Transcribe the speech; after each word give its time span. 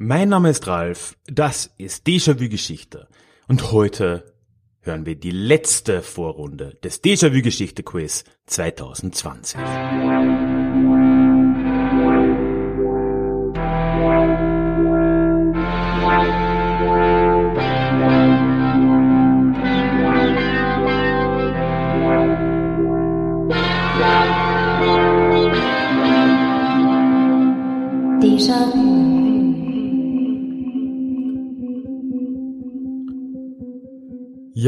Mein 0.00 0.28
Name 0.28 0.50
ist 0.50 0.68
Ralf, 0.68 1.16
das 1.26 1.74
ist 1.76 2.06
Déjà-vu 2.06 2.48
Geschichte 2.48 3.08
und 3.48 3.72
heute 3.72 4.32
hören 4.78 5.06
wir 5.06 5.16
die 5.16 5.32
letzte 5.32 6.02
Vorrunde 6.02 6.78
des 6.84 7.02
Déjà-vu 7.02 7.42
Geschichte 7.42 7.82
Quiz 7.82 8.22
2020. 8.46 9.58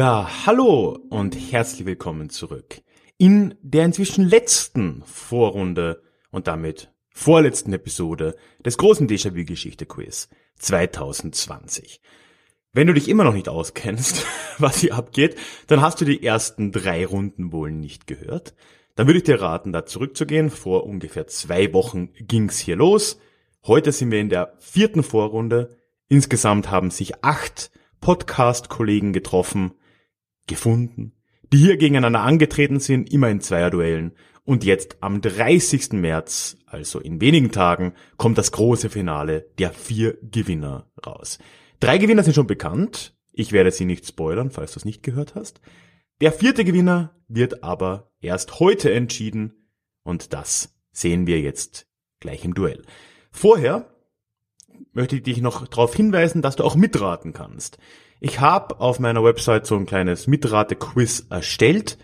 Ja, 0.01 0.47
hallo 0.47 0.99
und 1.11 1.37
herzlich 1.53 1.85
willkommen 1.85 2.31
zurück 2.31 2.81
in 3.19 3.55
der 3.61 3.85
inzwischen 3.85 4.27
letzten 4.27 5.03
Vorrunde 5.05 6.03
und 6.31 6.47
damit 6.47 6.91
vorletzten 7.13 7.75
Episode 7.75 8.35
des 8.65 8.79
großen 8.79 9.07
Déjà-vu-Geschichte-Quiz 9.07 10.31
2020. 10.57 12.01
Wenn 12.73 12.87
du 12.87 12.95
dich 12.95 13.11
immer 13.11 13.25
noch 13.25 13.35
nicht 13.35 13.51
auskennst, 13.51 14.25
was 14.59 14.79
hier 14.79 14.95
abgeht, 14.95 15.37
dann 15.67 15.83
hast 15.83 16.01
du 16.01 16.07
die 16.07 16.25
ersten 16.25 16.73
drei 16.73 17.05
Runden 17.05 17.53
wohl 17.53 17.71
nicht 17.71 18.07
gehört. 18.07 18.55
Dann 18.95 19.07
würde 19.07 19.19
ich 19.19 19.25
dir 19.25 19.43
raten, 19.43 19.71
da 19.71 19.85
zurückzugehen. 19.85 20.49
Vor 20.49 20.85
ungefähr 20.85 21.27
zwei 21.27 21.75
Wochen 21.75 22.09
ging's 22.15 22.59
hier 22.59 22.77
los. 22.77 23.21
Heute 23.67 23.93
sind 23.93 24.11
wir 24.11 24.21
in 24.21 24.31
der 24.31 24.55
vierten 24.61 25.03
Vorrunde. 25.03 25.77
Insgesamt 26.09 26.71
haben 26.71 26.91
sich 26.91 27.23
acht 27.23 27.71
Podcast-Kollegen 28.01 29.13
getroffen 29.13 29.73
gefunden, 30.51 31.13
die 31.53 31.59
hier 31.59 31.79
gegeneinander 31.79 32.21
angetreten 32.21 32.79
sind, 32.79 33.11
immer 33.11 33.31
in 33.31 33.41
Zweierduellen. 33.41 34.13
Und 34.45 34.65
jetzt 34.65 34.99
am 35.01 35.21
30. 35.23 35.93
März, 35.93 36.59
also 36.67 36.99
in 36.99 37.21
wenigen 37.21 37.53
Tagen, 37.53 37.95
kommt 38.17 38.37
das 38.37 38.53
große 38.53 38.91
Finale 38.91 39.47
der 39.59 39.73
vier 39.73 40.19
Gewinner 40.23 40.91
raus. 41.07 41.39
Drei 41.79 41.99
Gewinner 41.99 42.25
sind 42.25 42.35
schon 42.35 42.47
bekannt. 42.47 43.17
Ich 43.33 43.53
werde 43.53 43.71
sie 43.71 43.85
nicht 43.85 44.07
spoilern, 44.07 44.51
falls 44.51 44.73
du 44.73 44.81
es 44.81 44.85
nicht 44.85 45.03
gehört 45.03 45.35
hast. 45.35 45.61
Der 46.21 46.33
vierte 46.33 46.65
Gewinner 46.65 47.15
wird 47.29 47.63
aber 47.63 48.13
erst 48.21 48.61
heute 48.61 48.93
entschieden 48.93 49.55
und 50.03 50.33
das 50.33 50.77
sehen 50.91 51.27
wir 51.27 51.41
jetzt 51.41 51.87
gleich 52.19 52.45
im 52.45 52.55
Duell. 52.55 52.83
Vorher 53.31 53.89
möchte 54.93 55.17
ich 55.17 55.23
dich 55.23 55.41
noch 55.41 55.67
darauf 55.67 55.95
hinweisen, 55.95 56.43
dass 56.43 56.57
du 56.57 56.65
auch 56.65 56.77
mitraten 56.77 57.33
kannst. 57.33 57.79
Ich 58.21 58.41
habe 58.41 58.81
auf 58.81 58.99
meiner 58.99 59.25
Website 59.25 59.67
so 59.67 59.77
ein 59.77 59.87
kleines 59.87 60.27
Mitrate-Quiz 60.27 61.27
erstellt. 61.31 61.99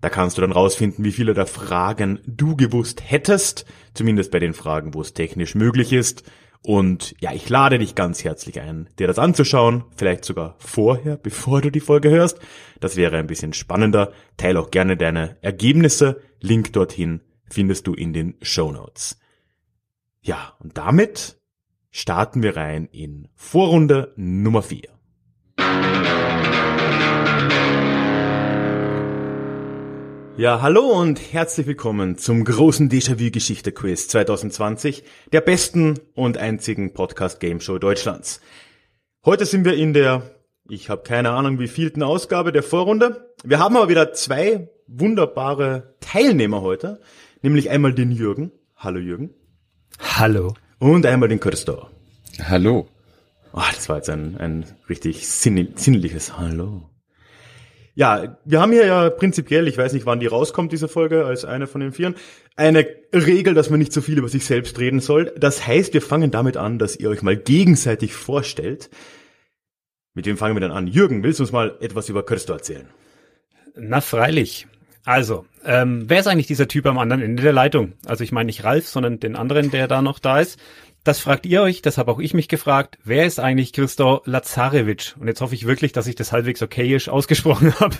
Da 0.00 0.10
kannst 0.10 0.36
du 0.36 0.42
dann 0.42 0.52
rausfinden, 0.52 1.04
wie 1.04 1.12
viele 1.12 1.32
der 1.32 1.46
Fragen 1.46 2.20
du 2.26 2.56
gewusst 2.56 3.02
hättest, 3.04 3.64
zumindest 3.94 4.30
bei 4.30 4.38
den 4.38 4.52
Fragen, 4.52 4.94
wo 4.94 5.00
es 5.00 5.14
technisch 5.14 5.54
möglich 5.54 5.92
ist. 5.92 6.24
Und 6.66 7.14
ja, 7.20 7.32
ich 7.32 7.48
lade 7.48 7.78
dich 7.78 7.94
ganz 7.94 8.24
herzlich 8.24 8.60
ein, 8.60 8.88
dir 8.98 9.06
das 9.06 9.18
anzuschauen, 9.18 9.84
vielleicht 9.96 10.24
sogar 10.24 10.56
vorher, 10.58 11.18
bevor 11.18 11.60
du 11.60 11.70
die 11.70 11.80
Folge 11.80 12.08
hörst. 12.10 12.38
Das 12.80 12.96
wäre 12.96 13.18
ein 13.18 13.26
bisschen 13.26 13.52
spannender. 13.52 14.12
Teil 14.38 14.56
auch 14.56 14.70
gerne 14.70 14.96
deine 14.96 15.36
Ergebnisse. 15.42 16.22
Link 16.40 16.72
dorthin 16.72 17.20
findest 17.50 17.86
du 17.86 17.92
in 17.92 18.12
den 18.14 18.34
Show 18.40 18.72
Notes. 18.72 19.18
Ja, 20.22 20.54
und 20.58 20.78
damit 20.78 21.38
starten 21.96 22.42
wir 22.42 22.56
rein 22.56 22.88
in 22.90 23.28
Vorrunde 23.36 24.12
Nummer 24.16 24.62
4. 24.62 24.82
Ja, 30.36 30.60
hallo 30.60 30.80
und 31.00 31.20
herzlich 31.32 31.68
willkommen 31.68 32.18
zum 32.18 32.44
großen 32.44 32.90
Déjà-vu-Geschichte-Quiz 32.90 34.08
2020, 34.08 35.04
der 35.32 35.40
besten 35.40 36.00
und 36.16 36.36
einzigen 36.36 36.94
Podcast-Game-Show 36.94 37.78
Deutschlands. 37.78 38.40
Heute 39.24 39.46
sind 39.46 39.64
wir 39.64 39.74
in 39.74 39.92
der, 39.92 40.34
ich 40.68 40.90
habe 40.90 41.04
keine 41.04 41.30
Ahnung, 41.30 41.60
wie 41.60 41.68
vielten 41.68 42.02
Ausgabe 42.02 42.50
der 42.50 42.64
Vorrunde. 42.64 43.32
Wir 43.44 43.60
haben 43.60 43.76
aber 43.76 43.88
wieder 43.88 44.12
zwei 44.12 44.68
wunderbare 44.88 45.94
Teilnehmer 46.00 46.60
heute, 46.60 47.00
nämlich 47.42 47.70
einmal 47.70 47.94
den 47.94 48.10
Jürgen. 48.10 48.50
Hallo 48.74 48.98
Jürgen. 48.98 49.30
Hallo. 50.00 50.54
Und 50.84 51.06
einmal 51.06 51.30
den 51.30 51.40
Christoph. 51.40 51.86
Hallo. 52.42 52.86
Oh, 53.54 53.62
das 53.74 53.88
war 53.88 53.96
jetzt 53.96 54.10
ein, 54.10 54.36
ein 54.36 54.66
richtig 54.86 55.26
sinnliches 55.26 56.36
Hallo. 56.36 56.90
Ja, 57.94 58.36
wir 58.44 58.60
haben 58.60 58.70
hier 58.70 58.84
ja 58.84 59.08
prinzipiell, 59.08 59.66
ich 59.66 59.78
weiß 59.78 59.94
nicht, 59.94 60.04
wann 60.04 60.20
die 60.20 60.26
rauskommt, 60.26 60.72
diese 60.72 60.88
Folge, 60.88 61.24
als 61.24 61.46
eine 61.46 61.66
von 61.66 61.80
den 61.80 61.92
Vieren, 61.92 62.16
eine 62.54 62.86
Regel, 63.14 63.54
dass 63.54 63.70
man 63.70 63.78
nicht 63.78 63.94
zu 63.94 64.00
so 64.00 64.04
viel 64.04 64.18
über 64.18 64.28
sich 64.28 64.44
selbst 64.44 64.78
reden 64.78 65.00
soll. 65.00 65.32
Das 65.38 65.66
heißt, 65.66 65.94
wir 65.94 66.02
fangen 66.02 66.30
damit 66.30 66.58
an, 66.58 66.78
dass 66.78 66.96
ihr 66.96 67.08
euch 67.08 67.22
mal 67.22 67.38
gegenseitig 67.38 68.12
vorstellt. 68.12 68.90
Mit 70.12 70.26
wem 70.26 70.36
fangen 70.36 70.54
wir 70.54 70.60
dann 70.60 70.70
an? 70.70 70.86
Jürgen, 70.86 71.22
willst 71.22 71.38
du 71.38 71.44
uns 71.44 71.52
mal 71.52 71.78
etwas 71.80 72.10
über 72.10 72.26
Christo 72.26 72.52
erzählen? 72.52 72.90
Na, 73.74 74.02
freilich. 74.02 74.66
Also, 75.04 75.44
ähm, 75.64 76.04
wer 76.08 76.20
ist 76.20 76.26
eigentlich 76.26 76.46
dieser 76.46 76.68
Typ 76.68 76.86
am 76.86 76.98
anderen 76.98 77.22
Ende 77.22 77.42
der 77.42 77.52
Leitung? 77.52 77.92
Also 78.06 78.24
ich 78.24 78.32
meine 78.32 78.46
nicht 78.46 78.64
Ralf, 78.64 78.88
sondern 78.88 79.20
den 79.20 79.36
anderen, 79.36 79.70
der 79.70 79.86
da 79.86 80.00
noch 80.00 80.18
da 80.18 80.40
ist. 80.40 80.58
Das 81.04 81.20
fragt 81.20 81.44
ihr 81.44 81.60
euch, 81.60 81.82
das 81.82 81.98
habe 81.98 82.10
auch 82.10 82.18
ich 82.18 82.32
mich 82.32 82.48
gefragt. 82.48 82.96
Wer 83.04 83.26
ist 83.26 83.38
eigentlich 83.38 83.74
Christo 83.74 84.22
Lazarevich? 84.24 85.14
Und 85.20 85.28
jetzt 85.28 85.42
hoffe 85.42 85.54
ich 85.54 85.66
wirklich, 85.66 85.92
dass 85.92 86.06
ich 86.06 86.14
das 86.14 86.32
halbwegs 86.32 86.62
okayisch 86.62 87.10
ausgesprochen 87.10 87.74
habe. 87.80 87.96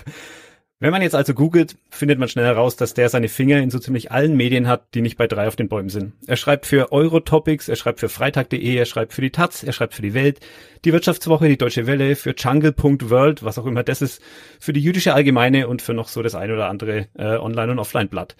Wenn 0.77 0.91
man 0.91 1.01
jetzt 1.01 1.15
also 1.15 1.33
googelt, 1.33 1.77
findet 1.89 2.19
man 2.19 2.27
schnell 2.27 2.43
heraus, 2.43 2.75
dass 2.75 2.93
der 2.93 3.07
seine 3.07 3.29
Finger 3.29 3.59
in 3.59 3.69
so 3.69 3.79
ziemlich 3.79 4.11
allen 4.11 4.35
Medien 4.35 4.67
hat, 4.67 4.93
die 4.93 5.01
nicht 5.01 5.17
bei 5.17 5.25
drei 5.25 5.47
auf 5.47 5.55
den 5.55 5.69
Bäumen 5.69 5.87
sind. 5.87 6.13
Er 6.27 6.35
schreibt 6.35 6.65
für 6.65 6.91
Eurotopics, 6.91 7.69
er 7.69 7.77
schreibt 7.77 8.01
für 8.01 8.09
Freitag.de, 8.09 8.75
er 8.75 8.85
schreibt 8.85 9.13
für 9.13 9.21
die 9.21 9.29
Taz, 9.29 9.63
er 9.63 9.71
schreibt 9.71 9.93
für 9.93 10.01
die 10.01 10.13
Welt, 10.13 10.41
die 10.83 10.91
Wirtschaftswoche, 10.91 11.47
die 11.47 11.57
Deutsche 11.57 11.87
Welle, 11.87 12.17
für 12.17 12.35
Jungle.world, 12.37 13.45
was 13.45 13.57
auch 13.57 13.65
immer 13.65 13.83
das 13.83 14.01
ist, 14.01 14.21
für 14.59 14.73
die 14.73 14.81
jüdische 14.81 15.13
Allgemeine 15.13 15.69
und 15.69 15.81
für 15.81 15.93
noch 15.93 16.09
so 16.09 16.21
das 16.21 16.35
ein 16.35 16.51
oder 16.51 16.67
andere 16.67 17.07
äh, 17.17 17.37
Online- 17.37 17.71
und 17.71 17.79
Offline-Blatt. 17.79 18.35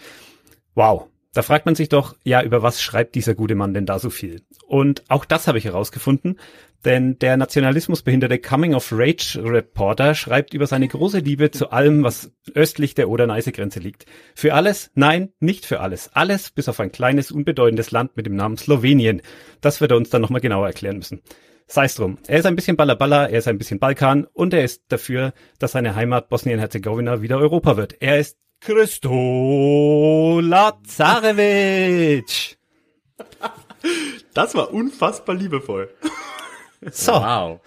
Wow, 0.74 1.08
da 1.36 1.42
fragt 1.42 1.66
man 1.66 1.76
sich 1.76 1.88
doch, 1.88 2.16
ja, 2.26 2.44
über 2.44 2.64
was 2.64 2.82
schreibt 2.82 3.16
dieser 3.16 3.34
gute 3.34 3.56
Mann 3.56 3.74
denn 3.74 3.86
da 3.86 3.98
so 3.98 4.10
viel? 4.10 4.42
Und 4.68 5.04
auch 5.08 5.24
das 5.24 5.48
habe 5.48 5.58
ich 5.58 5.66
herausgefunden, 5.66 6.38
denn 6.86 7.20
der 7.20 7.36
nationalismusbehinderte 7.38 8.40
Coming-of-Rage-Reporter 8.40 10.16
schreibt 10.16 10.54
über 10.54 10.68
seine 10.68 10.88
große 10.88 11.20
Liebe 11.20 11.52
zu 11.52 11.72
allem, 11.72 12.04
was 12.04 12.32
östlich 12.54 12.94
der 12.94 13.10
Oder-Neiße-Grenze 13.10 13.80
liegt. 13.80 14.06
Für 14.36 14.54
alles? 14.54 14.92
Nein, 14.94 15.34
nicht 15.40 15.66
für 15.66 15.82
alles. 15.82 16.12
Alles 16.14 16.52
bis 16.52 16.70
auf 16.70 16.80
ein 16.80 16.92
kleines, 16.92 17.32
unbedeutendes 17.32 17.90
Land 17.92 18.16
mit 18.16 18.28
dem 18.28 18.36
Namen 18.36 18.58
Slowenien. 18.58 19.22
Das 19.62 19.82
wird 19.82 19.92
er 19.92 19.98
uns 19.98 20.10
dann 20.10 20.22
nochmal 20.22 20.42
genauer 20.42 20.68
erklären 20.68 20.98
müssen. 20.98 21.22
Sei's 21.68 21.96
drum. 21.96 22.20
Er 22.28 22.40
ist 22.40 22.46
ein 22.46 22.56
bisschen 22.56 22.78
Ballaballa, 22.78 23.28
er 23.28 23.40
ist 23.40 23.48
ein 23.48 23.58
bisschen 23.58 23.80
Balkan 23.80 24.28
und 24.34 24.54
er 24.54 24.64
ist 24.64 24.84
dafür, 24.90 25.34
dass 25.58 25.72
seine 25.72 25.96
Heimat 25.96 26.30
Bosnien-Herzegowina 26.30 27.24
wieder 27.24 27.40
Europa 27.40 27.76
wird. 27.76 28.00
Er 28.02 28.20
ist 28.20 28.38
Christo 28.62 30.40
Lazarevich. 30.44 32.60
Das 34.34 34.56
war 34.56 34.74
unfassbar 34.74 35.36
liebevoll. 35.36 35.90
So. 36.92 37.14
Wow. 37.14 37.60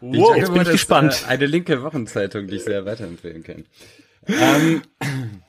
wow. 0.00 0.36
Jetzt 0.36 0.52
bin 0.52 0.62
ich 0.62 0.70
gespannt. 0.70 1.24
Äh, 1.26 1.32
eine 1.32 1.46
linke 1.46 1.82
Wochenzeitung, 1.82 2.46
die 2.46 2.56
ich 2.56 2.64
sehr 2.64 2.84
weiterempfehlen 2.84 3.42
kann. 3.42 3.64
ähm, 4.28 4.82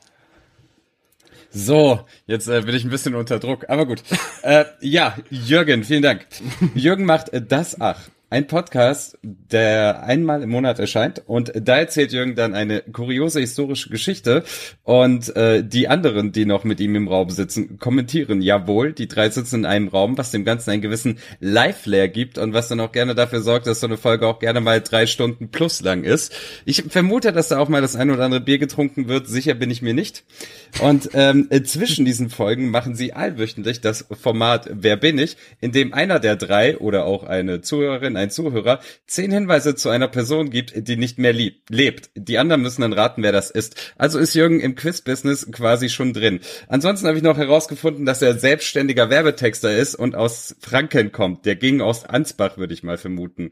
so, 1.51 2.05
jetzt 2.25 2.47
äh, 2.47 2.61
bin 2.61 2.75
ich 2.75 2.83
ein 2.83 2.89
bisschen 2.89 3.15
unter 3.15 3.39
Druck, 3.39 3.69
aber 3.69 3.85
gut. 3.85 4.03
Äh, 4.43 4.65
ja, 4.81 5.15
Jürgen, 5.29 5.83
vielen 5.83 6.03
Dank. 6.03 6.27
Jürgen 6.75 7.05
macht 7.05 7.29
äh, 7.29 7.41
das 7.41 7.79
Ach 7.81 7.99
ein 8.29 8.47
Podcast, 8.47 9.17
der 9.23 10.03
einmal 10.03 10.43
im 10.43 10.49
Monat 10.49 10.79
erscheint 10.79 11.23
und 11.27 11.53
da 11.55 11.77
erzählt 11.77 12.11
Jürgen 12.11 12.35
dann 12.35 12.55
eine 12.55 12.81
kuriose 12.81 13.39
historische 13.39 13.89
Geschichte 13.89 14.43
und 14.83 15.33
äh, 15.37 15.63
die 15.63 15.87
anderen, 15.87 16.33
die 16.33 16.45
noch 16.45 16.65
mit 16.65 16.81
ihm 16.81 16.95
im 16.95 17.07
Raum 17.07 17.29
sitzen, 17.29 17.79
kommentieren. 17.79 18.41
Jawohl, 18.41 18.91
die 18.91 19.07
drei 19.07 19.29
sitzen 19.29 19.59
in 19.59 19.65
einem 19.65 19.87
Raum, 19.87 20.17
was 20.17 20.31
dem 20.31 20.43
Ganzen 20.43 20.71
einen 20.71 20.81
gewissen 20.81 21.19
Live-Flair 21.39 22.09
gibt 22.09 22.37
und 22.37 22.53
was 22.53 22.67
dann 22.67 22.81
auch 22.81 22.91
gerne 22.91 23.15
dafür 23.15 23.39
sorgt, 23.39 23.65
dass 23.65 23.79
so 23.79 23.87
eine 23.87 23.95
Folge 23.95 24.27
auch 24.27 24.39
gerne 24.39 24.59
mal 24.59 24.81
drei 24.81 25.05
Stunden 25.05 25.49
plus 25.49 25.81
lang 25.81 26.03
ist. 26.03 26.33
Ich 26.65 26.83
vermute, 26.89 27.31
dass 27.31 27.47
da 27.47 27.59
auch 27.59 27.69
mal 27.69 27.81
das 27.81 27.95
ein 27.95 28.11
oder 28.11 28.25
andere 28.25 28.41
Bier 28.41 28.57
getrunken 28.57 29.07
wird. 29.07 29.27
Sicher 29.27 29.53
bin 29.53 29.71
ich 29.71 29.81
mir 29.81 29.93
nicht. 29.93 30.25
Und 30.81 31.11
ähm, 31.13 31.49
zwischen 31.63 32.03
diesen 32.03 32.29
Folgen 32.29 32.71
machen 32.71 32.93
sie 32.93 33.13
allwöchentlich 33.13 33.79
das 33.79 34.05
Format 34.11 34.69
Wer 34.73 34.97
bin 34.97 35.17
ich, 35.17 35.37
in 35.61 35.71
dem 35.71 35.93
einer 35.93 36.19
der 36.19 36.35
drei 36.35 36.77
oder 36.77 37.05
auch 37.05 37.23
eine 37.23 37.61
Zuhörerin 37.61 38.16
ein 38.17 38.29
Zuhörer 38.29 38.79
zehn 39.05 39.31
Hinweise 39.31 39.75
zu 39.75 39.89
einer 39.89 40.07
Person 40.07 40.49
gibt, 40.49 40.73
die 40.87 40.97
nicht 40.97 41.17
mehr 41.19 41.33
lieb, 41.33 41.61
lebt. 41.69 42.09
Die 42.15 42.37
anderen 42.37 42.61
müssen 42.61 42.81
dann 42.81 42.93
raten, 42.93 43.23
wer 43.23 43.31
das 43.31 43.51
ist. 43.51 43.93
Also 43.97 44.19
ist 44.19 44.33
Jürgen 44.33 44.59
im 44.59 44.75
Quiz-Business 44.75 45.51
quasi 45.51 45.89
schon 45.89 46.13
drin. 46.13 46.39
Ansonsten 46.67 47.07
habe 47.07 47.17
ich 47.17 47.23
noch 47.23 47.37
herausgefunden, 47.37 48.05
dass 48.05 48.21
er 48.21 48.37
selbstständiger 48.37 49.09
Werbetexter 49.09 49.75
ist 49.75 49.95
und 49.95 50.15
aus 50.15 50.55
Franken 50.59 51.11
kommt. 51.11 51.45
Der 51.45 51.55
ging 51.55 51.81
aus 51.81 52.05
Ansbach, 52.05 52.57
würde 52.57 52.73
ich 52.73 52.83
mal 52.83 52.97
vermuten. 52.97 53.51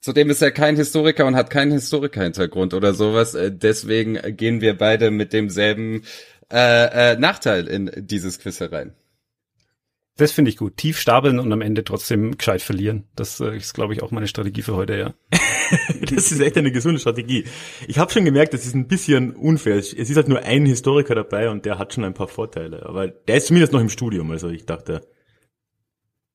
Zudem 0.00 0.28
ist 0.28 0.42
er 0.42 0.50
kein 0.50 0.76
Historiker 0.76 1.24
und 1.24 1.34
hat 1.34 1.48
keinen 1.48 1.72
Historiker-Hintergrund 1.72 2.74
oder 2.74 2.92
sowas. 2.92 3.34
Äh, 3.34 3.50
deswegen 3.50 4.18
gehen 4.36 4.60
wir 4.60 4.76
beide 4.76 5.10
mit 5.10 5.32
demselben 5.32 6.02
äh, 6.52 7.12
äh, 7.12 7.16
Nachteil 7.16 7.66
in 7.66 7.90
dieses 7.96 8.38
Quiz 8.38 8.60
herein. 8.60 8.92
Das 10.16 10.30
finde 10.30 10.48
ich 10.48 10.56
gut. 10.56 10.76
Tief 10.76 11.00
stapeln 11.00 11.40
und 11.40 11.52
am 11.52 11.60
Ende 11.60 11.82
trotzdem 11.82 12.38
gescheit 12.38 12.62
verlieren. 12.62 13.08
Das 13.16 13.40
äh, 13.40 13.56
ist, 13.56 13.74
glaube 13.74 13.94
ich, 13.94 14.02
auch 14.02 14.12
meine 14.12 14.28
Strategie 14.28 14.62
für 14.62 14.76
heute, 14.76 14.96
ja. 14.96 15.14
das 16.02 16.30
ist 16.30 16.40
echt 16.40 16.56
eine 16.56 16.70
gesunde 16.70 17.00
Strategie. 17.00 17.44
Ich 17.88 17.98
habe 17.98 18.12
schon 18.12 18.24
gemerkt, 18.24 18.54
das 18.54 18.64
ist 18.64 18.74
ein 18.74 18.86
bisschen 18.86 19.34
unfair. 19.34 19.76
Es 19.76 19.92
ist 19.92 20.16
halt 20.16 20.28
nur 20.28 20.40
ein 20.40 20.66
Historiker 20.66 21.16
dabei 21.16 21.50
und 21.50 21.64
der 21.64 21.78
hat 21.78 21.94
schon 21.94 22.04
ein 22.04 22.14
paar 22.14 22.28
Vorteile. 22.28 22.86
Aber 22.86 23.08
der 23.08 23.36
ist 23.36 23.48
zumindest 23.48 23.72
noch 23.72 23.80
im 23.80 23.88
Studium. 23.88 24.30
Also 24.30 24.50
ich 24.50 24.66
dachte, 24.66 25.04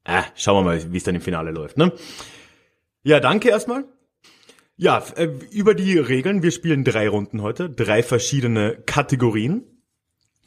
ah, 0.04 0.26
schauen 0.36 0.66
wir 0.66 0.72
mal, 0.72 0.92
wie 0.92 0.98
es 0.98 1.04
dann 1.04 1.16
im 1.16 1.22
Finale 1.22 1.52
läuft. 1.52 1.78
Ne? 1.78 1.94
Ja, 3.04 3.22
danke 3.22 3.48
erstmal. 3.48 3.86
Ja, 4.76 5.02
äh, 5.16 5.30
über 5.52 5.74
die 5.74 5.98
Regeln. 5.98 6.44
Wir 6.44 6.52
spielen 6.52 6.84
drei 6.84 7.08
Runden 7.08 7.42
heute, 7.42 7.70
drei 7.70 8.04
verschiedene 8.04 8.82
Kategorien. 8.86 9.79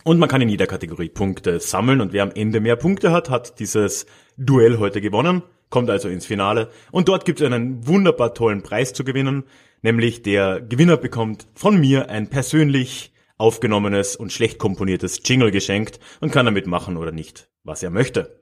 Und 0.05 0.19
man 0.19 0.29
kann 0.29 0.41
in 0.41 0.49
jeder 0.49 0.67
Kategorie 0.67 1.09
Punkte 1.09 1.61
sammeln 1.61 2.01
und 2.01 2.13
wer 2.13 2.23
am 2.25 2.33
Ende 2.33 2.61
mehr 2.61 2.77
Punkte 2.77 3.13
hat, 3.13 3.31
hat 3.31 3.59
dieses 3.61 4.07
Duell 4.37 4.79
heute 4.79 5.01
gewonnen, 5.01 5.43
kommt 5.71 5.91
also 5.91 6.09
ins 6.09 6.27
Finale. 6.27 6.71
Und 6.91 7.09
dort 7.09 7.25
gibt 7.25 7.41
es 7.41 7.47
einen 7.47 7.87
wunderbar 7.87 8.35
tollen 8.35 8.63
Preis 8.63 8.93
zu 8.93 9.05
gewinnen, 9.05 9.45
nämlich 9.83 10.23
der 10.23 10.61
Gewinner 10.61 10.97
bekommt 10.97 11.47
von 11.55 11.79
mir 11.79 12.11
ein 12.11 12.29
persönlich 12.29 13.13
aufgenommenes 13.39 14.17
und 14.17 14.33
schlecht 14.33 14.59
komponiertes 14.59 15.21
Jingle 15.25 15.51
geschenkt 15.51 15.99
und 16.21 16.33
kann 16.33 16.47
damit 16.47 16.67
machen 16.67 16.97
oder 16.97 17.13
nicht, 17.13 17.49
was 17.65 17.83
er 17.83 17.91
möchte. 17.91 18.41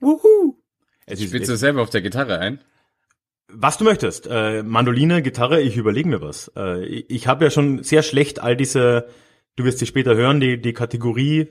Wuhu! 0.00 0.58
Es 1.06 1.22
Spielst 1.22 1.48
du 1.48 1.56
selber 1.56 1.82
auf 1.82 1.90
der 1.90 2.02
Gitarre 2.02 2.38
ein? 2.38 2.60
Was 3.48 3.78
du 3.78 3.84
möchtest. 3.84 4.26
Äh, 4.26 4.62
Mandoline, 4.62 5.22
Gitarre, 5.22 5.60
ich 5.60 5.76
überlege 5.76 6.08
mir 6.08 6.20
was. 6.20 6.50
Äh, 6.56 6.84
ich 6.86 7.10
ich 7.10 7.26
habe 7.26 7.44
ja 7.44 7.50
schon 7.50 7.82
sehr 7.82 8.02
schlecht 8.02 8.40
all 8.40 8.56
diese, 8.56 9.06
du 9.56 9.64
wirst 9.64 9.78
sie 9.78 9.86
später 9.86 10.14
hören, 10.14 10.40
die, 10.40 10.60
die 10.60 10.72
Kategorie, 10.72 11.48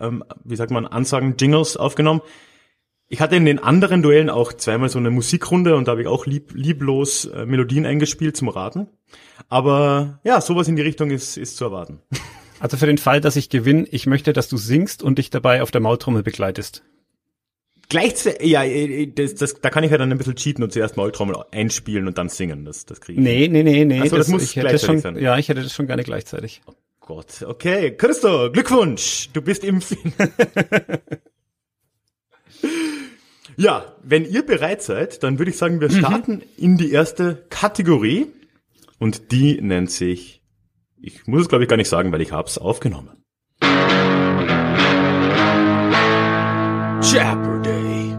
ähm, 0.00 0.24
wie 0.44 0.56
sagt 0.56 0.70
man, 0.70 0.86
Ansagen, 0.86 1.36
Jingles 1.38 1.76
aufgenommen. 1.76 2.22
Ich 3.08 3.20
hatte 3.20 3.36
in 3.36 3.44
den 3.44 3.58
anderen 3.58 4.02
Duellen 4.02 4.30
auch 4.30 4.54
zweimal 4.54 4.88
so 4.88 4.98
eine 4.98 5.10
Musikrunde 5.10 5.76
und 5.76 5.86
da 5.86 5.92
habe 5.92 6.02
ich 6.02 6.08
auch 6.08 6.24
lieb, 6.24 6.52
lieblos 6.54 7.26
äh, 7.26 7.44
Melodien 7.44 7.84
eingespielt 7.84 8.36
zum 8.36 8.48
Raten. 8.48 8.88
Aber 9.48 10.20
ja, 10.24 10.40
sowas 10.40 10.68
in 10.68 10.76
die 10.76 10.82
Richtung 10.82 11.10
ist, 11.10 11.36
ist 11.36 11.56
zu 11.56 11.64
erwarten. 11.64 12.00
Also 12.60 12.76
für 12.76 12.86
den 12.86 12.98
Fall, 12.98 13.20
dass 13.20 13.34
ich 13.34 13.48
gewinne, 13.48 13.88
ich 13.90 14.06
möchte, 14.06 14.32
dass 14.32 14.48
du 14.48 14.56
singst 14.56 15.02
und 15.02 15.18
dich 15.18 15.30
dabei 15.30 15.62
auf 15.62 15.72
der 15.72 15.80
Maultrommel 15.80 16.22
begleitest. 16.22 16.84
Gleichzeitig, 17.88 18.48
ja, 18.48 18.62
äh, 18.62 19.08
das, 19.08 19.34
das, 19.34 19.60
da 19.60 19.68
kann 19.68 19.82
ich 19.82 19.90
ja 19.90 19.98
dann 19.98 20.12
ein 20.12 20.16
bisschen 20.16 20.36
cheaten 20.36 20.62
und 20.62 20.72
zuerst 20.72 20.96
Maultrommel 20.96 21.36
einspielen 21.50 22.06
und 22.06 22.18
dann 22.18 22.28
singen. 22.28 22.64
Das, 22.64 22.86
das 22.86 23.00
kriege 23.00 23.20
ich. 23.20 23.24
Nee, 23.24 23.48
nee, 23.48 23.64
nee, 23.64 23.84
nee. 23.84 24.00
Also, 24.00 24.16
das, 24.16 24.26
das 24.26 24.32
muss 24.32 24.44
ich 24.44 24.54
hätte 24.54 24.78
schon, 24.78 25.00
sein. 25.00 25.18
Ja, 25.18 25.36
ich 25.38 25.48
hätte 25.48 25.60
das 25.62 25.72
schon 25.72 25.88
gerne 25.88 26.04
gleichzeitig. 26.04 26.62
Gott, 27.04 27.42
okay. 27.42 27.96
Christo, 27.96 28.52
Glückwunsch. 28.52 29.28
Du 29.32 29.42
bist 29.42 29.64
im 29.64 29.80
Fin 29.80 30.12
Ja, 33.56 33.96
wenn 34.02 34.24
ihr 34.24 34.46
bereit 34.46 34.82
seid, 34.82 35.24
dann 35.24 35.38
würde 35.38 35.50
ich 35.50 35.58
sagen, 35.58 35.80
wir 35.80 35.90
mhm. 35.90 35.98
starten 35.98 36.32
mhm. 36.34 36.42
in 36.56 36.76
die 36.78 36.92
erste 36.92 37.44
Kategorie. 37.50 38.28
Und 39.00 39.32
die 39.32 39.60
nennt 39.60 39.90
sich, 39.90 40.42
ich 41.00 41.26
muss 41.26 41.42
es 41.42 41.48
glaube 41.48 41.64
ich 41.64 41.68
gar 41.68 41.76
nicht 41.76 41.88
sagen, 41.88 42.12
weil 42.12 42.20
ich 42.20 42.30
hab's 42.30 42.56
aufgenommen. 42.56 43.24
Jeopardy! 47.02 48.16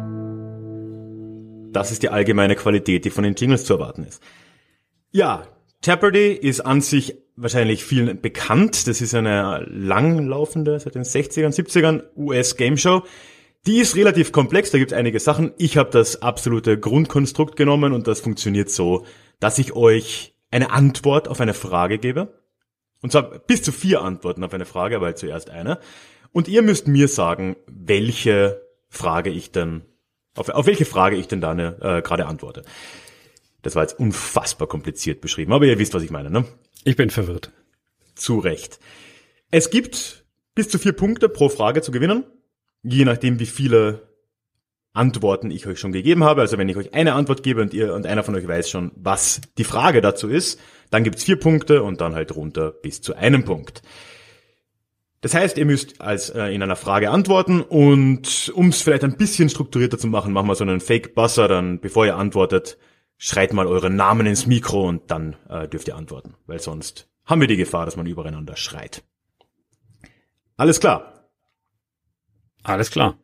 Das 1.71 1.91
ist 1.91 2.03
die 2.03 2.09
allgemeine 2.09 2.57
Qualität, 2.57 3.05
die 3.05 3.09
von 3.09 3.23
den 3.23 3.35
Jingles 3.35 3.63
zu 3.63 3.75
erwarten 3.75 4.03
ist. 4.03 4.21
Ja, 5.11 5.47
Jeopardy 5.83 6.33
ist 6.33 6.59
an 6.59 6.81
sich 6.81 7.22
wahrscheinlich 7.35 7.83
vielen 7.83 8.21
bekannt. 8.21 8.87
Das 8.87 9.01
ist 9.01 9.13
eine 9.13 9.65
langlaufende, 9.69 10.79
seit 10.79 10.95
den 10.95 11.03
60ern, 11.03 11.53
70ern 11.53 12.03
US-Game 12.15 12.77
Show. 12.77 13.03
Die 13.65 13.79
ist 13.79 13.95
relativ 13.95 14.31
komplex, 14.31 14.71
da 14.71 14.77
gibt 14.77 14.91
es 14.91 14.97
einige 14.97 15.19
Sachen. 15.19 15.53
Ich 15.57 15.77
habe 15.77 15.89
das 15.89 16.21
absolute 16.21 16.77
Grundkonstrukt 16.77 17.55
genommen 17.55 17.93
und 17.93 18.07
das 18.07 18.19
funktioniert 18.19 18.69
so, 18.69 19.05
dass 19.39 19.57
ich 19.57 19.73
euch 19.73 20.35
eine 20.51 20.71
Antwort 20.71 21.27
auf 21.27 21.39
eine 21.39 21.53
Frage 21.53 21.97
gebe. 21.97 22.41
Und 23.01 23.11
zwar 23.11 23.39
bis 23.39 23.63
zu 23.63 23.71
vier 23.71 24.01
Antworten 24.01 24.43
auf 24.43 24.53
eine 24.53 24.65
Frage, 24.65 24.95
aber 24.97 25.15
zuerst 25.15 25.49
eine. 25.49 25.79
Und 26.31 26.47
ihr 26.47 26.61
müsst 26.61 26.87
mir 26.87 27.07
sagen, 27.07 27.55
welche 27.67 28.61
Frage 28.89 29.29
ich 29.29 29.51
denn 29.51 29.83
auf, 30.35 30.49
auf 30.49 30.65
welche 30.65 30.85
Frage 30.85 31.15
ich 31.15 31.27
denn 31.27 31.41
da 31.41 31.53
äh, 31.53 32.01
gerade 32.01 32.25
antworte. 32.25 32.63
Das 33.61 33.75
war 33.75 33.83
jetzt 33.83 33.99
unfassbar 33.99 34.67
kompliziert 34.67 35.21
beschrieben, 35.21 35.53
aber 35.53 35.65
ihr 35.65 35.79
wisst, 35.79 35.93
was 35.93 36.03
ich 36.03 36.11
meine, 36.11 36.29
ne? 36.29 36.45
Ich 36.85 36.95
bin 36.95 37.09
verwirrt. 37.09 37.51
Zu 38.15 38.39
Recht. 38.39 38.79
Es 39.51 39.69
gibt 39.69 40.25
bis 40.55 40.69
zu 40.69 40.77
vier 40.77 40.93
Punkte 40.93 41.29
pro 41.29 41.49
Frage 41.49 41.81
zu 41.81 41.91
gewinnen, 41.91 42.25
je 42.83 43.05
nachdem, 43.05 43.39
wie 43.39 43.45
viele 43.45 44.07
Antworten 44.93 45.49
ich 45.49 45.65
euch 45.65 45.79
schon 45.79 45.91
gegeben 45.91 46.23
habe. 46.23 46.41
Also 46.41 46.57
wenn 46.57 46.69
ich 46.69 46.77
euch 46.77 46.93
eine 46.93 47.13
Antwort 47.13 47.41
gebe 47.41 47.61
und 47.61 47.73
ihr 47.73 47.93
und 47.93 48.05
einer 48.05 48.23
von 48.23 48.35
euch 48.35 48.47
weiß 48.47 48.69
schon, 48.69 48.91
was 48.95 49.41
die 49.57 49.63
Frage 49.63 50.01
dazu 50.01 50.29
ist, 50.29 50.59
dann 50.91 51.03
gibt's 51.03 51.23
vier 51.23 51.37
Punkte 51.37 51.81
und 51.81 52.01
dann 52.01 52.13
halt 52.13 52.35
runter 52.35 52.71
bis 52.71 53.01
zu 53.01 53.15
einem 53.15 53.43
Punkt. 53.45 53.81
Das 55.21 55.33
heißt, 55.33 55.57
ihr 55.57 55.65
müsst 55.65 56.01
als 56.01 56.29
äh, 56.29 56.47
in 56.47 56.61
einer 56.61 56.75
Frage 56.75 57.09
antworten 57.09 57.61
und 57.61 58.51
um 58.53 58.69
es 58.69 58.81
vielleicht 58.81 59.05
ein 59.05 59.15
bisschen 59.15 59.49
strukturierter 59.49 59.97
zu 59.97 60.07
machen, 60.07 60.33
machen 60.33 60.47
wir 60.47 60.55
so 60.55 60.65
einen 60.65 60.81
Fake-Buzzer, 60.81 61.47
dann 61.47 61.79
bevor 61.79 62.05
ihr 62.05 62.17
antwortet, 62.17 62.77
schreit 63.23 63.53
mal 63.53 63.67
euren 63.67 63.95
Namen 63.95 64.27
ins 64.27 64.47
Mikro 64.47 64.85
und 64.85 65.09
dann 65.09 65.37
äh, 65.47 65.69
dürft 65.69 65.87
ihr 65.87 65.95
antworten, 65.95 66.35
weil 66.45 66.59
sonst 66.59 67.09
haben 67.23 67.39
wir 67.39 67.47
die 67.47 67.55
Gefahr, 67.55 67.85
dass 67.85 67.95
man 67.95 68.05
übereinander 68.05 68.57
schreit. 68.57 69.01
Alles 70.57 70.81
klar. 70.81 71.29
Alles 72.63 72.91
klar. 72.91 73.17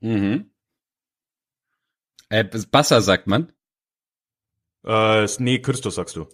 Mhm. 0.00 0.50
Äh, 2.30 2.44
Buzzer 2.44 3.02
sagt 3.02 3.26
man? 3.26 3.52
Äh, 4.86 5.26
nee, 5.38 5.58
Christus 5.58 5.96
sagst 5.96 6.16
du. 6.16 6.26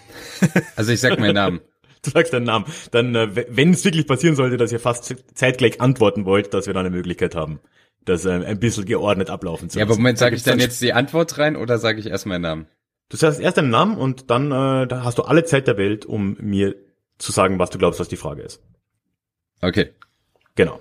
also 0.76 0.92
ich 0.92 1.00
sag 1.00 1.18
meinen 1.18 1.34
Namen. 1.34 1.60
du 2.02 2.10
sagst 2.10 2.32
deinen 2.32 2.44
Namen. 2.44 2.64
Dann, 2.90 3.14
äh, 3.14 3.54
wenn 3.54 3.74
es 3.74 3.84
wirklich 3.84 4.06
passieren 4.06 4.34
sollte, 4.34 4.56
dass 4.56 4.72
ihr 4.72 4.80
fast 4.80 5.14
zeitgleich 5.34 5.82
antworten 5.82 6.24
wollt, 6.24 6.54
dass 6.54 6.66
wir 6.66 6.72
dann 6.72 6.86
eine 6.86 6.96
Möglichkeit 6.96 7.34
haben, 7.34 7.60
das 8.04 8.24
äh, 8.24 8.30
ein 8.30 8.58
bisschen 8.58 8.84
geordnet 8.84 9.30
ablaufen 9.30 9.70
zu 9.70 9.78
lassen. 9.78 9.88
Ja, 9.88 9.92
aber 9.92 10.00
Moment, 10.00 10.18
sage 10.18 10.36
ich 10.36 10.42
dann 10.42 10.58
jetzt 10.58 10.80
die 10.80 10.92
Antwort 10.92 11.38
rein 11.38 11.56
oder 11.56 11.78
sage 11.78 12.00
ich 12.00 12.06
erst 12.06 12.26
meinen 12.26 12.42
Namen? 12.42 12.66
Du 13.08 13.16
sagst 13.16 13.40
erst 13.40 13.58
deinen 13.58 13.70
Namen 13.70 13.96
und 13.96 14.30
dann 14.30 14.46
äh, 14.50 14.86
da 14.86 15.04
hast 15.04 15.18
du 15.18 15.22
alle 15.22 15.44
Zeit 15.44 15.66
der 15.66 15.76
Welt, 15.76 16.06
um 16.06 16.36
mir 16.40 16.74
zu 17.18 17.32
sagen, 17.32 17.58
was 17.58 17.70
du 17.70 17.78
glaubst, 17.78 18.00
was 18.00 18.08
die 18.08 18.16
Frage 18.16 18.42
ist. 18.42 18.62
Okay. 19.60 19.90
Genau. 20.54 20.80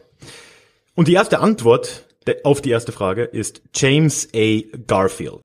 Und 0.96 1.08
die 1.08 1.14
erste 1.14 1.40
Antwort 1.40 2.08
auf 2.44 2.62
die 2.62 2.70
erste 2.70 2.92
Frage 2.92 3.24
ist 3.24 3.62
James 3.74 4.30
A. 4.34 4.62
Garfield. 4.88 5.42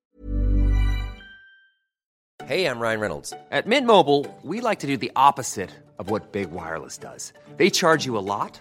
Hey, 2.45 2.67
I'm 2.67 2.81
Ryan 2.81 3.00
Reynolds. 3.00 3.35
At 3.50 3.67
Mint 3.67 3.87
Mobile, 3.87 4.25
we 4.43 4.61
like 4.61 4.79
to 4.81 4.87
do 4.87 4.97
the 4.97 5.11
opposite 5.14 5.71
of 5.99 6.11
what 6.11 6.33
Big 6.33 6.50
Wireless 6.50 6.99
does. 6.99 7.35
They 7.59 7.69
charge 7.69 8.07
you 8.07 8.17
a 8.17 8.25
lot, 8.25 8.61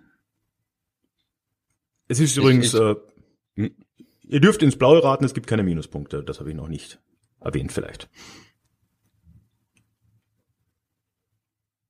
Es 2.11 2.19
ist 2.19 2.35
übrigens, 2.35 2.73
ich, 2.73 2.79
ich, 2.81 2.81
äh, 2.81 2.95
hm? 3.55 3.75
ihr 4.23 4.41
dürft 4.41 4.61
ins 4.61 4.75
Blaue 4.75 5.01
raten, 5.01 5.23
es 5.23 5.33
gibt 5.33 5.47
keine 5.47 5.63
Minuspunkte. 5.63 6.21
Das 6.21 6.41
habe 6.41 6.49
ich 6.49 6.57
noch 6.57 6.67
nicht 6.67 6.99
erwähnt 7.39 7.71
vielleicht. 7.71 8.09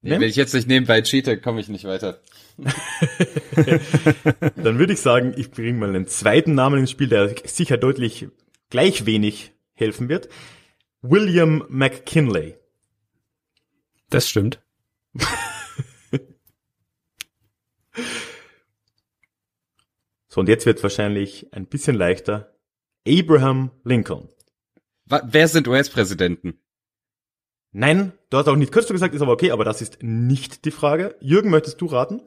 Nee, 0.03 0.11
wenn 0.11 0.21
ich 0.21 0.35
jetzt 0.35 0.53
nicht 0.53 0.67
nebenbei 0.67 1.01
cheate, 1.01 1.41
komme 1.41 1.59
ich 1.59 1.69
nicht 1.69 1.85
weiter. 1.85 2.21
Dann 4.57 4.77
würde 4.77 4.93
ich 4.93 4.99
sagen, 4.99 5.33
ich 5.37 5.49
bringe 5.49 5.79
mal 5.79 5.89
einen 5.89 6.05
zweiten 6.05 6.53
Namen 6.53 6.81
ins 6.81 6.91
Spiel, 6.91 7.07
der 7.07 7.33
sicher 7.45 7.77
deutlich 7.77 8.27
gleich 8.69 9.07
wenig 9.07 9.53
helfen 9.73 10.07
wird. 10.07 10.29
William 11.01 11.65
McKinley. 11.67 12.57
Das 14.11 14.29
stimmt. 14.29 14.61
So, 20.33 20.39
und 20.39 20.47
jetzt 20.47 20.65
wird 20.65 20.81
wahrscheinlich 20.81 21.47
ein 21.51 21.65
bisschen 21.65 21.93
leichter. 21.93 22.55
Abraham 23.05 23.71
Lincoln. 23.83 24.29
Wa 25.05 25.21
wer 25.25 25.49
sind 25.49 25.67
US-Präsidenten? 25.67 26.53
Nein, 27.73 28.13
du 28.29 28.37
hast 28.37 28.47
auch 28.47 28.55
nicht 28.55 28.71
kurz 28.71 28.87
gesagt, 28.87 29.13
ist 29.13 29.21
aber 29.21 29.33
okay, 29.33 29.51
aber 29.51 29.65
das 29.65 29.81
ist 29.81 30.01
nicht 30.01 30.63
die 30.63 30.71
Frage. 30.71 31.15
Jürgen, 31.19 31.49
möchtest 31.49 31.81
du 31.81 31.87
raten? 31.87 32.21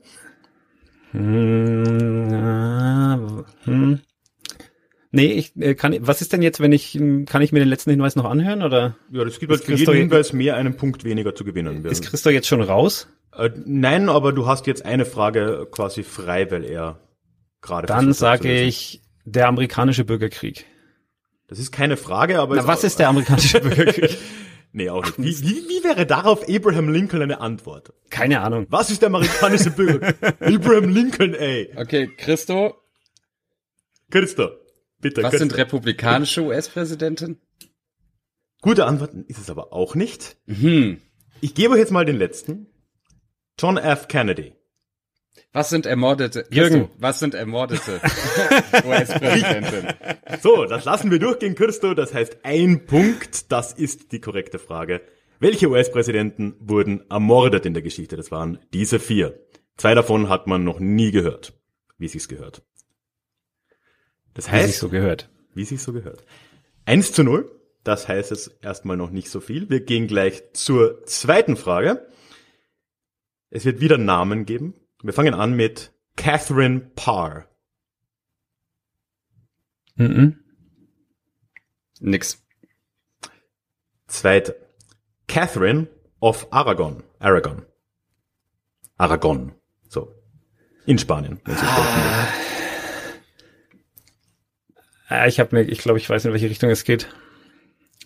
Hm, 1.13 2.31
äh, 2.31 3.45
hm. 3.65 4.01
Nee, 5.11 5.33
ich 5.33 5.57
äh, 5.57 5.75
kann. 5.75 5.97
Was 6.01 6.21
ist 6.21 6.35
denn 6.35 6.43
jetzt, 6.43 6.61
wenn 6.61 6.73
ich 6.73 6.93
hm, 6.93 7.25
kann 7.25 7.41
ich 7.41 7.53
mir 7.53 7.61
den 7.61 7.69
letzten 7.69 7.91
Hinweis 7.91 8.17
noch 8.17 8.27
anhören 8.27 8.63
oder 8.63 8.97
Ja, 9.13 9.25
das 9.25 9.39
gibt 9.39 9.51
halt 9.51 9.63
für 9.63 9.73
Christo 9.73 9.93
jeden 9.93 10.11
Hinweis 10.11 10.35
mehr 10.35 10.57
einen 10.57 10.77
Punkt 10.77 11.05
weniger 11.05 11.35
zu 11.35 11.45
gewinnen. 11.45 11.83
ist 11.87 12.05
Christo 12.05 12.29
jetzt 12.29 12.49
schon 12.49 12.61
raus? 12.61 13.09
Äh, 13.35 13.49
nein, 13.65 14.11
aber 14.11 14.33
du 14.33 14.47
hast 14.47 14.67
jetzt 14.67 14.85
eine 14.85 15.07
Frage 15.07 15.67
quasi 15.71 16.03
frei, 16.03 16.51
weil 16.51 16.65
er 16.65 17.01
gerade 17.65 17.87
Dann 17.89 18.13
sage 18.13 18.53
ich 18.63 19.03
der 19.25 19.49
amerikanische 19.49 20.05
Bürgerkrieg. 20.05 20.67
Das 21.49 21.59
ist 21.59 21.73
keine 21.73 21.97
Frage, 21.97 22.39
aber 22.41 22.55
Na, 22.57 22.61
es- 22.63 22.67
was 22.69 22.85
ist 22.85 22.99
der 22.99 23.09
amerikanische 23.09 23.61
Bürgerkrieg? 23.63 24.17
Nee, 24.73 24.91
auch 24.91 25.05
nicht. 25.19 25.43
Wie, 25.43 25.49
wie, 25.51 25.69
wie 25.69 25.85
wäre 25.85 26.05
darauf 26.07 26.49
Abraham 26.49 26.89
Lincoln 26.93 27.23
eine 27.23 27.41
Antwort? 27.41 27.93
Keine 28.11 28.41
Ahnung. 28.41 28.67
Was 28.71 28.91
ist 28.91 29.03
der 29.03 29.07
amerikanische 29.09 29.71
Bürger? 29.77 30.15
Abraham 30.41 30.89
Lincoln, 30.89 31.35
ey. 31.35 31.71
Okay, 31.77 32.11
Christo, 32.17 32.75
Christo, 34.11 34.51
bitte. 35.01 35.23
was 35.23 35.31
Christo. 35.31 35.49
sind 35.49 35.57
republikanische 35.57 36.43
US-Präsidenten? 36.43 37.41
Gute 38.63 38.87
Antworten 38.87 39.25
ist 39.29 39.39
es 39.39 39.51
aber 39.51 39.73
auch 39.73 39.95
nicht. 39.95 40.37
Hm. 40.47 41.01
Ich 41.41 41.55
gebe 41.55 41.75
euch 41.75 41.81
jetzt 41.81 41.93
mal 41.93 42.05
den 42.05 42.17
letzten. 42.17 42.67
John 43.59 43.77
F. 43.77 44.09
Kennedy. 44.09 44.55
Was 45.55 45.71
sind 45.71 45.87
ermordete? 45.87 46.47
Jürgen. 46.51 46.81
Christo, 46.89 46.95
was 46.99 47.19
sind 47.21 47.35
ermordete 47.35 48.01
US-Präsidenten? 48.85 49.87
So, 50.43 50.65
das 50.65 50.85
lassen 50.85 51.13
wir 51.13 51.21
durchgehen, 51.21 51.55
Christo. 51.55 51.95
Das 51.95 52.13
heißt 52.13 52.39
ein 52.43 52.87
Punkt. 52.87 53.53
Das 53.53 53.73
ist 53.73 54.11
die 54.11 54.21
korrekte 54.21 54.59
Frage. 54.59 55.01
Welche 55.39 55.69
US-Präsidenten 55.71 56.57
wurden 56.59 57.09
ermordet 57.09 57.67
in 57.67 57.73
der 57.73 57.85
Geschichte? 57.85 58.17
Das 58.17 58.33
waren 58.33 58.59
diese 58.73 58.99
vier. 58.99 59.39
Zwei 59.77 59.95
davon 59.95 60.29
hat 60.29 60.49
man 60.49 60.65
noch 60.65 60.81
nie 60.81 61.13
gehört, 61.13 61.53
wie 61.99 62.09
sich's 62.09 62.27
gehört. 62.29 62.63
Das 64.35 64.49
Wie 64.49 64.53
heißt, 64.53 64.67
sich 64.67 64.79
so 64.79 64.89
gehört. 64.89 65.31
wie 65.55 65.65
sich's 65.65 65.85
so 65.85 65.93
gehört. 65.93 66.25
1 66.87 67.13
zu 67.13 67.23
0. 67.23 67.49
Das 67.85 68.09
heißt 68.09 68.33
es 68.33 68.49
erstmal 68.61 68.97
noch 68.97 69.11
nicht 69.11 69.31
so 69.31 69.41
viel. 69.41 69.71
Wir 69.71 69.81
gehen 69.81 70.09
gleich 70.09 70.43
zur 70.53 71.05
zweiten 71.05 71.57
Frage. 71.57 72.09
Es 73.51 73.65
wird 73.65 73.81
wieder 73.81 73.99
Namen 73.99 74.47
geben. 74.47 74.75
Wir 75.05 75.13
fangen 75.13 75.35
an 75.35 75.53
mit 75.53 75.93
Catherine 76.17 76.81
Parr. 76.81 77.47
Mhm. 79.97 80.43
Nix. 82.01 82.43
Zweite. 84.07 84.57
Catherine 85.29 85.89
of 86.21 86.47
Aragon. 86.51 87.03
Aragon. 87.19 87.67
Aragon. 88.97 89.53
So. 89.91 90.11
In 90.87 90.99
Spanien. 90.99 91.39
wollen. 91.45 92.29
Äh, 95.11 95.29
ich 95.29 95.39
habe 95.39 95.55
mir, 95.55 95.63
ich 95.65 95.81
glaube, 95.81 95.99
ich 95.99 96.09
weiß 96.09 96.25
in 96.25 96.33
welche 96.33 96.49
Richtung 96.49 96.71
es 96.71 96.85
geht. 96.85 97.15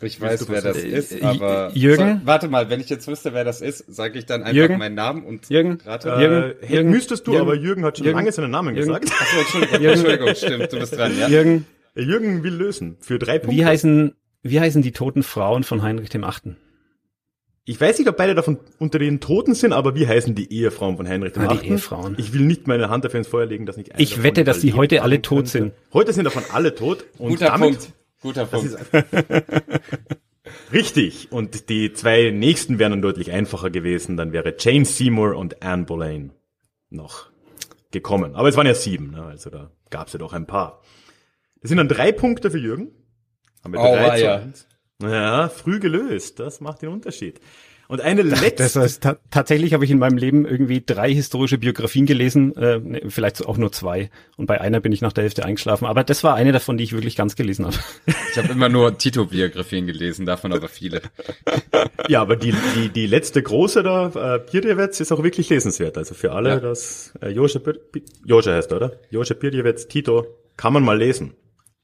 Ich 0.00 0.20
weiß, 0.20 0.48
wer 0.48 0.62
das 0.62 0.76
Äh, 0.84 0.88
ist, 0.88 1.12
äh, 1.12 1.22
aber 1.24 1.70
Jürgen? 1.74 2.20
So, 2.20 2.26
warte 2.26 2.48
mal, 2.48 2.70
wenn 2.70 2.80
ich 2.80 2.88
jetzt 2.88 3.08
wüsste, 3.08 3.34
wer 3.34 3.44
das 3.44 3.60
ist, 3.60 3.84
sage 3.88 4.18
ich 4.18 4.26
dann 4.26 4.42
einfach 4.42 4.54
Jürgen? 4.54 4.78
meinen 4.78 4.94
Namen 4.94 5.24
und 5.24 5.48
Jürgen? 5.50 5.78
rate. 5.84 6.10
Äh, 6.10 6.20
Jürgen? 6.20 6.54
Äh, 6.62 6.72
Jürgen? 6.74 6.90
müsstest 6.90 7.26
du, 7.26 7.32
Jürgen? 7.32 7.46
aber 7.46 7.54
Jürgen 7.56 7.84
hat 7.84 7.96
schon 7.98 8.04
Jürgen? 8.06 8.18
lange 8.18 8.32
seinen 8.32 8.50
Namen 8.50 8.76
Jürgen? 8.76 8.92
gesagt. 9.00 9.12
Achso, 9.20 9.38
Entschuldigung, 9.40 9.84
Entschuldigung, 9.86 10.34
stimmt, 10.36 10.72
du 10.72 10.78
bist 10.78 10.96
dran, 10.96 11.18
ja? 11.18 11.28
Jürgen, 11.28 11.66
Jürgen 11.96 12.42
will 12.44 12.54
lösen. 12.54 12.96
Für 13.00 13.18
drei 13.18 13.38
Punkte. 13.40 13.56
wie 13.56 13.64
heißen, 13.64 14.14
wie 14.42 14.60
heißen 14.60 14.82
die 14.82 14.92
toten 14.92 15.22
Frauen 15.24 15.64
von 15.64 15.82
Heinrich 15.82 16.10
dem 16.10 16.22
Achten? 16.22 16.56
Ich 17.64 17.78
weiß 17.78 17.98
nicht, 17.98 18.08
ob 18.08 18.16
beide 18.16 18.34
davon 18.34 18.56
unter 18.78 18.98
den 18.98 19.20
Toten 19.20 19.54
sind, 19.54 19.74
aber 19.74 19.94
wie 19.94 20.06
heißen 20.06 20.34
die 20.34 20.50
Ehefrauen 20.50 20.96
von 20.96 21.06
Heinrich 21.06 21.36
Ah, 21.36 21.48
die 21.48 21.60
VIII.? 21.60 21.70
Ehefrauen. 21.72 22.14
Ich 22.18 22.32
will 22.32 22.40
nicht 22.40 22.66
meine 22.66 22.88
Hand 22.88 23.04
dafür 23.04 23.18
ins 23.18 23.28
Feuer 23.28 23.44
legen, 23.44 23.66
dass 23.66 23.76
nicht 23.76 23.92
eine 23.92 24.00
Ich 24.02 24.10
davon 24.10 24.24
wette, 24.24 24.44
dass 24.44 24.60
die 24.60 24.72
heute 24.72 25.02
alle 25.02 25.20
tot 25.20 25.48
sind. 25.48 25.72
Heute 25.92 26.14
sind 26.14 26.24
davon 26.24 26.44
alle 26.50 26.74
tot. 26.74 27.04
Und 27.18 27.28
Guter 27.30 27.46
damit, 27.46 27.60
Punkt. 27.80 27.92
Guter 28.20 28.46
Punkt. 28.46 28.76
richtig. 30.72 31.30
Und 31.30 31.68
die 31.68 31.92
zwei 31.92 32.30
nächsten 32.30 32.78
wären 32.78 32.92
dann 32.92 33.02
deutlich 33.02 33.32
einfacher 33.32 33.70
gewesen. 33.70 34.16
Dann 34.16 34.32
wäre 34.32 34.54
Jane 34.58 34.84
Seymour 34.84 35.36
und 35.36 35.62
Anne 35.62 35.84
Boleyn 35.84 36.32
noch 36.90 37.30
gekommen. 37.90 38.34
Aber 38.34 38.48
es 38.48 38.56
waren 38.56 38.66
ja 38.66 38.74
sieben, 38.74 39.10
ne? 39.12 39.24
also 39.24 39.50
da 39.50 39.70
gab 39.90 40.08
es 40.08 40.12
ja 40.12 40.18
doch 40.18 40.32
ein 40.32 40.46
paar. 40.46 40.82
Das 41.60 41.68
sind 41.68 41.78
dann 41.78 41.88
drei 41.88 42.12
Punkte 42.12 42.50
für 42.50 42.58
Jürgen. 42.58 42.90
Haben 43.64 43.72
wir 43.72 43.80
Oh, 43.80 43.94
drei 43.94 44.34
eins. 44.34 44.66
Ja, 45.02 45.48
früh 45.48 45.80
gelöst. 45.80 46.40
Das 46.40 46.60
macht 46.60 46.82
den 46.82 46.90
Unterschied. 46.90 47.40
Und 47.88 48.02
eine 48.02 48.20
letzte. 48.20 48.50
Das 48.56 48.76
heißt, 48.76 49.02
ta 49.02 49.16
tatsächlich 49.30 49.72
habe 49.72 49.82
ich 49.82 49.90
in 49.90 49.98
meinem 49.98 50.18
Leben 50.18 50.44
irgendwie 50.46 50.82
drei 50.84 51.10
historische 51.12 51.56
Biografien 51.56 52.04
gelesen, 52.04 52.54
äh, 52.56 52.78
nee, 52.78 53.02
vielleicht 53.08 53.44
auch 53.46 53.56
nur 53.56 53.72
zwei. 53.72 54.10
Und 54.36 54.44
bei 54.46 54.60
einer 54.60 54.80
bin 54.80 54.92
ich 54.92 55.00
nach 55.00 55.14
der 55.14 55.24
Hälfte 55.24 55.44
eingeschlafen. 55.46 55.86
Aber 55.86 56.04
das 56.04 56.22
war 56.22 56.34
eine 56.34 56.52
davon, 56.52 56.76
die 56.76 56.84
ich 56.84 56.92
wirklich 56.92 57.16
ganz 57.16 57.34
gelesen 57.34 57.64
habe. 57.64 57.76
Ich 58.30 58.36
habe 58.36 58.52
immer 58.52 58.68
nur 58.68 58.98
Tito-Biografien 58.98 59.86
gelesen, 59.86 60.26
davon 60.26 60.52
aber 60.52 60.68
viele. 60.68 61.00
Ja, 62.08 62.20
aber 62.20 62.36
die, 62.36 62.54
die, 62.76 62.90
die 62.90 63.06
letzte 63.06 63.42
große 63.42 63.82
da, 63.82 64.34
äh, 64.34 64.38
Pirdjewetz, 64.38 65.00
ist 65.00 65.10
auch 65.10 65.22
wirklich 65.22 65.48
lesenswert. 65.48 65.96
Also 65.96 66.14
für 66.14 66.32
alle, 66.32 66.50
Ja. 66.50 66.60
das 66.60 67.14
äh, 67.22 67.30
Josche, 67.30 67.62
Josche 68.24 68.52
heißt 68.52 68.70
er, 68.70 68.76
oder? 68.76 68.92
Josche 69.10 69.34
Pirdjewetz, 69.34 69.88
Tito, 69.88 70.26
kann 70.58 70.74
man 70.74 70.84
mal 70.84 70.98
lesen. 70.98 71.34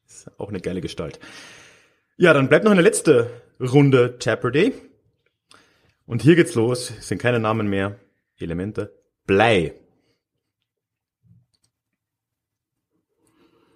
Ist 0.07 0.31
auch 0.39 0.51
eine 0.51 0.61
geile 0.61 0.83
Gestalt. 0.83 1.19
Ja, 2.19 2.35
dann 2.35 2.49
bleibt 2.51 2.65
noch 2.67 2.73
eine 2.73 2.83
letzte 2.83 3.31
Runde 3.59 4.19
Jeopardy. 4.21 4.73
Und 6.07 6.23
hier 6.23 6.37
geht's 6.37 6.55
los, 6.55 6.91
Es 6.99 7.09
sind 7.09 7.19
keine 7.21 7.39
Namen 7.41 7.69
mehr, 7.69 7.99
Elemente. 8.39 8.93
Blei. 9.27 9.75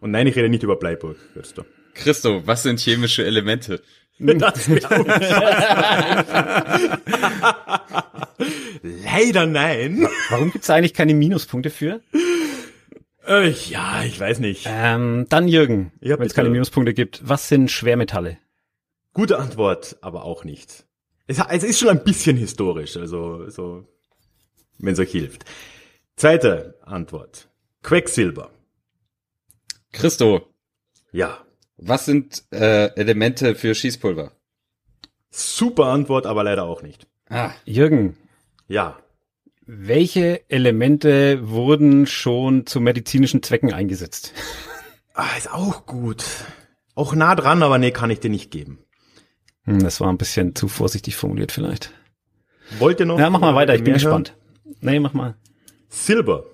Und 0.01 0.11
nein, 0.11 0.27
ich 0.27 0.37
rede 0.37 0.49
nicht 0.49 0.63
über 0.63 0.77
Bleiburg, 0.77 1.17
hörst 1.35 1.59
du. 1.59 1.63
Christo, 1.95 2.47
was 2.47 2.63
sind 2.63 2.81
chemische 2.81 3.25
Elemente? 3.25 3.83
Das. 4.21 4.67
Leider 8.83 9.47
nein. 9.47 10.09
Warum 10.31 10.51
gibt's 10.51 10.67
da 10.67 10.75
eigentlich 10.75 10.93
keine 10.95 11.15
Minuspunkte 11.15 11.71
für? 11.71 12.01
Äh, 13.29 13.51
ja, 13.51 14.03
ich 14.05 14.19
weiß 14.19 14.41
nicht. 14.41 14.67
Ähm, 14.69 15.27
dann 15.29 15.47
Jürgen, 15.47 15.93
Ja, 16.01 16.19
wenn 16.19 16.27
es 16.27 16.35
keine 16.35 16.51
Minuspunkte 16.51 16.95
gibt. 16.95 17.21
Was 17.29 17.49
sind 17.49 17.71
Schwermetalle? 17.71 18.39
Gute 19.15 19.39
Antwort, 19.39 19.97
aber 20.01 20.25
auch 20.25 20.43
nicht. 20.43 20.85
Es, 21.29 21.39
es 21.39 21.63
ist 21.63 21.79
schon 21.79 21.91
ein 21.91 22.03
bisschen 22.03 22.37
historisch, 22.37 22.97
also 22.97 23.49
so, 23.51 23.87
wenn 24.79 24.95
es 24.95 24.99
euch 24.99 25.13
hilft. 25.13 25.45
Zweite 26.17 26.75
Antwort. 26.83 27.49
Quecksilber. 27.83 28.51
Christo, 29.93 30.49
Ja. 31.13 31.39
was 31.77 32.07
sind 32.07 32.43
äh, 32.51 32.87
Elemente 32.97 33.55
für 33.55 33.75
Schießpulver? 33.75 34.33
Super 35.31 35.87
Antwort, 35.87 36.27
aber 36.27 36.43
leider 36.43 36.65
auch 36.65 36.83
nicht. 36.83 37.07
Ah, 37.29 37.53
Jürgen, 37.65 38.17
Ja. 38.67 38.99
welche 39.67 40.49
Elemente 40.51 41.49
wurden 41.49 42.07
schon 42.07 42.67
zu 42.67 42.81
medizinischen 42.81 43.43
Zwecken 43.43 43.73
eingesetzt? 43.73 44.33
Ah, 45.15 45.37
ist 45.37 45.53
auch 45.53 45.85
gut. 45.87 46.25
Auch 46.95 47.15
nah 47.15 47.35
dran, 47.35 47.63
aber 47.63 47.79
nee, 47.79 47.91
kann 47.91 48.11
ich 48.11 48.21
dir 48.21 48.31
nicht 48.31 48.51
geben. 48.51 48.79
Hm, 49.69 49.81
das 49.83 50.01
war 50.01 50.09
ein 50.09 50.17
bisschen 50.19 50.55
zu 50.55 50.67
vorsichtig 50.67 51.15
formuliert 51.17 51.53
vielleicht. 51.53 51.93
Wollt 52.79 53.01
ihr 53.01 53.07
noch? 53.07 53.19
Ja, 53.19 53.29
mach 53.29 53.41
mal 53.41 53.55
weiter, 53.55 53.75
ich 53.75 53.85
bin 53.85 53.93
mehr 53.95 54.03
hören? 54.03 54.25
gespannt. 54.25 54.37
Nee, 54.81 54.99
mach 54.99 55.13
mal. 55.13 55.37
Silber. 55.89 56.45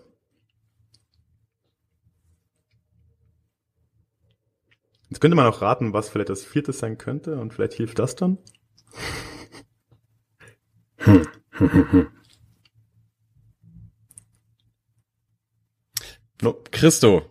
Jetzt 5.11 5.21
könnte 5.21 5.37
man 5.37 5.47
auch 5.47 5.63
raten, 5.63 5.93
was 5.93 6.09
vielleicht 6.09 6.29
das 6.31 6.45
vierte 6.45 6.73
sein 6.73 6.99
könnte 6.99 7.39
und 7.39 7.55
vielleicht 7.55 7.75
hilft 7.75 8.01
das 8.01 8.17
dann. 8.17 8.39
No. 16.43 16.55
Christo, 16.71 17.23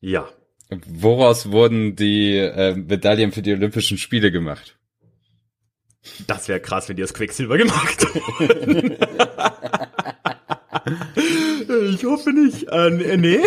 Ja. 0.00 0.28
woraus 0.70 1.50
wurden 1.50 1.96
die 1.96 2.36
äh, 2.36 2.74
Medaillen 2.76 3.32
für 3.32 3.42
die 3.42 3.52
Olympischen 3.52 3.98
Spiele 3.98 4.30
gemacht? 4.30 4.78
Das 6.26 6.48
wäre 6.48 6.60
krass, 6.60 6.88
wenn 6.88 6.96
die 6.96 7.02
das 7.02 7.14
Quecksilber 7.14 7.58
gemacht 7.58 8.06
hätten. 8.38 8.96
Ich 11.92 12.04
hoffe 12.04 12.32
nicht. 12.32 12.68
Äh, 12.70 13.16
nee. 13.16 13.40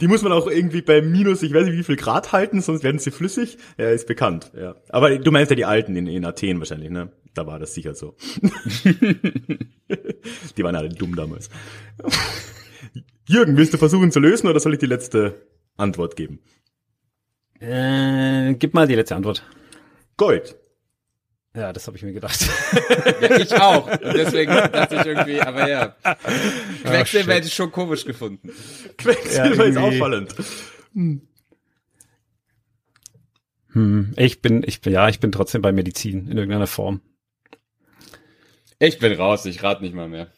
Die 0.00 0.06
muss 0.06 0.22
man 0.22 0.32
auch 0.32 0.46
irgendwie 0.46 0.82
bei 0.82 1.02
minus, 1.02 1.42
ich 1.42 1.52
weiß 1.52 1.66
nicht 1.66 1.76
wie 1.76 1.82
viel 1.82 1.96
Grad 1.96 2.32
halten, 2.32 2.60
sonst 2.60 2.84
werden 2.84 2.98
sie 2.98 3.10
flüssig. 3.10 3.58
Ja, 3.76 3.90
ist 3.90 4.06
bekannt, 4.06 4.52
ja. 4.56 4.76
Aber 4.90 5.18
du 5.18 5.32
meinst 5.32 5.50
ja 5.50 5.56
die 5.56 5.64
alten 5.64 5.96
in, 5.96 6.06
in 6.06 6.24
Athen 6.24 6.60
wahrscheinlich, 6.60 6.90
ne? 6.90 7.10
Da 7.34 7.46
war 7.46 7.58
das 7.58 7.74
sicher 7.74 7.94
so. 7.94 8.14
die 9.86 10.64
waren 10.64 10.76
alle 10.76 10.88
dumm 10.90 11.16
damals. 11.16 11.50
Jürgen, 13.26 13.56
willst 13.56 13.74
du 13.74 13.78
versuchen 13.78 14.12
zu 14.12 14.20
lösen 14.20 14.46
oder 14.48 14.60
soll 14.60 14.74
ich 14.74 14.78
die 14.78 14.86
letzte 14.86 15.46
Antwort 15.76 16.16
geben? 16.16 16.40
Äh, 17.60 18.54
gib 18.54 18.74
mal 18.74 18.86
die 18.86 18.94
letzte 18.94 19.16
Antwort. 19.16 19.42
Gold. 20.16 20.56
Ja, 21.54 21.72
das 21.72 21.86
habe 21.86 21.96
ich 21.96 22.02
mir 22.04 22.12
gedacht. 22.12 22.46
Ja, 23.20 23.36
ich 23.36 23.52
auch. 23.54 23.90
Und 23.90 24.14
deswegen 24.14 24.52
dachte 24.52 24.94
ich 24.96 25.06
irgendwie, 25.06 25.40
aber 25.40 25.68
ja. 25.68 25.96
Quecksilber 26.84 27.34
hätte 27.34 27.48
ich 27.48 27.54
schon 27.54 27.72
komisch 27.72 28.04
gefunden. 28.04 28.50
Quecksilber 28.96 29.66
ist 29.66 29.76
irgendwie- 29.76 29.96
auffallend. 30.00 30.34
Hm, 33.72 34.14
ich 34.16 34.40
bin, 34.40 34.62
ich 34.66 34.80
bin, 34.80 34.92
ja, 34.92 35.08
ich 35.08 35.20
bin 35.20 35.32
trotzdem 35.32 35.62
bei 35.62 35.72
Medizin 35.72 36.28
in 36.28 36.36
irgendeiner 36.38 36.66
Form. 36.66 37.00
Ich 38.78 38.98
bin 38.98 39.12
raus, 39.14 39.44
ich 39.46 39.62
rate 39.62 39.82
nicht 39.82 39.94
mal 39.94 40.08
mehr. 40.08 40.32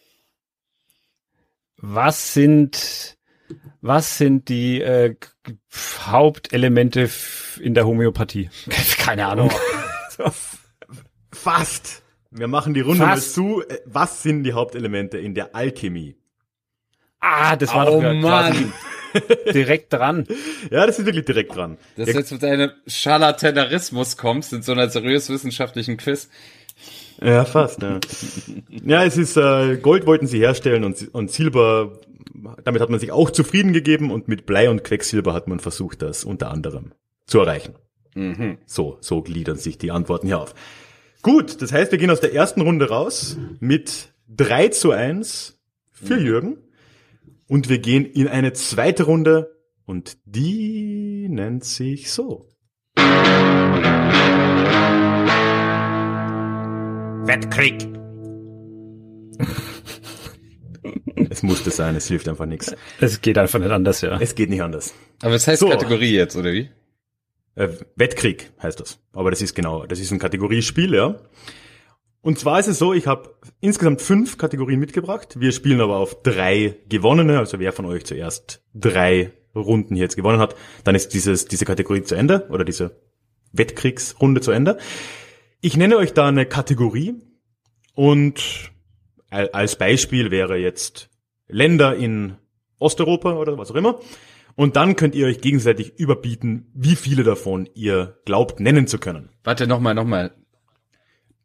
Was 1.76 2.34
sind, 2.34 3.16
was 3.80 4.18
sind 4.18 4.48
die 4.48 4.80
äh, 4.80 5.14
Hauptelemente 6.06 7.08
in 7.60 7.74
der 7.74 7.86
Homöopathie? 7.86 8.50
Keine 8.98 9.26
Ahnung. 9.26 9.50
Fast. 11.32 12.02
Wir 12.30 12.48
machen 12.48 12.74
die 12.74 12.80
Runde 12.80 13.04
mal 13.04 13.14
Fast. 13.16 13.34
zu. 13.34 13.62
Äh, 13.62 13.78
Was 13.86 14.22
sind 14.22 14.44
die 14.44 14.52
Hauptelemente 14.52 15.18
in 15.18 15.34
der 15.34 15.54
Alchemie? 15.54 16.16
Ah, 17.20 17.56
das 17.56 17.74
war 17.74 17.90
Oh 17.90 18.00
doch 18.00 18.14
Mann, 18.14 18.72
direkt 19.52 19.92
dran. 19.92 20.26
Ja, 20.70 20.86
das 20.86 20.98
ist 20.98 21.06
wirklich 21.06 21.24
direkt 21.24 21.54
dran. 21.54 21.76
dass 21.96 22.06
du 22.06 22.12
jetzt 22.16 22.32
mit 22.32 22.42
deinem 22.42 22.70
Scharlatanerismus 22.86 24.16
kommst 24.16 24.52
in 24.52 24.62
so 24.62 24.72
einer 24.72 24.88
seriös 24.88 25.28
wissenschaftlichen 25.28 25.96
Quiz. 25.96 26.30
Ja, 27.20 27.44
fast. 27.44 27.82
Ja, 27.82 27.98
ja 28.84 29.04
es 29.04 29.16
ist 29.18 29.36
äh, 29.36 29.76
Gold 29.76 30.06
wollten 30.06 30.26
sie 30.26 30.38
herstellen 30.38 30.84
und, 30.84 31.12
und 31.12 31.30
Silber. 31.30 31.98
Damit 32.64 32.80
hat 32.80 32.90
man 32.90 33.00
sich 33.00 33.12
auch 33.12 33.30
zufrieden 33.30 33.72
gegeben 33.72 34.10
und 34.10 34.28
mit 34.28 34.46
Blei 34.46 34.70
und 34.70 34.84
Quecksilber 34.84 35.34
hat 35.34 35.48
man 35.48 35.60
versucht, 35.60 36.02
das 36.02 36.24
unter 36.24 36.50
anderem 36.50 36.92
zu 37.26 37.40
erreichen. 37.40 37.74
Mhm. 38.14 38.58
So, 38.66 38.98
so 39.00 39.22
gliedern 39.22 39.56
sich 39.56 39.78
die 39.78 39.90
Antworten 39.90 40.26
hier 40.26 40.40
auf. 40.40 40.54
Gut, 41.22 41.60
das 41.60 41.72
heißt, 41.72 41.92
wir 41.92 41.98
gehen 41.98 42.10
aus 42.10 42.20
der 42.20 42.34
ersten 42.34 42.60
Runde 42.62 42.88
raus 42.88 43.36
mit 43.60 44.12
3 44.28 44.68
zu 44.68 44.90
1 44.90 45.58
für 45.90 46.18
Jürgen. 46.18 46.56
Und 47.46 47.68
wir 47.68 47.78
gehen 47.78 48.06
in 48.06 48.28
eine 48.28 48.52
zweite 48.52 49.02
Runde 49.02 49.56
und 49.84 50.18
die 50.24 51.26
nennt 51.28 51.64
sich 51.64 52.12
so. 52.12 52.46
Wettkrieg. 57.26 57.99
es 61.30 61.42
musste 61.42 61.70
sein, 61.70 61.96
es 61.96 62.08
hilft 62.08 62.28
einfach 62.28 62.46
nichts. 62.46 62.74
Es 63.00 63.20
geht 63.20 63.38
einfach 63.38 63.58
nicht 63.58 63.70
anders, 63.70 64.00
ja. 64.00 64.18
Es 64.20 64.34
geht 64.34 64.50
nicht 64.50 64.62
anders. 64.62 64.94
Aber 65.22 65.34
es 65.34 65.46
heißt 65.46 65.60
So. 65.60 65.68
Kategorie 65.68 66.14
jetzt, 66.14 66.36
oder 66.36 66.52
wie? 66.52 66.70
Äh, 67.54 67.68
Wettkrieg 67.96 68.52
heißt 68.62 68.80
das. 68.80 68.98
Aber 69.12 69.30
das 69.30 69.42
ist 69.42 69.54
genau, 69.54 69.86
das 69.86 70.00
ist 70.00 70.10
ein 70.10 70.18
Kategoriespiel, 70.18 70.94
ja. 70.94 71.20
Und 72.22 72.38
zwar 72.38 72.60
ist 72.60 72.66
es 72.66 72.78
so, 72.78 72.92
ich 72.92 73.06
habe 73.06 73.34
insgesamt 73.60 74.02
fünf 74.02 74.36
Kategorien 74.36 74.78
mitgebracht. 74.78 75.40
Wir 75.40 75.52
spielen 75.52 75.80
aber 75.80 75.96
auf 75.96 76.22
drei 76.22 76.76
gewonnene. 76.88 77.38
Also 77.38 77.58
wer 77.58 77.72
von 77.72 77.86
euch 77.86 78.04
zuerst 78.04 78.62
drei 78.74 79.32
Runden 79.54 79.94
hier 79.94 80.04
jetzt 80.04 80.16
gewonnen 80.16 80.38
hat, 80.38 80.54
dann 80.84 80.94
ist 80.94 81.14
dieses, 81.14 81.46
diese 81.46 81.64
Kategorie 81.64 82.02
zu 82.02 82.14
Ende 82.14 82.46
oder 82.50 82.64
diese 82.64 83.00
Wettkriegsrunde 83.52 84.42
zu 84.42 84.50
Ende. 84.50 84.78
Ich 85.60 85.76
nenne 85.76 85.96
euch 85.96 86.12
da 86.12 86.28
eine 86.28 86.46
Kategorie 86.46 87.14
und 87.94 88.70
als 89.30 89.76
Beispiel 89.76 90.30
wäre 90.30 90.56
jetzt 90.56 91.08
Länder 91.48 91.94
in 91.96 92.36
Osteuropa 92.78 93.32
oder 93.34 93.56
was 93.58 93.70
auch 93.70 93.76
immer. 93.76 94.00
Und 94.56 94.76
dann 94.76 94.96
könnt 94.96 95.14
ihr 95.14 95.26
euch 95.26 95.40
gegenseitig 95.40 95.98
überbieten, 95.98 96.70
wie 96.74 96.96
viele 96.96 97.22
davon 97.22 97.68
ihr 97.74 98.18
glaubt 98.24 98.60
nennen 98.60 98.86
zu 98.86 98.98
können. 98.98 99.30
Warte, 99.44 99.66
nochmal, 99.66 99.94
nochmal. 99.94 100.32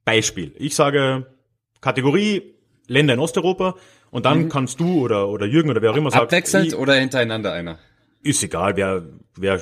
Beispiel. 0.03 0.53
Ich 0.57 0.75
sage 0.75 1.27
Kategorie 1.81 2.55
Länder 2.87 3.13
in 3.15 3.19
Osteuropa 3.19 3.75
und 4.11 4.25
dann 4.25 4.49
kannst 4.49 4.79
du 4.79 5.01
oder, 5.03 5.27
oder 5.29 5.45
Jürgen 5.45 5.69
oder 5.69 5.81
wer 5.81 5.91
auch 5.91 5.95
immer 5.95 6.11
sagt, 6.11 6.23
Abwechselnd 6.23 6.67
ich- 6.67 6.75
oder 6.75 6.93
hintereinander 6.95 7.51
einer? 7.53 7.79
ist 8.21 8.43
egal, 8.43 8.75
wer, 8.75 9.03
wer, 9.37 9.59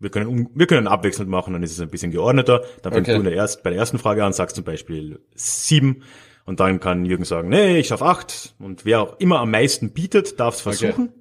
wir 0.00 0.10
können, 0.10 0.48
wir 0.54 0.66
können 0.66 0.86
abwechselnd 0.88 1.30
machen, 1.30 1.52
dann 1.52 1.62
ist 1.62 1.70
es 1.72 1.80
ein 1.80 1.88
bisschen 1.88 2.10
geordneter. 2.10 2.64
Dann 2.82 2.92
fängst 2.92 3.08
Okay. 3.08 3.16
du 3.18 3.24
in 3.24 3.24
der 3.30 3.34
erst, 3.34 3.62
bei 3.62 3.70
der 3.70 3.78
ersten 3.78 3.98
Frage 3.98 4.24
an, 4.24 4.32
sagst 4.32 4.56
zum 4.56 4.64
Beispiel 4.64 5.20
sieben 5.34 6.02
und 6.44 6.60
dann 6.60 6.80
kann 6.80 7.04
Jürgen 7.06 7.24
sagen, 7.24 7.48
nee, 7.48 7.78
ich 7.78 7.88
schaff 7.88 8.02
acht 8.02 8.54
und 8.58 8.84
wer 8.84 9.00
auch 9.00 9.18
immer 9.18 9.40
am 9.40 9.50
meisten 9.50 9.92
bietet, 9.92 10.38
darf 10.38 10.56
es 10.56 10.60
versuchen. 10.60 11.12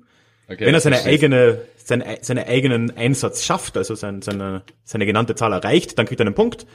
Okay, 0.48 0.66
Wenn 0.66 0.74
er 0.74 0.82
seine 0.82 0.96
verstehe. 0.98 1.14
eigene, 1.14 1.62
seine, 1.78 2.18
seine 2.22 2.48
eigenen 2.48 2.96
Einsatz 2.98 3.46
schafft, 3.46 3.78
also 3.78 3.96
sein, 3.96 4.22
seine, 4.22 4.64
seine 4.84 5.06
genannte 5.06 5.36
Zahl 5.36 5.54
erreicht, 5.54 5.98
dann 5.98 6.06
kriegt 6.06 6.20
er 6.20 6.26
einen 6.26 6.36
Punkt. 6.36 6.68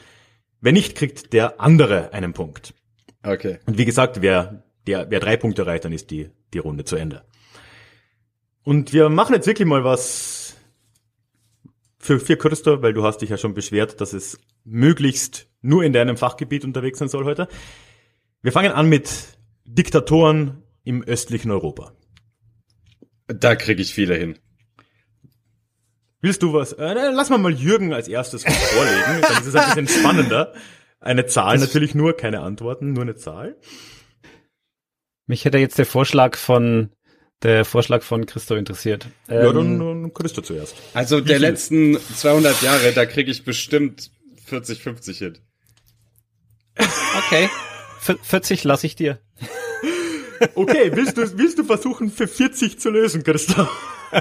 Wenn 0.60 0.74
nicht, 0.74 0.96
kriegt 0.96 1.32
der 1.32 1.60
andere 1.60 2.12
einen 2.12 2.32
Punkt. 2.32 2.74
Okay. 3.22 3.58
Und 3.66 3.78
wie 3.78 3.84
gesagt, 3.84 4.22
wer, 4.22 4.64
der, 4.86 5.10
wer 5.10 5.20
drei 5.20 5.36
Punkte 5.36 5.62
erreicht, 5.62 5.84
dann 5.84 5.92
ist 5.92 6.10
die, 6.10 6.30
die 6.54 6.58
Runde 6.58 6.84
zu 6.84 6.96
Ende. 6.96 7.24
Und 8.64 8.92
wir 8.92 9.08
machen 9.08 9.34
jetzt 9.34 9.46
wirklich 9.46 9.68
mal 9.68 9.84
was 9.84 10.56
für, 11.98 12.18
für 12.18 12.36
Christo, 12.36 12.82
weil 12.82 12.94
du 12.94 13.04
hast 13.04 13.18
dich 13.18 13.30
ja 13.30 13.36
schon 13.36 13.54
beschwert, 13.54 14.00
dass 14.00 14.12
es 14.12 14.38
möglichst 14.64 15.48
nur 15.60 15.84
in 15.84 15.92
deinem 15.92 16.16
Fachgebiet 16.16 16.64
unterwegs 16.64 16.98
sein 16.98 17.08
soll 17.08 17.24
heute. 17.24 17.48
Wir 18.42 18.52
fangen 18.52 18.72
an 18.72 18.88
mit 18.88 19.10
Diktatoren 19.64 20.62
im 20.84 21.02
östlichen 21.02 21.50
Europa. 21.50 21.92
Da 23.26 23.56
kriege 23.56 23.82
ich 23.82 23.92
viele 23.92 24.14
hin. 24.14 24.38
Willst 26.20 26.42
du 26.42 26.52
was? 26.52 26.72
Äh, 26.72 26.94
lass 27.12 27.30
mal 27.30 27.38
mal 27.38 27.52
Jürgen 27.52 27.92
als 27.92 28.08
erstes 28.08 28.44
was 28.44 28.56
vorlegen. 28.56 29.22
Dann 29.22 29.42
ist 29.42 29.46
es 29.46 29.54
ein 29.54 29.66
bisschen 29.84 30.00
spannender. 30.00 30.54
Eine 31.00 31.26
Zahl 31.26 31.58
natürlich 31.58 31.94
nur, 31.94 32.16
keine 32.16 32.40
Antworten, 32.40 32.92
nur 32.92 33.02
eine 33.02 33.14
Zahl. 33.14 33.56
Mich 35.26 35.44
hätte 35.44 35.58
jetzt 35.58 35.78
der 35.78 35.86
Vorschlag 35.86 36.36
von 36.36 36.90
der 37.42 37.64
Vorschlag 37.64 38.02
von 38.02 38.26
Christo 38.26 38.56
interessiert. 38.56 39.06
ja, 39.28 39.42
Ähm, 39.48 39.54
dann, 39.54 39.78
dann 39.78 40.14
Christo 40.14 40.42
zuerst. 40.42 40.74
Also 40.94 41.20
der 41.20 41.36
viel? 41.36 41.46
letzten 41.46 41.96
200 42.16 42.62
Jahre, 42.62 42.92
da 42.92 43.06
kriege 43.06 43.30
ich 43.30 43.44
bestimmt 43.44 44.10
40, 44.46 44.82
50 44.82 45.18
hin. 45.18 45.38
okay. 46.78 47.48
V- 48.00 48.16
40 48.22 48.64
lasse 48.64 48.86
ich 48.86 48.96
dir. 48.96 49.18
Okay, 50.54 50.92
willst 50.94 51.18
du, 51.18 51.36
willst 51.36 51.58
du 51.58 51.64
versuchen, 51.64 52.10
für 52.12 52.28
40 52.28 52.78
zu 52.78 52.90
lösen, 52.90 53.24
Christo? 53.24 53.66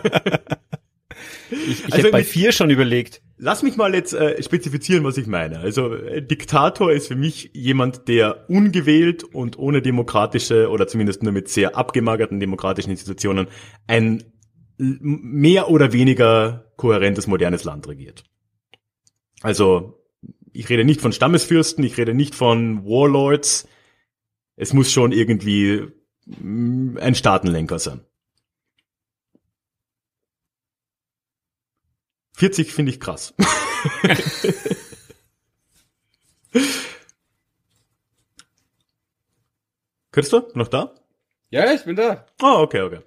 Ich, 1.49 1.59
ich 1.79 1.85
Also 1.85 1.97
hätte 1.99 2.11
bei 2.11 2.17
mit- 2.19 2.27
vier 2.27 2.51
schon 2.51 2.69
überlegt. 2.69 3.21
Lass 3.37 3.63
mich 3.63 3.77
mal 3.77 3.93
jetzt 3.95 4.13
äh, 4.13 4.41
spezifizieren, 4.43 5.03
was 5.05 5.17
ich 5.17 5.27
meine. 5.27 5.59
Also 5.59 5.93
äh, 5.93 6.21
Diktator 6.21 6.91
ist 6.91 7.07
für 7.07 7.15
mich 7.15 7.51
jemand, 7.53 8.07
der 8.07 8.49
ungewählt 8.49 9.23
und 9.23 9.57
ohne 9.57 9.81
demokratische 9.81 10.69
oder 10.69 10.87
zumindest 10.87 11.23
nur 11.23 11.31
mit 11.31 11.47
sehr 11.47 11.77
abgemagerten 11.77 12.39
demokratischen 12.39 12.89
Institutionen 12.91 13.47
ein 13.87 14.23
mehr 14.77 15.69
oder 15.69 15.93
weniger 15.93 16.71
kohärentes 16.75 17.27
modernes 17.27 17.63
Land 17.63 17.87
regiert. 17.87 18.23
Also 19.41 19.96
ich 20.57 20.69
rede 20.69 20.83
nicht 20.83 21.01
von 21.01 21.13
Stammesfürsten, 21.13 21.83
ich 21.83 21.97
rede 21.97 22.15
nicht 22.15 22.33
von 22.33 22.83
Warlords. 22.83 23.67
Es 24.55 24.73
muss 24.73 24.91
schon 24.91 25.11
irgendwie 25.11 25.87
mm, 26.25 26.97
ein 26.97 27.13
Staatenlenker 27.13 27.77
sein. 27.77 28.01
40 32.33 32.71
finde 32.73 32.91
ich 32.91 32.99
krass. 32.99 33.35
Christo, 40.11 40.49
noch 40.55 40.69
da? 40.69 40.95
Ja, 41.51 41.71
ich 41.71 41.83
bin 41.83 41.95
da. 41.95 42.25
Ah, 42.41 42.61
okay, 42.61 42.81
okay. 42.81 43.01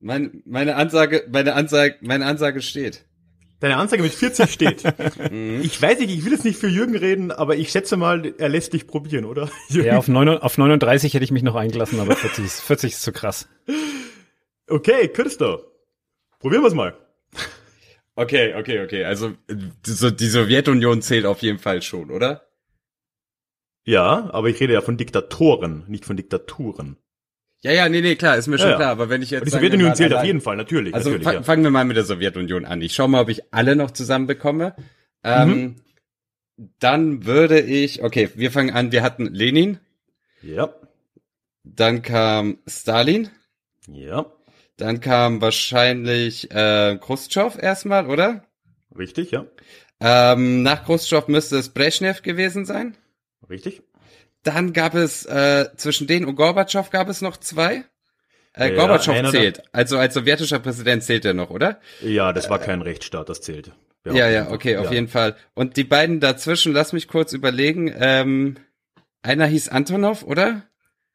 Mein, 0.00 0.42
meine 0.44 0.76
Ansage, 0.76 1.26
meine 1.32 1.54
Ansage, 1.54 1.96
meine 2.02 2.26
Ansage 2.26 2.60
steht. 2.60 3.06
Deine 3.60 3.76
Anzeige 3.76 4.02
mit 4.02 4.12
40 4.12 4.50
steht. 4.50 4.82
Mhm. 5.30 5.60
ich 5.62 5.80
weiß 5.80 5.98
nicht, 6.00 6.10
ich 6.10 6.24
will 6.24 6.32
jetzt 6.32 6.44
nicht 6.44 6.58
für 6.58 6.68
Jürgen 6.68 6.96
reden, 6.96 7.30
aber 7.30 7.56
ich 7.56 7.70
schätze 7.70 7.96
mal, 7.96 8.34
er 8.38 8.48
lässt 8.48 8.72
dich 8.72 8.86
probieren, 8.86 9.24
oder? 9.26 9.50
Jürgen? 9.68 9.86
Ja, 9.88 9.98
auf, 9.98 10.08
9, 10.08 10.28
auf 10.38 10.56
39 10.58 11.12
hätte 11.14 11.24
ich 11.24 11.30
mich 11.30 11.42
noch 11.42 11.54
eingelassen, 11.56 12.00
aber 12.00 12.16
40, 12.16 12.44
ist- 12.44 12.60
40 12.62 12.92
ist 12.92 13.02
zu 13.02 13.12
krass. 13.12 13.48
Okay, 14.68 15.08
Christo. 15.08 15.64
Probieren 16.38 16.62
wir's 16.62 16.74
mal. 16.74 16.96
Okay, 18.16 18.54
okay, 18.54 18.82
okay. 18.84 19.04
Also 19.04 19.32
so, 19.86 20.10
die 20.10 20.26
Sowjetunion 20.26 21.00
zählt 21.02 21.26
auf 21.26 21.42
jeden 21.42 21.58
Fall 21.58 21.82
schon, 21.82 22.10
oder? 22.10 22.46
Ja, 23.84 24.28
aber 24.32 24.48
ich 24.48 24.60
rede 24.60 24.74
ja 24.74 24.80
von 24.82 24.96
Diktatoren, 24.96 25.84
nicht 25.88 26.04
von 26.04 26.16
Diktaturen. 26.16 26.96
Ja, 27.62 27.72
ja, 27.72 27.88
nee, 27.88 28.00
nee, 28.00 28.16
klar, 28.16 28.36
ist 28.38 28.46
mir 28.46 28.58
schon 28.58 28.70
Ja, 28.70 28.76
klar. 28.76 28.90
Aber 28.90 29.08
wenn 29.10 29.20
ich 29.22 29.30
jetzt 29.30 29.44
Die 29.46 29.50
Sowjetunion 29.50 29.94
zählt 29.94 30.14
auf 30.14 30.24
jeden 30.24 30.40
Fall, 30.40 30.56
natürlich. 30.56 30.94
Also 30.94 31.10
natürlich, 31.10 31.26
ja. 31.32 31.42
fangen 31.42 31.62
wir 31.62 31.70
mal 31.70 31.84
mit 31.84 31.96
der 31.96 32.04
Sowjetunion 32.04 32.64
an. 32.64 32.80
Ich 32.80 32.94
schau 32.94 33.06
mal, 33.06 33.20
ob 33.20 33.28
ich 33.28 33.52
alle 33.52 33.76
noch 33.76 33.90
zusammenbekomme. 33.90 34.74
Ähm, 35.22 35.48
Mhm. 35.50 35.76
Dann 36.78 37.24
würde 37.24 37.58
ich, 37.60 38.02
okay, 38.02 38.28
wir 38.34 38.50
fangen 38.50 38.70
an. 38.74 38.92
Wir 38.92 39.02
hatten 39.02 39.26
Lenin, 39.32 39.78
ja. 40.42 40.74
dann 41.64 42.02
kam 42.02 42.58
Stalin, 42.66 43.30
Ja. 43.88 44.26
dann 44.76 45.00
kam 45.00 45.40
wahrscheinlich 45.40 46.50
äh, 46.50 46.98
Khrushchev 47.00 47.58
erstmal, 47.58 48.08
oder? 48.08 48.44
Richtig, 48.98 49.30
ja. 49.30 49.46
Ähm, 50.00 50.62
nach 50.62 50.84
Khrushchev 50.84 51.28
müsste 51.30 51.56
es 51.56 51.70
Brezhnev 51.70 52.20
gewesen 52.20 52.66
sein. 52.66 52.94
Richtig. 53.48 53.82
Dann 54.42 54.72
gab 54.72 54.94
es 54.94 55.26
äh, 55.26 55.66
zwischen 55.76 56.06
denen 56.06 56.24
und 56.26 56.34
Gorbatschow 56.36 56.88
gab 56.90 57.08
es 57.08 57.20
noch 57.20 57.36
zwei. 57.36 57.84
Äh, 58.54 58.70
Ja, 58.70 58.74
Gorbatschow 58.76 59.30
zählt. 59.30 59.62
Also 59.72 59.98
als 59.98 60.14
sowjetischer 60.14 60.58
Präsident 60.58 61.02
zählt 61.04 61.24
er 61.24 61.34
noch, 61.34 61.50
oder? 61.50 61.80
Ja, 62.00 62.32
das 62.32 62.48
war 62.50 62.58
kein 62.58 62.82
Rechtsstaat, 62.82 63.28
das 63.28 63.42
zählt. 63.42 63.72
Ja, 64.06 64.28
ja, 64.30 64.50
okay, 64.50 64.78
auf 64.78 64.90
jeden 64.90 65.08
Fall. 65.08 65.36
Und 65.54 65.76
die 65.76 65.84
beiden 65.84 66.20
dazwischen, 66.20 66.72
lass 66.72 66.94
mich 66.94 67.06
kurz 67.06 67.34
überlegen. 67.34 67.92
Ähm, 67.98 68.56
einer 69.22 69.46
hieß 69.46 69.68
Antonov, 69.68 70.22
oder? 70.22 70.62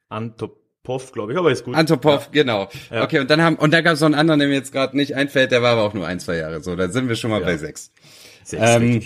Antopov, 0.09 1.11
glaube 1.11 1.33
ich, 1.33 1.37
aber 1.39 1.51
ist 1.51 1.63
gut. 1.65 1.75
Antopov, 1.75 2.29
genau. 2.31 2.69
Ja. 2.91 3.03
Okay, 3.03 3.19
und 3.19 3.29
dann 3.31 3.41
haben 3.41 3.55
und 3.55 3.71
da 3.73 3.81
gab 3.81 3.93
es 3.95 4.01
noch 4.01 4.05
einen 4.05 4.15
anderen, 4.15 4.39
der 4.39 4.49
mir 4.49 4.53
jetzt 4.53 4.71
gerade 4.71 4.95
nicht 4.95 5.15
einfällt, 5.15 5.51
der 5.51 5.63
war 5.63 5.71
aber 5.71 5.81
auch 5.83 5.93
nur 5.95 6.05
ein, 6.05 6.19
zwei 6.19 6.37
Jahre. 6.37 6.61
So, 6.61 6.75
da 6.75 6.89
sind 6.89 7.09
wir 7.09 7.15
schon 7.15 7.31
mal 7.31 7.39
Ja. 7.41 7.47
bei 7.47 7.57
sechs. 7.57 7.91
Sechs, 8.43 8.63
Ähm, 8.63 9.01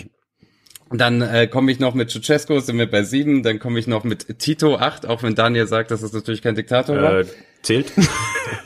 dann 0.98 1.22
äh, 1.22 1.46
komme 1.46 1.70
ich 1.70 1.78
noch 1.78 1.94
mit 1.94 2.10
Ceausescu, 2.10 2.58
sind 2.60 2.78
wir 2.78 2.90
bei 2.90 3.02
sieben. 3.04 3.42
Dann 3.42 3.58
komme 3.60 3.78
ich 3.78 3.86
noch 3.86 4.02
mit 4.02 4.38
Tito 4.40 4.76
acht, 4.76 5.06
auch 5.06 5.22
wenn 5.22 5.34
Daniel 5.36 5.66
sagt, 5.68 5.90
dass 5.90 6.02
es 6.02 6.12
natürlich 6.12 6.42
kein 6.42 6.56
Diktator 6.56 6.96
war. 6.96 7.20
Äh, 7.20 7.26
zählt. 7.62 7.92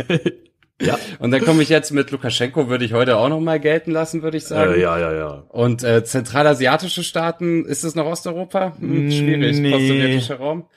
ja. 0.81 0.99
Und 1.19 1.33
dann 1.33 1.43
komme 1.45 1.63
ich 1.63 1.69
jetzt 1.69 1.91
mit 1.91 2.11
Lukaschenko, 2.11 2.69
würde 2.69 2.85
ich 2.85 2.95
heute 2.95 3.19
auch 3.19 3.29
noch 3.29 3.41
mal 3.41 3.61
gelten 3.61 3.91
lassen, 3.91 4.23
würde 4.23 4.39
ich 4.39 4.45
sagen. 4.45 4.75
Äh, 4.75 4.81
ja, 4.81 4.99
ja, 4.99 5.13
ja. 5.13 5.29
Und 5.51 5.85
äh, 5.85 6.03
zentralasiatische 6.05 7.05
Staaten, 7.05 7.67
ist 7.67 7.85
es 7.85 7.95
noch 7.95 8.07
Osteuropa? 8.07 8.75
Hm, 8.79 9.11
schwierig, 9.11 9.59
Nee. 9.59 9.71
postsowjetischer 9.73 10.37
Raum. 10.37 10.69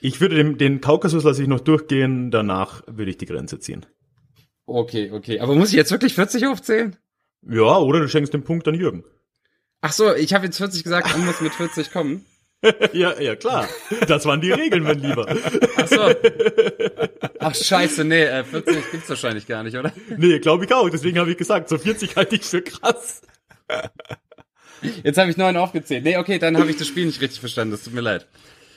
Ich 0.00 0.20
würde 0.20 0.36
den, 0.36 0.58
den 0.58 0.80
Kaukasus 0.80 1.24
lasse 1.24 1.42
ich 1.42 1.48
noch 1.48 1.60
durchgehen, 1.60 2.30
danach 2.30 2.82
würde 2.86 3.10
ich 3.10 3.18
die 3.18 3.26
Grenze 3.26 3.58
ziehen. 3.60 3.86
Okay, 4.66 5.12
okay. 5.12 5.38
Aber 5.40 5.54
muss 5.54 5.70
ich 5.70 5.76
jetzt 5.76 5.92
wirklich 5.92 6.14
40 6.14 6.46
aufzählen? 6.46 6.96
Ja, 7.48 7.78
oder 7.78 8.00
du 8.00 8.08
schenkst 8.08 8.34
den 8.34 8.42
Punkt 8.42 8.66
an 8.66 8.74
Jürgen. 8.74 9.04
Ach 9.80 9.92
so, 9.92 10.14
ich 10.14 10.34
habe 10.34 10.46
jetzt 10.46 10.58
40 10.58 10.82
gesagt, 10.84 11.10
man 11.12 11.26
muss 11.26 11.40
mit 11.40 11.54
40 11.54 11.92
kommen. 11.92 12.24
ja, 12.92 13.18
ja, 13.20 13.36
klar. 13.36 13.68
Das 14.08 14.24
waren 14.24 14.40
die 14.40 14.50
Regeln, 14.50 14.82
mein 14.82 14.98
Lieber. 14.98 15.26
Ach 15.76 15.88
so. 15.88 16.14
Ach 17.38 17.54
scheiße, 17.54 18.04
nee, 18.04 18.24
äh, 18.24 18.44
40 18.44 18.90
gibt's 18.90 19.08
wahrscheinlich 19.08 19.46
gar 19.46 19.62
nicht, 19.62 19.76
oder? 19.76 19.92
Nee, 20.16 20.38
glaube 20.38 20.64
ich 20.64 20.72
auch. 20.72 20.88
Deswegen 20.90 21.18
habe 21.18 21.30
ich 21.30 21.36
gesagt, 21.36 21.68
so 21.68 21.78
40 21.78 22.16
halte 22.16 22.36
ich 22.36 22.42
für 22.42 22.62
krass. 22.62 23.22
Jetzt 25.02 25.18
habe 25.18 25.30
ich 25.30 25.36
neun 25.36 25.56
aufgezählt. 25.56 26.04
Nee, 26.04 26.16
okay, 26.16 26.38
dann 26.38 26.56
habe 26.56 26.70
ich 26.70 26.76
das 26.76 26.86
Spiel 26.86 27.06
nicht 27.06 27.20
richtig 27.20 27.40
verstanden. 27.40 27.72
Das 27.72 27.84
tut 27.84 27.94
mir 27.94 28.00
leid. 28.00 28.26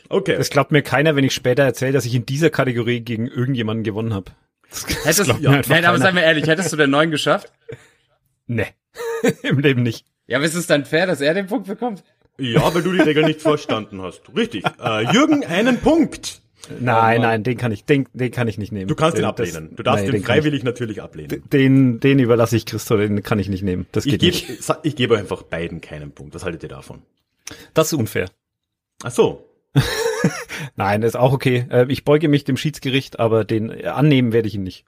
Okay. 0.10 0.36
Das 0.38 0.50
glaubt 0.50 0.72
mir 0.72 0.82
keiner, 0.82 1.16
wenn 1.16 1.24
ich 1.24 1.34
später 1.34 1.64
erzähle, 1.64 1.94
dass 1.94 2.06
ich 2.06 2.16
in 2.16 2.26
dieser 2.26 2.50
Kategorie 2.50 3.02
gegen 3.02 3.28
irgendjemanden 3.28 3.84
gewonnen 3.84 4.14
habe. 4.14 4.32
Das, 4.70 4.86
das 4.86 4.98
Hättest, 5.06 5.24
glaubt 5.26 5.42
ja, 5.42 5.52
mir 5.52 5.58
einfach 5.58 5.70
nein, 5.70 5.86
aber 5.86 5.98
seien 6.00 6.16
wir 6.16 6.24
ehrlich, 6.24 6.48
hättest 6.48 6.74
du 6.74 6.78
den 6.78 6.90
neun 6.90 7.12
geschafft? 7.12 7.52
Nee. 8.48 8.68
Im 9.44 9.60
Leben 9.60 9.84
nicht. 9.84 10.06
Ja, 10.30 10.38
aber 10.38 10.46
ist 10.46 10.56
es 10.56 10.68
dann 10.68 10.86
fair, 10.86 11.08
dass 11.08 11.20
er 11.22 11.34
den 11.34 11.48
Punkt 11.48 11.68
bekommt? 11.68 12.04
Ja, 12.38 12.74
weil 12.74 12.84
du 12.84 12.94
die 12.94 13.02
Regeln 13.02 13.26
nicht 13.26 13.42
verstanden 13.42 14.02
hast. 14.02 14.22
Richtig. 14.36 14.64
Äh, 14.82 15.12
Jürgen, 15.12 15.44
einen 15.44 15.80
Punkt. 15.80 16.42
Nein, 16.80 17.22
nein, 17.22 17.44
den 17.44 17.58
kann 17.58 17.72
ich, 17.72 17.84
den, 17.86 18.08
den 18.14 18.32
kann 18.32 18.48
ich 18.48 18.58
nicht 18.58 18.72
nehmen. 18.72 18.88
Du 18.88 18.96
kannst 18.96 19.18
den, 19.18 19.24
ihn 19.24 19.28
ablehnen. 19.30 19.76
Du 19.76 19.82
darfst 19.84 20.04
nein, 20.04 20.12
den 20.14 20.22
kann 20.24 20.38
ich- 20.38 20.44
freiwillig 20.44 20.64
natürlich 20.64 21.02
ablehnen. 21.02 21.44
Den, 21.52 22.00
den 22.00 22.20
überlasse 22.20 22.56
ich 22.56 22.66
Christo, 22.66 22.96
den 22.96 23.24
kann 23.24 23.40
ich 23.40 23.50
nicht 23.50 23.64
nehmen. 23.64 23.88
Das 23.92 24.06
Ich 24.06 24.12
geht 24.12 24.22
gebe 24.22 24.36
nicht. 24.36 24.64
sa- 24.64 24.80
ich 24.84 24.96
gebe 24.96 25.18
einfach 25.18 25.42
beiden 25.44 25.82
keinen 25.82 26.12
Punkt. 26.12 26.36
Was 26.36 26.46
haltet 26.46 26.64
ihr 26.64 26.70
davon? 26.70 27.02
Das 27.74 27.88
ist 27.88 27.94
unfair. 27.98 28.30
Ach 29.04 29.12
so. 29.12 29.50
Nein, 30.76 31.02
ist 31.04 31.16
auch 31.18 31.34
okay. 31.34 31.66
Äh, 31.70 31.86
Ich 31.90 32.04
beuge 32.06 32.28
mich 32.30 32.44
dem 32.44 32.58
Schiedsgericht, 32.58 33.20
aber 33.20 33.46
den 33.46 33.84
annehmen 33.86 34.32
werde 34.34 34.48
ich 34.48 34.56
ihn 34.56 34.64
nicht. 34.64 34.86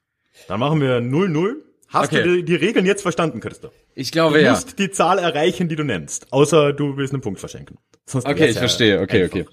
Dann 0.47 0.59
machen 0.59 0.79
wir 0.81 0.97
0-0. 0.99 1.55
Hast 1.87 2.13
Okay. 2.13 2.23
du 2.23 2.35
die, 2.37 2.43
die 2.45 2.55
Regeln 2.55 2.85
jetzt 2.85 3.01
verstanden, 3.01 3.39
Christoph? 3.39 3.73
Ich 3.95 4.11
Du 4.11 4.15
glaube 4.15 4.41
ja. 4.41 4.51
musst 4.51 4.79
die 4.79 4.89
Zahl 4.91 5.19
erreichen, 5.19 5.67
die 5.69 5.75
du 5.75 5.83
nennst. 5.83 6.31
Außer 6.31 6.73
du 6.73 6.97
willst 6.97 7.13
einen 7.13 7.21
Punkt 7.21 7.39
verschenken. 7.39 7.77
Sonst 8.05 8.25
Okay, 8.25 8.47
ich 8.47 8.55
ja 8.55 8.59
verstehe. 8.59 8.99
Okay, 9.01 9.23
einfach. 9.23 9.39
okay. 9.39 9.47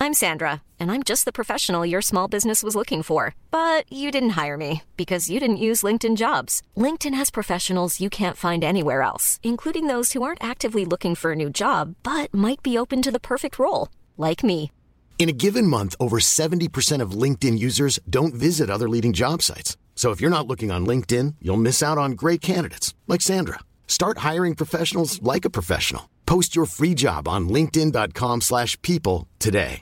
I'm 0.00 0.14
Sandra, 0.14 0.62
and 0.80 0.90
I'm 0.90 1.04
just 1.04 1.26
the 1.26 1.32
professional 1.32 1.86
your 1.86 2.02
small 2.02 2.26
business 2.26 2.64
was 2.64 2.74
looking 2.74 3.04
for. 3.04 3.34
But 3.52 3.84
you 3.92 4.10
didn't 4.10 4.30
hire 4.30 4.56
me 4.56 4.82
because 4.96 5.30
you 5.30 5.38
didn't 5.38 5.58
use 5.58 5.82
LinkedIn 5.86 6.16
jobs. 6.16 6.60
LinkedIn 6.76 7.14
has 7.14 7.30
professionals 7.30 8.00
you 8.00 8.10
can't 8.10 8.36
find 8.36 8.64
anywhere 8.64 9.02
else, 9.02 9.38
including 9.44 9.86
those 9.86 10.12
who 10.12 10.22
aren't 10.24 10.42
actively 10.42 10.84
looking 10.84 11.14
for 11.14 11.32
a 11.32 11.36
new 11.36 11.50
job 11.50 11.94
but 12.02 12.34
might 12.34 12.62
be 12.64 12.76
open 12.76 13.00
to 13.02 13.12
the 13.12 13.20
perfect 13.20 13.58
role, 13.60 13.88
like 14.18 14.42
me. 14.42 14.72
In 15.18 15.28
a 15.28 15.32
given 15.32 15.68
month, 15.68 15.94
over 16.00 16.18
70% 16.18 17.00
of 17.00 17.12
LinkedIn 17.12 17.56
users 17.58 18.00
don't 18.10 18.34
visit 18.34 18.68
other 18.70 18.88
leading 18.88 19.12
job 19.12 19.40
sites. 19.40 19.76
So 20.02 20.10
if 20.10 20.20
you're 20.20 20.36
not 20.36 20.48
looking 20.48 20.72
on 20.72 20.84
LinkedIn, 20.84 21.36
you'll 21.40 21.62
miss 21.68 21.80
out 21.80 21.96
on 21.96 22.16
great 22.16 22.40
candidates 22.40 22.92
like 23.06 23.20
Sandra. 23.20 23.60
Start 23.86 24.18
hiring 24.18 24.56
professionals 24.56 25.22
like 25.22 25.44
a 25.44 25.50
professional. 25.58 26.08
Post 26.26 26.56
your 26.56 26.66
free 26.66 26.94
job 26.96 27.28
on 27.28 27.48
linkedin.com/people 27.48 28.40
slash 28.40 28.76
people 28.82 29.28
today. 29.38 29.80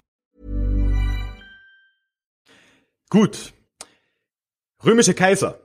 Gut. 3.08 3.52
Römische 4.84 5.14
Kaiser. 5.14 5.58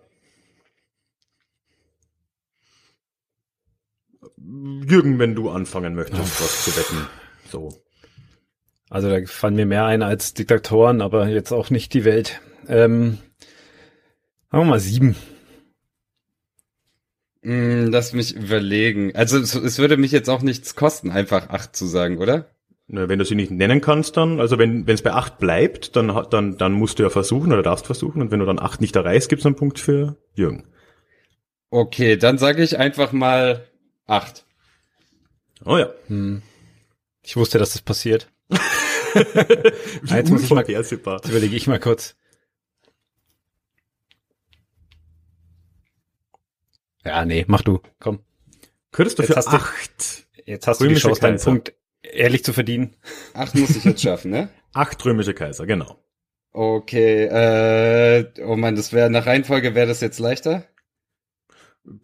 Jürgen, 4.38 5.20
wenn 5.20 5.36
du 5.36 5.50
anfangen 5.50 5.96
möchtest, 5.96 6.40
was 6.40 6.64
zu 6.64 6.72
wetten. 6.78 7.08
So. 7.52 7.74
Also 8.90 9.10
da 9.10 9.20
fallen 9.26 9.56
mir 9.56 9.66
mehr 9.66 9.86
ein 9.86 10.02
als 10.02 10.34
Diktatoren, 10.34 11.02
aber 11.02 11.28
jetzt 11.28 11.52
auch 11.52 11.70
nicht 11.72 11.94
die 11.94 12.06
Welt. 12.06 12.40
Ähm, 12.70 13.18
sagen 14.52 14.64
wir 14.66 14.70
mal 14.72 14.80
sieben. 14.80 15.16
Mm, 17.42 17.88
Lass 17.88 18.14
mich 18.14 18.36
überlegen. 18.36 19.16
Also 19.16 19.38
es, 19.40 19.54
es 19.56 19.78
würde 19.78 19.98
mich 19.98 20.12
jetzt 20.12 20.30
auch 20.30 20.42
nichts 20.42 20.76
kosten, 20.76 21.12
einfach 21.12 21.50
acht 21.50 21.76
zu 21.76 21.86
sagen, 21.86 22.18
oder? 22.18 22.50
Na, 22.88 23.10
Wenn 23.10 23.20
du 23.20 23.26
sie 23.26 23.36
nicht 23.36 23.52
nennen 23.52 23.82
kannst, 23.82 24.16
dann, 24.18 24.40
also 24.40 24.58
wenn 24.60 24.88
es 24.88 25.02
bei 25.02 25.12
acht 25.14 25.40
bleibt, 25.40 25.96
dann, 25.96 26.14
hat- 26.14 26.34
dann, 26.34 26.58
dann 26.58 26.74
musst 26.74 27.00
du 27.00 27.04
ja 27.04 27.10
versuchen 27.10 27.52
oder 27.52 27.64
darfst 27.64 27.86
versuchen. 27.86 28.22
Und 28.22 28.32
wenn 28.32 28.40
du 28.40 28.46
dann 28.46 28.60
acht 28.60 28.82
nicht 28.82 28.96
erreichst, 28.96 29.30
gibt's 29.30 29.46
einen 29.46 29.56
Punkt 29.56 29.80
für 29.80 30.18
Jürgen. 30.34 30.66
Okay, 31.72 32.16
dann 32.16 32.38
sage 32.38 32.64
ich 32.64 32.78
einfach 32.78 33.12
mal 33.12 33.68
acht. 34.06 34.46
Oh 35.66 35.78
ja. 35.78 35.90
Ich 37.24 37.36
wusste, 37.36 37.58
dass 37.58 37.74
das 37.74 37.82
passiert. 37.82 38.32
Wie 38.50 40.14
Jetzt 40.14 40.30
muss 40.30 40.44
ich 40.44 40.50
mal-. 40.52 40.68
Jetzt 40.70 40.92
überlege 40.92 41.56
ich 41.56 41.66
mal 41.68 41.80
kurz. 41.80 42.16
Ja, 47.06 47.26
nee, 47.26 47.46
mach 47.48 47.62
du. 47.62 47.80
Komm. 48.00 48.20
Könntest 48.92 49.20
du 49.20 49.24
Jetzt 49.24 49.32
für 49.32 49.38
hast 49.38 49.48
du- 49.52 49.58
acht, 49.58 50.28
Jetzt 50.46 50.68
hast 50.68 50.80
du 50.80 50.86
die 50.86 50.90
Römische 50.90 51.08
Chance, 51.08 51.22
deinen. 51.22 51.40
Punkt 51.40 51.74
ehrlich 52.04 52.44
zu 52.44 52.54
verdienen. 52.54 52.96
Acht 53.34 53.56
muss 53.56 53.76
ich 53.76 53.84
jetzt 53.84 54.02
schaffen, 54.02 54.32
ne? 54.32 54.50
acht 54.74 55.04
römische 55.06 55.34
Kaiser, 55.34 55.66
genau. 55.66 56.00
Okay, 56.52 57.26
äh, 57.26 58.32
oh 58.46 58.56
man, 58.56 58.76
das 58.76 58.94
wäre 58.94 59.10
nach 59.10 59.26
Reihenfolge 59.26 59.76
wäre 59.76 59.88
das 59.88 60.02
jetzt 60.02 60.20
leichter. 60.20 60.66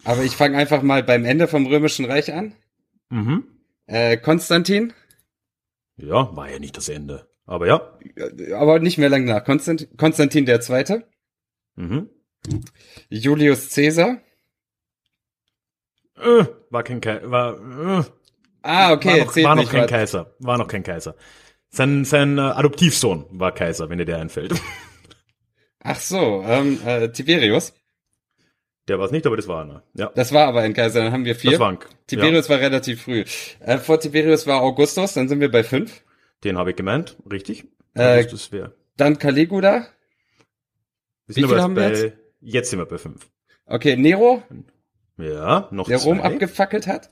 Aber 0.04 0.24
ich 0.24 0.36
fange 0.36 0.58
einfach 0.58 0.82
mal 0.82 1.04
beim 1.04 1.24
Ende 1.26 1.48
vom 1.48 1.66
Römischen 1.66 2.06
Reich 2.06 2.34
an. 2.34 2.56
Mhm. 3.10 3.46
Äh, 3.88 4.18
Konstantin, 4.18 4.94
Ja, 5.98 6.36
war 6.36 6.50
ja 6.52 6.60
nicht 6.60 6.76
das 6.78 6.90
Ende. 6.90 7.30
Aber 7.46 7.68
ja. 7.68 7.98
aber 8.56 8.80
nicht 8.80 8.98
mehr 8.98 9.10
lang 9.10 9.26
nach. 9.26 9.44
Konstant, 9.44 9.88
Konstantin 9.98 10.46
der 10.46 10.62
Zweite, 10.62 11.08
Mhm. 11.76 12.10
Julius 13.10 13.70
Caesar. 13.74 14.20
Äh, 16.22 16.46
war 16.70 16.84
kein 16.84 17.02
Kaiser, 17.02 17.30
war, 17.32 18.00
äh, 18.00 18.04
Ah, 18.64 18.94
okay, 18.94 19.22
war 19.22 19.26
noch, 19.26 19.36
war 19.36 19.56
noch 19.56 19.70
kein 19.72 19.82
warte. 19.82 19.94
Kaiser. 19.94 20.36
War 20.40 20.58
noch 20.58 20.68
kein 20.68 20.84
Kaiser. 20.84 21.16
Sein, 21.70 22.06
sein 22.06 22.38
äh, 22.38 22.42
Adoptivsohn 22.42 23.26
war 23.32 23.54
Kaiser, 23.54 23.90
wenn 23.90 23.98
dir 23.98 24.06
der 24.06 24.20
einfällt. 24.20 24.54
Ach 25.84 26.00
so, 26.00 26.44
ähm, 26.46 26.80
äh, 26.86 27.10
Tiberius. 27.12 27.74
Der 28.88 29.00
war 29.00 29.06
es 29.06 29.12
nicht, 29.12 29.26
aber 29.26 29.38
das 29.38 29.48
war 29.48 29.62
einer. 29.64 29.84
Ja, 29.96 30.12
Das 30.14 30.32
war 30.34 30.48
aber 30.48 30.62
ein 30.62 30.74
Kaiser, 30.74 31.02
dann 31.04 31.12
haben 31.12 31.26
wir 31.26 31.36
vier. 31.36 31.52
das 31.52 31.60
war 31.60 31.70
ein, 31.72 31.80
Tiberius 32.08 32.50
war 32.50 32.60
relativ 32.60 33.04
früh. 33.04 33.24
Äh, 33.62 33.78
vor 33.78 34.00
Tiberius 34.00 34.46
war 34.46 34.62
Augustus, 34.62 35.14
dann 35.14 35.28
sind 35.30 35.40
wir 35.40 35.50
bei 35.50 35.64
fünf. 35.64 35.92
ja, 35.98 36.02
den 36.44 36.58
habe 36.58 36.72
ich 36.72 36.76
gemeint, 36.76 37.18
richtig. 37.32 37.66
Äh, 37.94 38.26
wäre. 38.52 38.76
Dann 38.98 39.18
Caligula. 39.18 39.72
Wir 39.82 39.88
wie 41.28 41.34
sind 41.34 41.46
viel 41.46 41.54
aber 41.54 41.64
haben 41.64 41.76
wir 41.76 41.90
bei, 41.90 42.14
jetzt? 42.42 42.70
sind 42.70 42.80
wir 42.80 42.86
bei 42.86 42.98
fünf. 42.98 43.30
Okay, 43.66 43.96
Nero, 43.96 44.44
Ja, 45.18 45.68
noch 45.72 45.88
der 45.88 46.00
zwei. 46.00 46.10
Rom 46.10 46.22
abgefackelt 46.22 46.88
hat. 46.88 47.12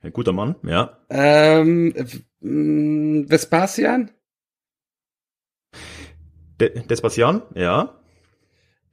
Ein 0.00 0.12
guter 0.12 0.32
Mann, 0.32 0.54
ja. 0.62 0.98
Ähm, 1.10 1.92
mh, 2.40 3.28
Vespasian. 3.28 4.10
De 6.60 6.86
Despasian, 6.86 7.42
ja. 7.54 7.94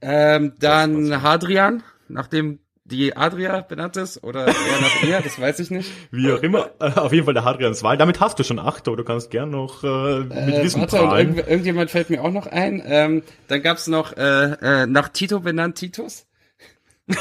Ähm, 0.00 0.52
dann 0.60 1.22
Hadrian, 1.22 1.82
nachdem 2.08 2.60
die 2.84 3.16
Adria 3.16 3.62
benannt 3.62 3.96
ist, 3.96 4.22
oder 4.22 4.46
eher 4.46 4.80
nach 4.80 5.02
ihr, 5.02 5.20
das 5.20 5.40
weiß 5.40 5.58
ich 5.58 5.70
nicht. 5.72 5.90
Wie 6.12 6.30
auch 6.32 6.42
immer. 6.42 6.70
Äh, 6.78 6.92
auf 6.92 7.12
jeden 7.12 7.24
Fall 7.24 7.34
der 7.34 7.44
Hadrians 7.44 7.82
Wahl. 7.82 7.96
Damit 7.96 8.20
hast 8.20 8.38
du 8.38 8.44
schon 8.44 8.60
acht, 8.60 8.86
aber 8.86 8.96
du 8.96 9.02
kannst 9.02 9.30
gern 9.32 9.50
noch 9.50 9.82
äh, 9.82 10.20
mit 10.20 10.30
Äh, 10.32 10.62
Wissen 10.62 10.82
warte, 10.82 10.96
prahlen. 10.98 11.34
irgend, 11.34 11.48
irgendjemand 11.48 11.90
fällt 11.90 12.10
mir 12.10 12.22
auch 12.22 12.30
noch 12.30 12.46
ein. 12.46 12.80
Ähm, 12.86 13.22
dann 13.48 13.62
gab's 13.62 13.88
noch 13.88 14.16
äh, 14.16 14.52
äh, 14.82 14.86
nach 14.86 15.08
Tito 15.08 15.40
benannt 15.40 15.76
Titus. 15.76 16.25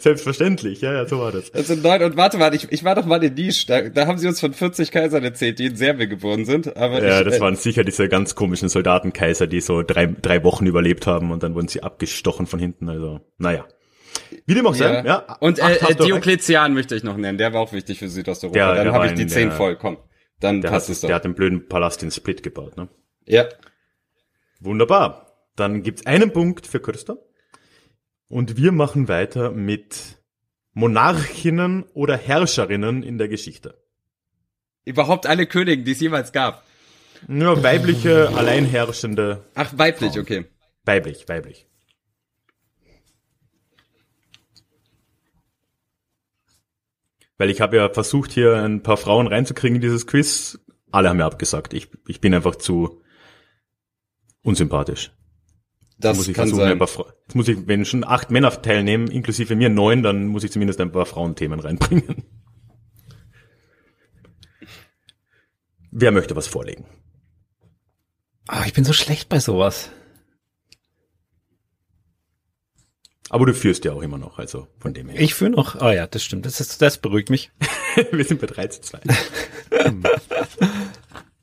Selbstverständlich, 0.00 0.80
ja, 0.80 0.92
ja, 0.92 1.06
so 1.06 1.18
war 1.20 1.32
das. 1.32 1.46
Sind 1.66 1.82
neun 1.82 2.02
und 2.02 2.16
warte 2.16 2.38
mal, 2.38 2.54
ich, 2.54 2.70
ich 2.70 2.84
war 2.84 2.94
doch 2.94 3.06
mal 3.06 3.22
in 3.22 3.34
Nisch, 3.34 3.66
da, 3.66 3.82
da 3.82 4.06
haben 4.06 4.18
sie 4.18 4.28
uns 4.28 4.40
von 4.40 4.52
40 4.52 4.90
Kaisern 4.90 5.24
erzählt, 5.24 5.58
die 5.58 5.66
in 5.66 5.76
Serbien 5.76 6.08
geboren 6.08 6.44
sind. 6.44 6.76
Aber 6.76 7.02
Ja, 7.02 7.18
ich, 7.20 7.24
das 7.24 7.36
äh, 7.36 7.40
waren 7.40 7.56
sicher 7.56 7.84
diese 7.84 8.08
ganz 8.08 8.34
komischen 8.34 8.68
Soldatenkaiser, 8.68 9.46
die 9.46 9.60
so 9.60 9.82
drei, 9.82 10.06
drei 10.06 10.42
Wochen 10.44 10.66
überlebt 10.66 11.06
haben 11.06 11.30
und 11.30 11.42
dann 11.42 11.54
wurden 11.54 11.68
sie 11.68 11.82
abgestochen 11.82 12.46
von 12.46 12.58
hinten. 12.58 12.88
Also, 12.88 13.20
naja. 13.38 13.66
Wie 14.46 14.54
dem 14.54 14.66
auch 14.66 14.74
sei, 14.74 15.02
ja. 15.04 15.36
Und 15.40 15.58
äh, 15.58 15.76
äh. 15.76 15.94
Diokletian 15.94 16.74
möchte 16.74 16.94
ich 16.96 17.02
noch 17.04 17.16
nennen, 17.16 17.38
der 17.38 17.52
war 17.52 17.60
auch 17.60 17.72
wichtig 17.72 17.98
für 17.98 18.08
Südosteuropa. 18.08 18.74
Der- 18.74 18.84
dann 18.84 18.92
habe 18.94 19.06
ich 19.06 19.14
die 19.14 19.26
zehn 19.26 19.48
der- 19.48 19.56
voll, 19.56 19.76
komm. 19.76 19.98
Dann 20.40 20.60
passt 20.60 20.88
hat, 20.88 20.92
es 20.92 21.00
doch. 21.00 21.06
der 21.08 21.16
hat 21.16 21.24
den 21.24 21.34
blöden 21.34 21.66
Palast 21.68 22.02
in 22.02 22.10
Split 22.10 22.42
gebaut, 22.42 22.76
ne? 22.76 22.88
ja. 23.26 23.44
Wunderbar. 24.60 25.25
Dann 25.56 25.82
gibt's 25.82 26.06
einen 26.06 26.32
Punkt 26.32 26.66
für 26.66 26.80
Christa. 26.80 27.16
Und 28.28 28.56
wir 28.56 28.72
machen 28.72 29.08
weiter 29.08 29.52
mit 29.52 30.18
Monarchinnen 30.72 31.84
oder 31.94 32.16
Herrscherinnen 32.16 33.02
in 33.02 33.18
der 33.18 33.28
Geschichte. 33.28 33.82
Überhaupt 34.84 35.26
alle 35.26 35.46
Königen, 35.46 35.84
die 35.84 35.92
es 35.92 36.00
jemals 36.00 36.32
gab. 36.32 36.64
Nur 37.26 37.62
weibliche, 37.62 38.28
alleinherrschende, 38.36 39.42
Ach, 39.54 39.72
weiblich, 39.76 40.18
okay. 40.18 40.44
weiblich, 40.84 41.28
weiblich. 41.28 41.66
Weil 47.38 47.50
ich 47.50 47.60
habe 47.60 47.76
ja 47.76 47.88
versucht, 47.88 48.32
hier 48.32 48.54
ein 48.56 48.82
paar 48.82 48.96
Frauen 48.96 49.26
reinzukriegen 49.26 49.76
in 49.76 49.82
dieses 49.82 50.06
Quiz. 50.06 50.58
Alle 50.90 51.08
haben 51.08 51.18
mir 51.18 51.24
abgesagt. 51.24 51.74
Ich, 51.74 51.88
ich 52.06 52.20
bin 52.20 52.34
einfach 52.34 52.56
zu 52.56 53.02
unsympathisch. 54.42 55.15
Das 55.98 56.16
muss 56.16 56.28
ich 56.28 56.34
kann 56.34 56.48
versuchen, 56.48 56.68
ein 56.68 56.78
sein. 56.78 57.04
Jetzt 57.26 57.34
muss 57.34 57.48
ich, 57.48 57.66
wenn 57.66 57.84
schon 57.84 58.04
acht 58.04 58.30
Männer 58.30 58.50
teilnehmen, 58.62 59.10
inklusive 59.10 59.56
mir 59.56 59.70
neun, 59.70 60.02
dann 60.02 60.26
muss 60.26 60.44
ich 60.44 60.52
zumindest 60.52 60.80
ein 60.80 60.92
paar 60.92 61.06
Frauenthemen 61.06 61.58
reinbringen. 61.60 62.24
Wer 65.90 66.12
möchte 66.12 66.36
was 66.36 66.46
vorlegen? 66.46 66.84
Ah, 68.46 68.64
ich 68.66 68.74
bin 68.74 68.84
so 68.84 68.92
schlecht 68.92 69.30
bei 69.30 69.40
sowas. 69.40 69.90
Aber 73.30 73.46
du 73.46 73.54
führst 73.54 73.84
ja 73.84 73.92
auch 73.92 74.02
immer 74.02 74.18
noch, 74.18 74.38
also 74.38 74.68
von 74.78 74.94
dem 74.94 75.08
her. 75.08 75.20
Ich 75.20 75.34
führe 75.34 75.50
noch. 75.50 75.74
Ah 75.76 75.92
ja, 75.92 76.06
das 76.06 76.22
stimmt. 76.22 76.46
Das, 76.46 76.60
ist, 76.60 76.80
das 76.80 76.98
beruhigt 76.98 77.30
mich. 77.30 77.50
wir 78.12 78.24
sind 78.24 78.40
bei 78.40 78.46
3 78.46 78.68
zu 78.68 78.82
2. 78.82 79.00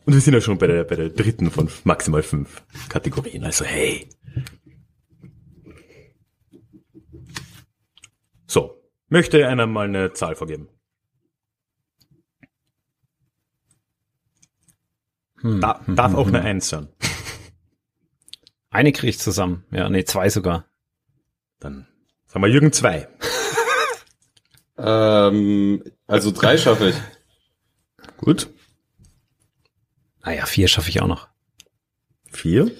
Und 0.06 0.14
wir 0.14 0.22
sind 0.22 0.34
ja 0.34 0.42
schon 0.42 0.58
bei 0.58 0.68
der, 0.68 0.84
bei 0.84 0.96
der 0.96 1.10
dritten 1.10 1.50
von 1.50 1.70
maximal 1.84 2.24
fünf 2.24 2.62
Kategorien. 2.90 3.44
Also 3.44 3.66
hey. 3.66 4.08
So. 8.54 8.80
Möchte 9.10 9.48
einer 9.48 9.66
mal 9.66 9.88
eine 9.88 10.14
Zahl 10.14 10.36
vorgeben? 10.36 10.70
Da, 15.42 15.82
darf 15.88 16.14
auch 16.14 16.28
eine 16.28 16.42
Eins 16.42 16.70
sein. 16.70 16.88
Eine 18.70 18.92
kriege 18.92 19.10
ich 19.10 19.20
zusammen. 19.20 19.66
Ja, 19.72 19.90
nee, 19.90 20.04
zwei 20.04 20.30
sogar. 20.30 20.66
Dann 21.60 21.88
sagen 22.28 22.46
wir 22.46 22.50
Jürgen 22.50 22.72
zwei. 22.72 23.08
Ähm, 24.76 25.84
also 26.08 26.32
drei 26.32 26.58
schaffe 26.58 26.90
ich. 26.90 26.96
Gut. 28.18 28.50
Naja, 30.24 30.48
vier 30.48 30.68
schaffe 30.68 30.90
ich 30.90 31.00
auch 31.00 31.08
noch. 31.08 31.28
Vier. 32.32 32.72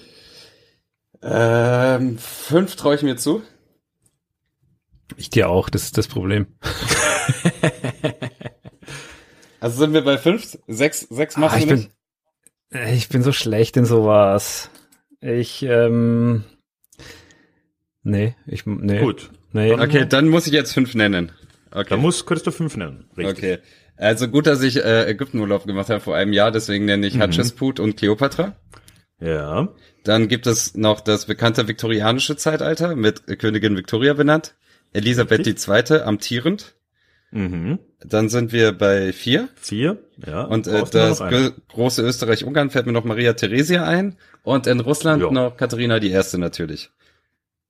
Ähm, 1.22 2.18
fünf 2.18 2.74
traue 2.74 2.96
ich 2.96 3.02
mir 3.02 3.16
zu. 3.16 3.44
Ich 5.16 5.30
dir 5.30 5.48
auch, 5.48 5.68
das 5.70 5.84
ist 5.84 5.98
das 5.98 6.08
Problem. 6.08 6.46
Also 9.60 9.78
sind 9.78 9.94
wir 9.94 10.02
bei 10.04 10.18
fünf? 10.18 10.58
Sechs, 10.68 11.00
sechs 11.08 11.38
machst 11.38 11.56
Ah, 11.56 11.58
du 11.58 11.64
ich 11.64 11.70
nicht? 11.70 11.90
bin, 12.70 12.80
äh, 12.80 12.94
ich 12.94 13.08
bin 13.08 13.22
so 13.22 13.32
schlecht 13.32 13.78
in 13.78 13.86
sowas. 13.86 14.68
Ich, 15.22 15.62
ähm, 15.62 16.44
nee, 18.02 18.34
ich, 18.46 18.66
nee. 18.66 18.98
Gut. 19.00 19.30
Nee. 19.54 19.72
Okay, 19.72 20.04
dann 20.06 20.28
muss 20.28 20.46
ich 20.46 20.52
jetzt 20.52 20.74
fünf 20.74 20.94
nennen. 20.94 21.32
Okay. 21.70 21.86
Da 21.88 21.96
muss 21.96 22.26
Christoph 22.26 22.56
fünf 22.56 22.76
nennen. 22.76 23.08
Richtig. 23.16 23.38
Okay. 23.38 23.58
Also 23.96 24.28
gut, 24.28 24.46
dass 24.46 24.60
ich 24.62 24.84
äh, 24.84 25.08
Ägyptenurlaub 25.08 25.66
gemacht 25.66 25.88
habe 25.88 26.00
vor 26.00 26.14
einem 26.14 26.34
Jahr, 26.34 26.50
deswegen 26.50 26.84
nenne 26.84 27.06
ich 27.06 27.18
Hatshepsut 27.18 27.80
und 27.80 27.96
Kleopatra. 27.96 28.56
Ja. 29.18 29.68
Dann 30.02 30.28
gibt 30.28 30.46
es 30.46 30.74
noch 30.74 31.00
das 31.00 31.24
bekannte 31.24 31.66
viktorianische 31.68 32.36
Zeitalter 32.36 32.96
mit 32.96 33.38
Königin 33.38 33.78
Victoria 33.78 34.12
benannt. 34.12 34.56
Elisabeth 34.94 35.46
II. 35.46 36.00
amtierend. 36.00 36.74
Mhm. 37.30 37.78
Dann 38.00 38.28
sind 38.28 38.52
wir 38.52 38.72
bei 38.72 39.12
vier. 39.12 39.48
Vier. 39.56 39.98
Ja. 40.24 40.42
Und 40.44 40.66
äh, 40.66 40.84
das 40.90 41.22
große 41.68 42.00
Österreich-Ungarn 42.02 42.70
fällt 42.70 42.86
mir 42.86 42.92
noch 42.92 43.04
Maria 43.04 43.32
Theresia 43.34 43.84
ein. 43.84 44.16
Und 44.44 44.66
in 44.66 44.80
Russland 44.80 45.22
Ja. 45.22 45.30
noch 45.30 45.56
Katharina 45.56 45.98
die 46.00 46.10
Erste 46.10 46.38
natürlich. 46.38 46.90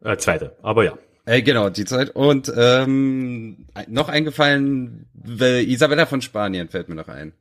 Äh, 0.02 0.16
zweite. 0.18 0.56
Aber 0.62 0.84
ja. 0.84 0.98
Äh, 1.24 1.40
genau, 1.42 1.70
die 1.70 1.86
Zeit. 1.86 2.10
Und 2.10 2.52
ähm, 2.54 3.66
noch 3.88 4.10
eingefallen, 4.10 5.06
äh, 5.40 5.64
Isabella 5.64 6.04
von 6.04 6.20
Spanien 6.20 6.68
fällt 6.68 6.90
mir 6.90 6.94
noch 6.96 7.08
ein. 7.08 7.32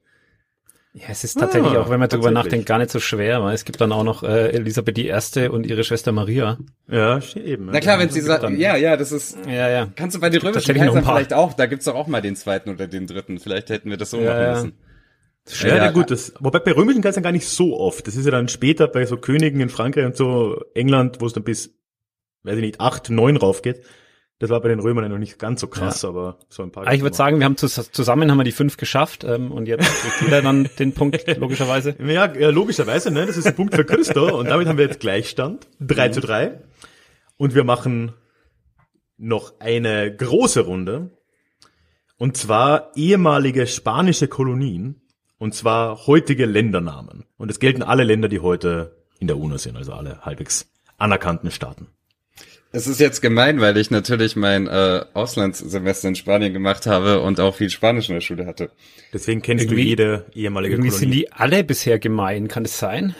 Ja, 0.95 1.05
es 1.09 1.23
ist 1.23 1.39
tatsächlich 1.39 1.71
Ah, 1.73 1.81
auch, 1.81 1.89
wenn 1.89 1.99
man 1.99 2.07
drüber 2.07 2.25
tatsächlich. 2.25 2.33
nachdenkt, 2.45 2.65
gar 2.67 2.77
nicht 2.77 2.91
so 2.91 2.99
schwer, 2.99 3.41
weil 3.43 3.55
es 3.55 3.65
gibt 3.65 3.81
dann 3.81 3.91
auch 3.91 4.03
noch 4.03 4.21
äh, 4.21 4.49
Elisabeth 4.51 4.97
I. 4.99 5.47
und 5.47 5.65
ihre 5.65 5.83
Schwester 5.83 6.11
Maria. 6.11 6.59
Ja, 6.87 7.19
eben. 7.35 7.65
Na 7.71 7.79
klar, 7.79 7.97
wenn 7.97 8.09
sie 8.09 8.21
sagt, 8.21 8.43
dann- 8.43 8.59
ja, 8.59 8.75
ja, 8.75 8.95
das 8.95 9.11
ist, 9.11 9.35
Ja, 9.47 9.69
ja. 9.69 9.87
kannst 9.95 10.15
du 10.15 10.19
bei 10.21 10.29
den 10.29 10.41
römischen 10.41 10.75
Kaisern 10.75 11.03
vielleicht 11.03 11.33
auch, 11.33 11.53
da 11.53 11.65
gibt's 11.65 11.85
doch 11.85 11.95
auch 11.95 12.05
mal 12.05 12.21
den 12.21 12.35
zweiten 12.35 12.69
oder 12.69 12.85
den 12.87 13.07
dritten. 13.07 13.39
Vielleicht 13.39 13.71
hätten 13.71 13.89
wir 13.89 13.97
das 13.97 14.11
so 14.11 14.19
Ja, 14.19 14.25
machen 14.33 14.41
ja. 14.43 14.53
müssen. 14.53 14.73
Ja, 15.63 15.67
ja, 15.69 15.75
Ja, 15.85 15.91
gut, 15.91 16.11
das, 16.11 16.33
wobei 16.39 16.59
bei 16.59 16.71
römischen 16.73 17.01
Kaisern 17.01 17.23
gar 17.23 17.31
nicht 17.31 17.47
so 17.47 17.75
oft. 17.79 18.05
Das 18.05 18.15
ist 18.15 18.25
ja 18.25 18.31
dann 18.31 18.47
später 18.47 18.87
bei 18.87 19.05
so 19.07 19.17
Königen 19.17 19.61
in 19.61 19.69
Frankreich 19.69 20.05
und 20.05 20.15
so 20.15 20.61
England, 20.75 21.21
wo 21.21 21.25
es 21.25 21.33
dann 21.33 21.43
bis, 21.43 21.73
weiß 22.43 22.55
ich 22.55 22.61
nicht, 22.61 22.79
acht, 22.79 23.09
neun 23.09 23.35
raufgeht. 23.37 23.81
Das 24.39 24.49
war 24.49 24.59
bei 24.61 24.69
den 24.69 24.79
Römern 24.79 25.05
ja 25.05 25.09
noch 25.09 25.19
nicht 25.19 25.39
ganz 25.39 25.61
so 25.61 25.67
krass, 25.67 26.03
aber 26.03 26.39
so 26.49 26.63
ein 26.63 26.71
paar. 26.71 26.87
Ah, 26.87 26.93
ich 26.93 27.01
würde 27.01 27.15
sagen, 27.15 27.39
wir 27.39 27.45
haben 27.45 27.55
zus 27.55 27.91
zusammen 27.91 28.29
haben 28.29 28.37
wir 28.37 28.43
die 28.43 28.51
fünf 28.51 28.77
geschafft 28.77 29.23
ähm, 29.23 29.51
und 29.51 29.67
jetzt 29.67 29.85
kriegt 30.01 30.21
jeder 30.21 30.41
dann 30.41 30.69
den 30.79 30.93
Punkt, 30.93 31.25
logischerweise. 31.37 31.95
Ja, 31.99 32.33
ja, 32.33 32.49
logischerweise, 32.49 33.11
ne? 33.11 33.25
Das 33.25 33.37
ist 33.37 33.47
ein 33.47 33.55
Punkt 33.55 33.75
für 33.75 33.85
Christo 33.85 34.37
und 34.37 34.49
damit 34.49 34.67
haben 34.67 34.77
wir 34.77 34.85
jetzt 34.85 34.99
Gleichstand. 34.99 35.67
3 35.79 36.09
zu 36.09 36.21
3. 36.21 36.59
Und 37.37 37.55
wir 37.55 37.63
machen 37.63 38.13
noch 39.17 39.59
eine 39.59 40.15
große 40.15 40.61
Runde. 40.61 41.11
Und 42.17 42.37
zwar 42.37 42.91
ehemalige 42.95 43.67
spanische 43.67 44.27
Kolonien. 44.27 45.01
Und 45.37 45.53
zwar 45.53 46.07
heutige 46.07 46.45
Ländernamen. 46.45 47.25
Und 47.37 47.51
es 47.51 47.59
gelten 47.59 47.83
alle 47.83 48.03
Länder, 48.03 48.29
die 48.29 48.39
heute 48.39 49.03
in 49.19 49.27
der 49.27 49.37
UNO 49.37 49.57
sind, 49.57 49.75
also 49.75 49.91
alle 49.91 50.21
halbwegs 50.21 50.71
anerkannten 50.97 51.51
Staaten. 51.51 51.87
Es 52.75 52.87
ist 52.87 52.99
jetzt 52.99 53.21
gemein, 53.21 53.61
weil 53.61 53.77
ich 53.77 53.91
natürlich 53.91 54.35
mein 54.35 54.65
äh, 54.67 55.05
Auslandssemester 55.13 56.07
in 56.07 56.15
Spanien 56.15 56.53
gemacht 56.53 56.87
habe 56.87 57.21
und 57.21 57.39
auch 57.39 57.55
viel 57.55 57.69
Spanisch 57.69 58.09
in 58.09 58.15
der 58.15 58.21
Schule 58.21 58.47
hatte. 58.47 58.71
Deswegen 59.13 59.43
kennst 59.43 59.65
Irgendwie- 59.65 59.83
du 59.83 59.89
jede 59.89 60.25
ehemalige 60.33 60.73
Irgendwie 60.73 60.89
sind 60.89 60.99
Kolonie. 61.11 61.19
die 61.27 61.31
alle 61.31 61.63
bisher 61.63 61.99
gemein, 61.99 62.47
kann 62.47 62.65
es 62.65 62.79
sein? 62.79 63.15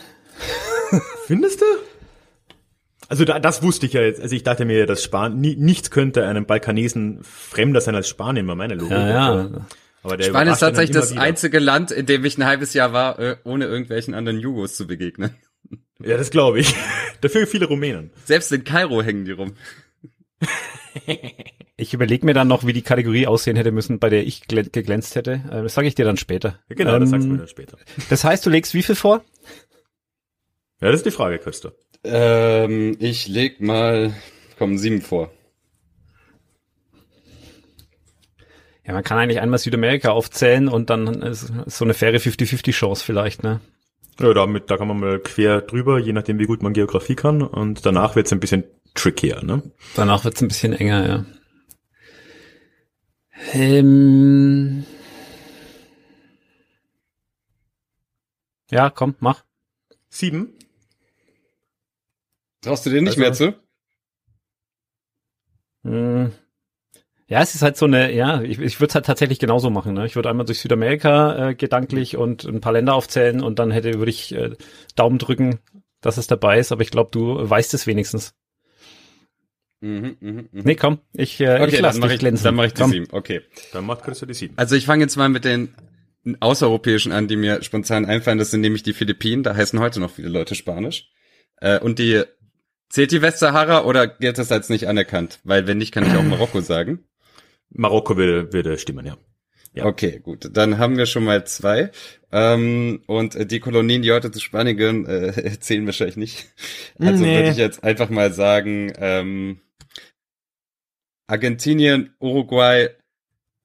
Findest 1.28 1.62
du? 1.62 1.66
Also 3.10 3.26
da, 3.26 3.40
das 3.40 3.62
wusste 3.62 3.86
ich 3.86 3.94
ja 3.94 4.02
jetzt. 4.02 4.20
Also 4.22 4.36
ich 4.36 4.42
dachte 4.42 4.66
mir, 4.66 4.88
dass 4.88 5.04
Span 5.04 5.40
ni, 5.40 5.56
nichts 5.56 5.92
könnte 5.92 6.26
einem 6.26 6.46
Balkanesen 6.48 7.20
fremder 7.22 7.80
sein 7.80 7.94
als 7.94 8.10
Spanien, 8.10 8.48
war 8.48 8.56
meine 8.56 8.74
Logik. 8.74 8.92
Ja, 8.92 9.08
ja. 9.08 9.50
Aber 10.02 10.18
der 10.18 10.26
Spanien 10.26 10.54
ist 10.54 10.60
tatsächlich 10.62 10.96
das 10.98 11.12
wieder. 11.12 11.22
einzige 11.22 11.60
Land, 11.60 11.92
in 11.92 12.08
dem 12.08 12.26
ich 12.26 12.40
ein 12.40 12.46
halbes 12.46 12.74
Jahr 12.74 12.92
war, 12.92 13.20
äh, 13.20 13.36
ohne 13.44 13.66
irgendwelchen 13.66 14.16
anderen 14.16 14.40
Jugos 14.40 14.76
zu 14.76 14.88
begegnen. 14.88 15.36
Ja, 16.04 16.18
das 16.18 16.30
glaube 16.32 16.60
ich. 16.60 16.76
Dafür 17.22 17.48
viele 17.48 17.66
Rumänen. 17.68 18.12
Selbst 18.26 18.52
in 18.52 18.64
Kairo 18.64 19.02
hängen 19.02 19.26
die 19.26 19.32
rum. 19.32 19.54
Ich 21.76 21.92
überlege 21.96 22.24
mir 22.24 22.36
dann 22.36 22.48
noch, 22.48 22.68
wie 22.68 22.72
die 22.72 22.84
Kategorie 22.84 23.26
aussehen 23.26 23.56
hätte 23.58 23.72
müssen, 23.72 23.98
bei 23.98 24.10
der 24.10 24.26
ich 24.28 24.44
glä- 24.44 24.70
geglänzt 24.72 25.16
hätte. 25.16 25.42
Äh, 25.52 25.64
Das 25.64 25.74
sage 25.74 25.88
ich 25.88 25.96
dir 25.96 26.06
dann 26.06 26.18
später. 26.18 26.60
Genau, 26.70 26.92
das 27.00 27.02
Ähm, 27.02 27.08
sagst 27.10 27.26
du 27.28 27.32
mir 27.32 27.38
dann 27.40 27.48
später. 27.48 27.78
Das 28.12 28.24
heißt, 28.24 28.46
du 28.46 28.52
legst 28.52 28.76
wie 28.76 28.84
viel 28.84 28.94
vor? 28.96 29.24
Ja, 30.82 30.92
das 30.92 30.98
ist 30.98 31.06
die 31.08 31.12
Frage, 31.12 31.40
Köster. 31.40 31.74
Ähm, 32.04 32.96
ich 33.00 33.28
leg 33.28 33.60
mal, 33.60 34.14
komm, 34.60 34.78
sieben 34.78 35.02
vor. 35.02 35.32
Ja, 38.86 38.94
man 38.94 39.04
kann 39.04 39.18
eigentlich 39.18 39.40
einmal 39.42 39.60
Südamerika 39.60 40.12
aufzählen 40.12 40.68
und 40.68 40.90
dann 40.92 41.08
ist 41.24 41.52
so 41.68 41.86
eine 41.86 41.94
faire 41.96 42.18
50-50 42.20 42.72
Chance 42.72 43.04
vielleicht, 43.04 43.42
ne? 43.42 43.62
Ja, 44.20 44.34
damit, 44.34 44.70
da 44.70 44.78
kann 44.78 44.88
man 44.88 45.00
mal 45.00 45.20
quer 45.20 45.62
drüber, 45.62 45.98
je 46.00 46.14
nachdem, 46.14 46.38
wie 46.40 46.46
gut 46.46 46.62
man 46.62 46.74
Geografie 46.74 47.16
kann. 47.16 47.42
Und 47.42 47.86
danach 47.86 48.16
wird's 48.16 48.32
ein 48.32 48.40
bisschen 48.40 48.64
trickier, 48.94 49.44
ne? 49.44 49.64
Danach 49.96 50.24
wird's 50.24 50.42
ein 50.42 50.48
bisschen 50.48 50.74
enger, 50.74 51.08
ja. 51.08 51.26
Ähm 53.54 54.86
ja, 58.70 58.90
komm, 58.90 59.16
mach. 59.20 59.44
Sieben. 60.10 60.54
Traust 62.62 62.86
du 62.86 62.92
dir 62.92 63.02
nicht 63.02 63.20
Also- 63.20 63.46
mehr 63.46 63.56
zu? 65.84 66.43
Ja, 67.34 67.42
es 67.42 67.56
ist 67.56 67.64
halt 67.64 67.78
so 67.78 67.86
eine, 67.86 68.14
ja, 68.14 68.44
ich, 68.44 68.60
ich 68.60 68.80
würde 68.80 68.90
es 68.90 68.94
halt 68.96 69.08
tatsächlich 69.08 69.40
genauso 69.40 69.72
machen. 69.72 69.96
Ne? 69.96 70.06
Ich 70.06 70.16
würde 70.16 70.30
einmal 70.30 70.46
durch 70.46 70.60
Südamerika 70.60 71.50
äh, 71.50 71.56
gedanklich 71.56 72.16
und 72.16 72.44
ein 72.44 72.62
paar 72.62 72.74
Länder 72.74 72.94
aufzählen 72.94 73.42
und 73.42 73.58
dann 73.58 73.72
hätte 73.72 73.96
würde 73.96 74.12
ich 74.12 74.36
äh, 74.36 74.52
Daumen 74.96 75.18
drücken, 75.18 75.58
dass 76.00 76.18
es 76.18 76.28
dabei 76.28 76.60
ist. 76.60 76.72
Aber 76.72 76.84
ich 76.84 76.92
glaube, 76.92 77.10
du 77.12 77.50
weißt 77.50 77.74
es 77.74 77.88
wenigstens. 77.88 78.36
Mhm, 79.82 80.16
mhm, 80.20 80.50
mhm. 80.52 80.62
Nee, 80.64 80.76
komm, 80.76 81.00
ich, 81.12 81.40
äh, 81.40 81.58
ich 81.58 81.64
Okay, 81.64 81.80
lass 81.82 81.96
dann 81.96 82.02
mache 82.02 82.10
dich 82.10 82.14
ich, 82.14 82.20
glänzen. 82.20 82.44
dann 82.44 82.54
mach 82.54 82.66
ich 82.66 82.74
die 82.76 82.82
Komm. 82.84 82.92
sieben. 82.92 83.08
Okay. 83.12 83.42
Dann 83.72 83.84
macht 83.84 84.04
Christa 84.04 84.28
die 84.28 84.36
sieben. 84.36 84.54
Also 84.56 84.76
ich 84.76 84.86
fange 84.86 85.02
jetzt 85.02 85.16
mal 85.16 85.28
mit 85.28 85.44
den 85.44 85.74
außereuropäischen 86.40 87.12
an, 87.12 87.28
die 87.28 87.36
mir 87.36 87.64
spontan 87.64 88.06
einfallen. 88.06 88.38
Das 88.38 88.52
sind 88.52 88.62
nämlich 88.62 88.84
die 88.84 88.94
Philippinen. 88.94 89.42
Da 89.42 89.56
heißen 89.56 89.80
heute 89.80 90.00
noch 90.00 90.12
viele 90.12 90.30
Leute 90.30 90.54
Spanisch. 90.54 91.10
Äh, 91.62 91.80
und 91.80 91.98
die 91.98 92.22
zählt 92.90 93.12
die 93.12 93.24
Westsahara 93.24 93.86
oder 93.86 94.06
gilt 94.06 94.38
das 94.38 94.52
als 94.52 94.70
nicht 94.70 94.88
anerkannt? 94.88 95.40
Weil 95.44 95.66
wenn 95.66 95.80
nicht, 95.80 95.92
kann 95.92 96.06
ich 96.06 96.16
auch 96.16 96.22
Marokko 96.30 96.62
sagen. 96.62 97.06
Marokko 97.74 98.18
würde, 98.18 98.54
würde 98.54 98.78
stimmen, 98.78 99.06
ja. 99.06 99.18
Ja. 99.76 99.86
Okay, 99.86 100.20
gut. 100.20 100.50
Dann 100.56 100.78
haben 100.78 100.98
wir 100.98 101.08
schon 101.08 101.24
mal 101.24 101.48
zwei. 101.48 101.90
Ähm, 102.32 103.02
und 103.08 103.36
äh, 103.36 103.46
die 103.48 103.60
Kolonien, 103.60 104.04
die 104.04 104.12
heute 104.12 104.30
zu 104.32 104.40
Spanien 104.40 104.78
gehören, 104.78 105.06
äh, 105.08 105.58
zählen 105.60 105.86
wahrscheinlich 105.88 106.18
nicht. 106.18 106.54
Also 107.00 107.24
Nee. 107.24 107.38
würde 107.38 107.50
ich 107.50 107.58
jetzt 107.58 107.84
einfach 107.84 108.10
mal 108.12 108.32
sagen, 108.32 108.94
ähm, 108.98 109.62
Argentinien, 111.28 112.14
Uruguay, 112.20 112.90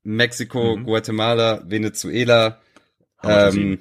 Mexiko, 0.02 0.76
Mhm. 0.76 0.84
Guatemala, 0.84 1.62
Venezuela. 1.66 2.60
Ähm, 3.22 3.80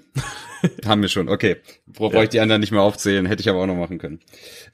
haben 0.85 1.01
wir 1.01 1.09
schon, 1.09 1.29
okay. 1.29 1.57
Brauche 1.87 2.23
ich 2.23 2.29
die 2.29 2.39
anderen 2.39 2.61
nicht 2.61 2.71
mehr 2.71 2.81
aufzählen, 2.81 3.25
hätte 3.25 3.41
ich 3.41 3.49
aber 3.49 3.59
auch 3.59 3.67
noch 3.67 3.75
machen 3.75 3.97
können. 3.97 4.19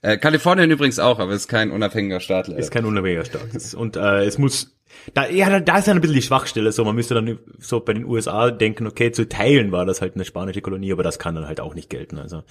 Äh, 0.02 0.18
Kalifornien 0.18 0.70
übrigens 0.72 1.00
auch, 1.00 1.20
aber 1.20 1.34
ist 1.34 1.48
kein 1.48 1.72
unabhängiger 1.72 2.20
Staat. 2.20 2.48
leider. 2.48 2.60
Ist 2.60 2.72
kein 2.72 2.86
unabhängiger 2.86 3.26
Staat. 3.26 3.74
Und 3.76 3.96
äh, 3.96 4.26
es 4.26 4.38
muss, 4.38 4.76
da, 5.14 5.28
ja, 5.30 5.60
da- 5.60 5.78
ist 5.78 5.88
ja 5.88 5.94
ein 5.94 6.02
bisschen 6.02 6.16
die 6.16 6.22
Schwachstelle. 6.22 6.72
So, 6.72 6.84
man 6.86 6.96
müsste 6.96 7.14
dann 7.14 7.40
so 7.60 7.80
bei 7.80 7.94
den 7.94 8.06
USA 8.06 8.52
denken, 8.52 8.88
okay, 8.88 9.12
zu 9.12 9.28
Teilen 9.28 9.72
war 9.72 9.86
das 9.86 10.02
halt 10.02 10.16
eine 10.16 10.26
spanische 10.26 10.62
Kolonie, 10.62 10.92
aber 10.94 11.04
das 11.04 11.20
kann 11.20 11.36
dann 11.36 11.48
halt 11.48 11.60
auch 11.60 11.76
nicht 11.76 11.90
gelten. 11.90 12.18
Also 12.18 12.44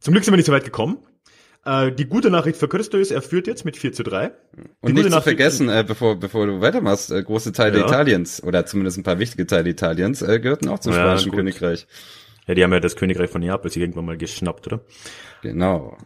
zum 0.00 0.12
Glück 0.12 0.24
sind 0.24 0.32
wir 0.32 0.36
nicht 0.36 0.46
so 0.46 0.52
weit 0.52 0.64
gekommen. 0.64 0.98
Äh, 1.64 1.92
die 1.92 2.06
gute 2.06 2.28
Nachricht 2.28 2.58
für 2.58 2.66
Christo 2.68 2.96
ist, 2.98 3.12
er 3.12 3.22
führt 3.22 3.46
jetzt 3.46 3.64
mit 3.64 3.76
4 3.76 3.92
zu 3.92 4.02
3. 4.02 4.32
Die 4.56 4.62
Und 4.80 4.94
nicht 4.94 5.12
zu 5.12 5.20
vergessen, 5.22 5.68
äh, 5.68 5.84
bevor, 5.86 6.16
bevor 6.18 6.46
du 6.48 6.60
weitermachst, 6.60 7.12
äh, 7.12 7.22
große 7.22 7.52
Teile 7.52 7.78
Ja. 7.78 7.86
Italiens 7.86 8.42
oder 8.42 8.66
zumindest 8.66 8.98
ein 8.98 9.04
paar 9.04 9.20
wichtige 9.20 9.46
Teile 9.46 9.70
Italiens 9.70 10.22
äh, 10.22 10.40
gehörten 10.40 10.68
auch 10.68 10.80
zum 10.80 10.92
Ja, 10.92 10.98
Spanischen 11.02 11.30
gut. 11.30 11.38
Königreich. 11.38 11.86
Ja, 12.46 12.54
die 12.54 12.64
haben 12.64 12.72
ja 12.72 12.80
das 12.80 12.96
Königreich 12.96 13.30
von 13.30 13.40
Neapel 13.40 13.70
sich 13.70 13.80
irgendwann 13.80 14.04
mal 14.04 14.16
geschnappt, 14.16 14.66
oder? 14.66 14.80
Genau. 15.42 15.96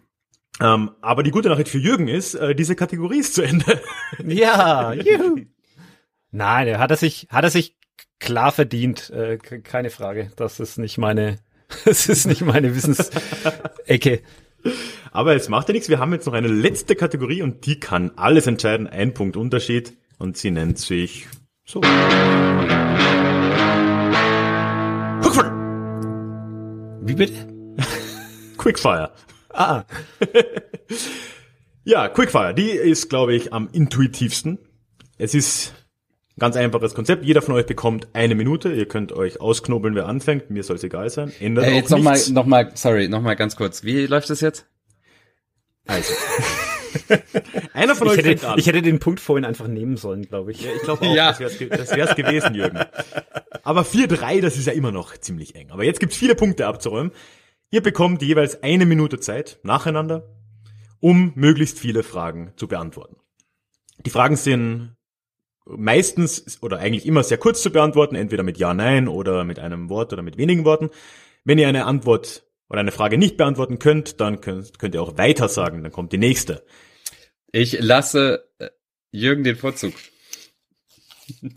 Ähm, 0.60 0.90
aber 1.02 1.22
die 1.22 1.30
gute 1.30 1.48
Nachricht 1.48 1.68
für 1.70 1.78
Jürgen 1.78 2.08
ist, 2.08 2.34
äh, 2.34 2.54
diese 2.54 2.76
Kategorie 2.76 3.18
ist 3.20 3.34
zu 3.34 3.42
Ende. 3.42 3.80
Ja, 4.26 4.92
juhu. 4.92 5.40
Nein, 6.30 6.68
er 6.68 6.78
hat 6.78 6.90
er 6.90 6.96
sich, 6.96 7.28
hat 7.30 7.44
er 7.44 7.50
sich 7.50 7.76
klar 8.18 8.52
verdient. 8.52 9.10
Äh, 9.10 9.38
ke- 9.38 9.60
keine 9.60 9.90
Frage. 9.90 10.30
Das 10.36 10.60
ist 10.60 10.78
nicht 10.78 10.98
meine, 10.98 11.38
das 11.84 12.08
ist 12.08 12.26
nicht 12.26 12.42
meine 12.42 12.74
Wissensecke. 12.74 14.20
Aber 15.12 15.34
es 15.36 15.48
macht 15.48 15.68
ja 15.68 15.72
nichts. 15.74 15.88
Wir 15.88 15.98
haben 15.98 16.12
jetzt 16.12 16.26
noch 16.26 16.32
eine 16.34 16.48
letzte 16.48 16.96
Kategorie 16.96 17.42
und 17.42 17.66
die 17.66 17.78
kann 17.80 18.12
alles 18.16 18.46
entscheiden. 18.46 18.86
Ein 18.86 19.14
Punkt 19.14 19.36
Unterschied 19.36 19.92
und 20.18 20.36
sie 20.36 20.50
nennt 20.50 20.78
sich 20.78 21.26
so. 21.64 21.80
Wie 27.06 27.14
bitte? 27.14 27.46
Quickfire. 28.58 29.12
Ah, 29.52 29.84
Ja, 31.84 32.08
Quickfire, 32.08 32.52
die 32.52 32.70
ist, 32.70 33.08
glaube 33.08 33.34
ich, 33.34 33.52
am 33.52 33.68
intuitivsten. 33.72 34.58
Es 35.18 35.34
ist 35.34 35.72
ein 36.36 36.40
ganz 36.40 36.56
einfaches 36.56 36.94
Konzept. 36.94 37.24
Jeder 37.24 37.42
von 37.42 37.54
euch 37.54 37.66
bekommt 37.66 38.08
eine 38.12 38.34
Minute. 38.34 38.72
Ihr 38.72 38.86
könnt 38.88 39.12
euch 39.12 39.40
ausknobeln, 39.40 39.94
wer 39.94 40.06
anfängt. 40.06 40.50
Mir 40.50 40.64
soll 40.64 40.76
es 40.76 40.82
egal 40.84 41.08
sein. 41.10 41.32
Ändert 41.38 41.66
Äh, 41.66 41.70
auch 41.70 41.74
jetzt 41.74 41.90
nochmal, 41.90 42.14
nichts. 42.14 42.30
noch 42.30 42.44
mal, 42.46 42.72
sorry, 42.74 43.08
nochmal 43.08 43.36
ganz 43.36 43.54
kurz. 43.56 43.84
Wie 43.84 44.06
läuft 44.06 44.28
das 44.30 44.40
jetzt? 44.40 44.66
Also. 45.86 46.12
Einer 47.72 47.94
von 47.94 48.06
ich 48.08 48.12
euch 48.12 48.18
hätte, 48.18 48.28
fängt 48.28 48.44
an. 48.44 48.58
ich 48.58 48.66
hätte 48.66 48.82
den 48.82 48.98
Punkt 48.98 49.20
vorhin 49.20 49.44
einfach 49.44 49.68
nehmen 49.68 49.96
sollen, 49.96 50.22
glaube 50.22 50.52
ich. 50.52 50.62
Ja, 50.62 50.70
ich 50.74 50.82
glaube 50.82 51.06
auch, 51.06 51.14
Ja. 51.14 51.32
das 51.32 51.58
das 51.58 51.90
wär's 51.96 52.14
gewesen, 52.16 52.54
Jürgen. 52.54 52.78
Aber 53.62 53.82
4-3, 53.82 54.40
das 54.40 54.56
ist 54.56 54.66
ja 54.66 54.72
immer 54.72 54.92
noch 54.92 55.16
ziemlich 55.18 55.54
eng. 55.54 55.70
Aber 55.70 55.84
jetzt 55.84 56.00
gibt's 56.00 56.16
viele 56.16 56.34
Punkte 56.34 56.66
abzuräumen. 56.66 57.12
Ihr 57.70 57.82
bekommt 57.82 58.22
jeweils 58.22 58.62
eine 58.62 58.86
Minute 58.86 59.18
Zeit, 59.18 59.58
nacheinander, 59.62 60.28
um 61.00 61.32
möglichst 61.34 61.78
viele 61.78 62.02
Fragen 62.02 62.52
zu 62.56 62.68
beantworten. 62.68 63.16
Die 64.04 64.10
Fragen 64.10 64.36
sind 64.36 64.94
meistens 65.64 66.58
oder 66.62 66.78
eigentlich 66.78 67.06
immer 67.06 67.24
sehr 67.24 67.38
kurz 67.38 67.60
zu 67.62 67.70
beantworten, 67.70 68.14
entweder 68.14 68.42
mit 68.44 68.58
Ja, 68.58 68.72
Nein 68.72 69.08
oder 69.08 69.44
mit 69.44 69.58
einem 69.58 69.88
Wort 69.88 70.12
oder 70.12 70.22
mit 70.22 70.36
wenigen 70.36 70.64
Worten. 70.64 70.90
Wenn 71.44 71.58
ihr 71.58 71.66
eine 71.68 71.86
Antwort 71.86 72.44
oder 72.68 72.80
eine 72.80 72.92
Frage 72.92 73.18
nicht 73.18 73.36
beantworten 73.36 73.78
könnt, 73.78 74.20
dann 74.20 74.40
könnt, 74.40 74.78
könnt 74.78 74.94
ihr 74.94 75.02
auch 75.02 75.18
weiter 75.18 75.48
sagen, 75.48 75.82
dann 75.82 75.92
kommt 75.92 76.12
die 76.12 76.18
nächste. 76.18 76.64
Ich 77.58 77.80
lasse 77.80 78.46
äh, 78.58 78.68
Jürgen 79.12 79.42
den 79.42 79.56
Vorzug. 79.56 79.94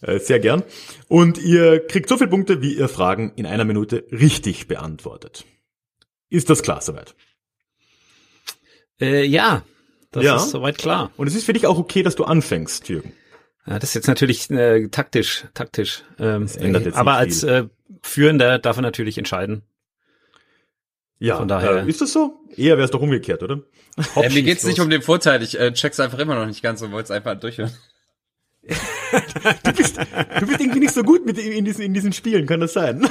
Äh, 0.00 0.18
Sehr 0.18 0.38
gern. 0.38 0.62
Und 1.08 1.38
ihr 1.38 1.86
kriegt 1.86 2.10
so 2.10 2.18
viele 2.18 2.28
Punkte, 2.28 2.60
wie 2.60 2.74
ihr 2.74 2.90
Fragen 2.90 3.32
in 3.36 3.46
einer 3.46 3.64
Minute 3.64 4.04
richtig 4.12 4.68
beantwortet. 4.68 5.46
Ist 6.28 6.50
das 6.50 6.62
klar 6.62 6.82
soweit? 6.82 7.14
Äh, 9.00 9.24
ja, 9.24 9.64
das 10.10 10.24
Ja. 10.24 10.36
ist 10.36 10.50
soweit 10.50 10.76
klar. 10.76 11.10
Und 11.16 11.26
es 11.26 11.34
ist 11.34 11.44
für 11.46 11.54
dich 11.54 11.66
auch 11.66 11.78
okay, 11.78 12.02
dass 12.02 12.16
du 12.16 12.24
anfängst, 12.24 12.86
Jürgen. 12.90 13.14
Ja, 13.66 13.78
das 13.78 13.90
ist 13.90 13.94
jetzt 13.94 14.06
natürlich 14.08 14.50
äh, 14.50 14.88
taktisch, 14.88 15.46
taktisch. 15.54 16.02
Ähm, 16.18 16.48
ändert 16.58 16.84
jetzt 16.84 16.96
aber 16.98 17.12
nicht 17.12 17.20
als 17.20 17.42
äh, 17.44 17.64
Führender 18.02 18.58
darf 18.58 18.76
er 18.76 18.82
natürlich 18.82 19.16
entscheiden. 19.16 19.62
Ja, 21.18 21.36
Von 21.36 21.48
daher- 21.48 21.84
Äh, 21.84 21.88
ist 21.88 22.00
das 22.00 22.12
so? 22.12 22.40
Eher 22.56 22.76
wäre 22.76 22.84
es 22.84 22.90
doch 22.90 23.00
umgekehrt, 23.00 23.42
oder? 23.42 23.60
Äh, 24.16 24.28
mir 24.30 24.42
geht's 24.42 24.64
nicht 24.64 24.80
um 24.80 24.90
den 24.90 25.00
Vorteil, 25.02 25.42
ich 25.42 25.58
äh, 25.58 25.72
check's 25.72 26.00
einfach 26.00 26.18
immer 26.18 26.34
noch 26.34 26.46
nicht 26.46 26.62
ganz 26.62 26.82
und 26.82 26.90
wollte 26.92 27.04
es 27.04 27.10
einfach 27.10 27.38
durchhören. 27.38 27.72
Du 29.64 29.72
bist 29.72 30.60
irgendwie 30.60 30.80
nicht 30.80 30.92
so 30.94 31.04
gut 31.04 31.24
mit 31.24 31.38
in 31.38 31.64
diesen, 31.64 31.82
in 31.82 31.94
diesen 31.94 32.12
Spielen, 32.12 32.46
kann 32.46 32.58
das 32.58 32.72
sein? 32.72 33.06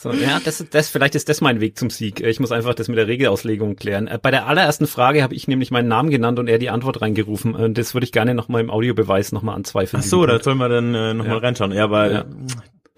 So, 0.00 0.12
ja, 0.12 0.38
das, 0.44 0.64
das, 0.70 0.88
vielleicht 0.88 1.16
ist 1.16 1.28
das 1.28 1.40
mein 1.40 1.60
Weg 1.60 1.76
zum 1.76 1.90
Sieg. 1.90 2.20
Ich 2.20 2.38
muss 2.38 2.52
einfach 2.52 2.74
das 2.74 2.86
mit 2.86 2.96
der 2.98 3.08
Regelauslegung 3.08 3.74
klären. 3.74 4.06
Äh, 4.06 4.18
Bei 4.22 4.30
der 4.30 4.46
allerersten 4.46 4.86
Frage 4.86 5.24
habe 5.24 5.34
ich 5.34 5.48
nämlich 5.48 5.72
meinen 5.72 5.88
Namen 5.88 6.08
genannt 6.10 6.38
und 6.38 6.46
er 6.48 6.58
die 6.58 6.70
Antwort 6.70 7.02
reingerufen. 7.02 7.56
Und 7.56 7.76
das 7.76 7.94
würde 7.94 8.04
ich 8.04 8.12
gerne 8.12 8.32
nochmal 8.34 8.60
im 8.60 8.70
Audiobeweis 8.70 9.32
nochmal 9.32 9.56
anzweifeln. 9.56 10.00
Ach 10.04 10.08
so, 10.08 10.24
da 10.24 10.40
soll 10.40 10.54
man 10.54 10.70
dann 10.70 10.94
äh, 10.94 11.14
nochmal 11.14 11.34
Ja. 11.36 11.42
reinschauen. 11.42 11.72
Ja, 11.72 11.84
aber 11.84 12.12
Ja. 12.12 12.24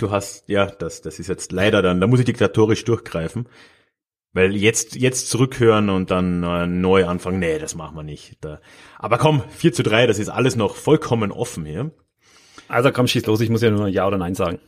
Du 0.03 0.11
hast, 0.11 0.49
ja, 0.49 0.67
das, 0.67 1.03
das 1.03 1.19
ist 1.19 1.29
jetzt 1.29 1.53
leider 1.53 1.83
dann, 1.83 2.01
da 2.01 2.07
muss 2.07 2.21
ich 2.21 2.27
diktatorisch 2.27 2.85
durchgreifen. 2.85 3.49
Weil 4.33 4.55
jetzt, 4.55 4.95
jetzt 4.95 5.29
zurückhören 5.29 5.91
und 5.91 6.13
dann 6.13 6.45
äh, 6.45 6.67
neu 6.67 7.05
anfangen, 7.07 7.41
nee, 7.41 7.59
das 7.59 7.75
machen 7.75 7.97
wir 7.97 8.05
nicht. 8.05 8.37
Da. 8.45 8.61
Aber 8.97 9.19
komm, 9.19 9.43
4 9.51 9.73
zu 9.73 9.83
3, 9.83 10.07
das 10.07 10.21
ist 10.21 10.29
alles 10.29 10.55
noch 10.55 10.77
vollkommen 10.77 11.33
offen 11.33 11.65
hier. 11.67 11.91
Also 12.69 12.93
komm, 12.93 13.09
schieß 13.09 13.27
los, 13.27 13.41
ich 13.41 13.51
muss 13.51 13.63
ja 13.63 13.71
nur 13.71 13.89
Ja 13.89 14.07
oder 14.07 14.19
Nein 14.19 14.37
sagen. 14.37 14.61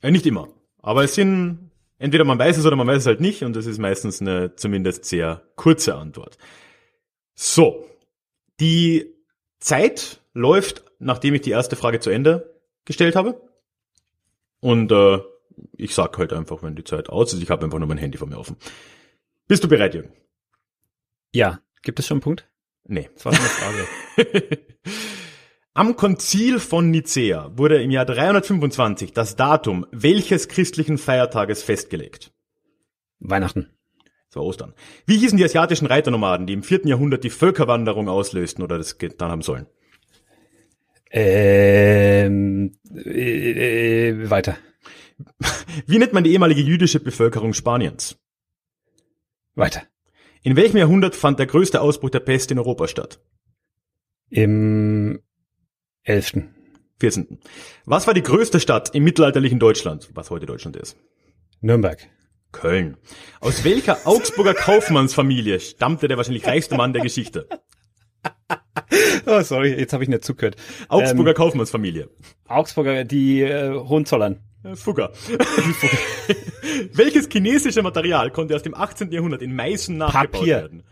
Äh, 0.00 0.12
nicht 0.12 0.26
immer. 0.26 0.48
Aber 0.80 1.02
es 1.02 1.16
sind, 1.16 1.70
entweder 1.98 2.24
man 2.24 2.38
weiß 2.38 2.56
es 2.56 2.66
oder 2.66 2.76
man 2.76 2.86
weiß 2.86 2.98
es 2.98 3.06
halt 3.06 3.20
nicht 3.20 3.42
und 3.42 3.56
das 3.56 3.66
ist 3.66 3.78
meistens 3.78 4.20
eine 4.20 4.54
zumindest 4.54 5.04
sehr 5.04 5.42
kurze 5.56 5.96
Antwort. 5.96 6.38
So. 7.34 7.84
Die 8.60 9.12
Zeit 9.58 10.20
läuft, 10.34 10.84
nachdem 11.00 11.34
ich 11.34 11.40
die 11.40 11.50
erste 11.50 11.74
Frage 11.74 11.98
zu 11.98 12.10
Ende 12.10 12.54
gestellt 12.84 13.16
habe. 13.16 13.40
Und 14.60 14.92
äh, 14.92 15.18
ich 15.76 15.94
sag 15.94 16.16
halt 16.18 16.32
einfach, 16.32 16.62
wenn 16.62 16.76
die 16.76 16.84
Zeit 16.84 17.08
aus 17.08 17.32
ist, 17.32 17.42
ich 17.42 17.50
habe 17.50 17.64
einfach 17.64 17.78
nur 17.78 17.88
mein 17.88 17.98
Handy 17.98 18.18
vor 18.18 18.28
mir 18.28 18.38
offen. 18.38 18.56
Bist 19.48 19.64
du 19.64 19.68
bereit, 19.68 19.94
Jürgen? 19.94 20.12
Ja, 21.34 21.60
gibt 21.82 21.98
es 21.98 22.06
schon 22.06 22.16
einen 22.16 22.22
Punkt? 22.22 22.48
Nee. 22.84 23.08
Das 23.14 23.24
war 23.24 23.32
schon 23.34 23.44
eine 23.44 24.26
Frage. 24.26 24.58
Am 25.74 25.96
Konzil 25.96 26.58
von 26.58 26.90
Nicea 26.90 27.56
wurde 27.56 27.80
im 27.82 27.90
Jahr 27.90 28.04
325 28.04 29.12
das 29.12 29.36
Datum 29.36 29.86
welches 29.92 30.48
christlichen 30.48 30.98
Feiertages 30.98 31.62
festgelegt? 31.62 32.32
Weihnachten. 33.20 33.70
Das 34.28 34.36
war 34.36 34.44
Ostern. 34.44 34.74
Wie 35.06 35.18
hießen 35.18 35.38
die 35.38 35.44
asiatischen 35.44 35.86
Reiternomaden, 35.86 36.46
die 36.46 36.52
im 36.52 36.62
vierten 36.62 36.88
Jahrhundert 36.88 37.24
die 37.24 37.30
Völkerwanderung 37.30 38.08
auslösten 38.08 38.62
oder 38.62 38.78
das 38.78 38.98
getan 38.98 39.30
haben 39.30 39.42
sollen? 39.42 39.66
Ähm, 41.10 42.72
äh, 42.94 44.08
äh, 44.10 44.30
weiter. 44.30 44.56
Wie 45.86 45.98
nennt 45.98 46.12
man 46.12 46.24
die 46.24 46.32
ehemalige 46.32 46.62
jüdische 46.62 47.00
Bevölkerung 47.00 47.52
Spaniens? 47.52 48.16
Weiter. 49.54 49.82
In 50.42 50.56
welchem 50.56 50.78
Jahrhundert 50.78 51.16
fand 51.16 51.38
der 51.38 51.46
größte 51.46 51.80
Ausbruch 51.80 52.10
der 52.10 52.20
Pest 52.20 52.50
in 52.50 52.58
Europa 52.58 52.88
statt? 52.88 53.20
Im 54.30 55.20
elften. 56.02 56.54
14. 57.00 57.40
Was 57.84 58.06
war 58.06 58.14
die 58.14 58.22
größte 58.22 58.60
Stadt 58.60 58.94
im 58.94 59.04
mittelalterlichen 59.04 59.58
Deutschland, 59.58 60.10
was 60.14 60.30
heute 60.30 60.46
Deutschland 60.46 60.76
ist? 60.76 60.96
Nürnberg. 61.60 62.08
Köln. 62.52 62.96
Aus 63.40 63.64
welcher 63.64 64.06
Augsburger 64.06 64.54
Kaufmannsfamilie 64.54 65.60
stammte 65.60 66.08
der 66.08 66.16
wahrscheinlich 66.16 66.46
reichste 66.46 66.76
Mann 66.76 66.92
der 66.92 67.02
Geschichte? 67.02 67.48
Oh, 69.26 69.40
sorry, 69.42 69.74
jetzt 69.78 69.92
habe 69.92 70.02
ich 70.02 70.08
nicht 70.08 70.24
zugehört. 70.24 70.56
Augsburger 70.88 71.34
Kaufmannsfamilie. 71.34 72.08
Augsburger, 72.48 73.04
die 73.04 73.42
äh, 73.42 73.70
Hohenzollern. 73.72 74.40
Äh, 74.64 74.74
Fugger. 74.74 75.12
Welches 76.94 77.28
chinesische 77.30 77.82
Material 77.82 78.30
konnte 78.30 78.56
aus 78.56 78.62
dem 78.62 78.74
18. 78.74 79.12
Jahrhundert 79.12 79.42
in 79.42 79.54
Meißen 79.54 79.96
nachgebaut 79.96 80.32
Papier. 80.32 80.56
werden? 80.56 80.82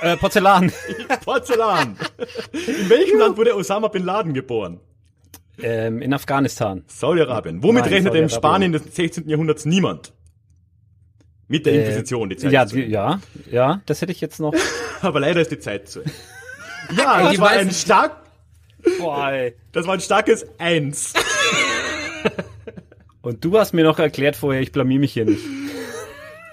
Äh, 0.00 0.16
Porzellan. 0.16 0.72
Porzellan. 1.24 1.96
In 2.52 2.90
welchem 2.90 3.18
Land 3.18 3.36
wurde 3.38 3.54
Osama 3.56 3.88
Bin 3.88 4.04
Laden 4.04 4.34
geboren? 4.34 4.80
ähm, 5.62 6.02
in 6.02 6.12
Afghanistan. 6.12 6.84
Saudi-Arabien. 6.88 7.62
Womit 7.62 7.84
Nein, 7.84 7.92
im 7.94 7.98
Saudi-Arabien. 8.04 8.28
Spanien 8.30 8.72
des 8.72 8.82
16. 8.94 9.28
Jahrhunderts 9.28 9.64
niemand? 9.64 10.12
Mit 11.48 11.64
der 11.64 11.74
Inquisition, 11.74 12.28
die 12.28 12.36
Zeit 12.36 12.52
Ja, 12.52 12.64
ist 12.64 12.70
zu 12.70 12.76
Ende. 12.76 12.90
ja, 12.90 13.20
ja, 13.50 13.80
das 13.86 14.02
hätte 14.02 14.12
ich 14.12 14.20
jetzt 14.20 14.40
noch. 14.40 14.52
Aber 15.00 15.20
leider 15.20 15.40
ist 15.40 15.50
die 15.52 15.58
Zeit 15.60 15.88
zu 15.88 16.00
Ende. 16.00 16.12
Ja, 16.96 17.22
das 17.22 17.30
die 17.32 17.38
war 17.38 17.50
ein 17.50 17.70
stark, 17.70 18.16
Boah, 18.98 19.30
ey. 19.30 19.54
das 19.72 19.86
war 19.86 19.94
ein 19.94 20.00
starkes 20.00 20.46
Eins. 20.58 21.12
Und 23.22 23.44
du 23.44 23.58
hast 23.58 23.72
mir 23.72 23.84
noch 23.84 23.98
erklärt 23.98 24.36
vorher, 24.36 24.60
ich 24.62 24.72
blamier 24.72 25.00
mich 25.00 25.12
hier 25.12 25.24
nicht. 25.24 25.44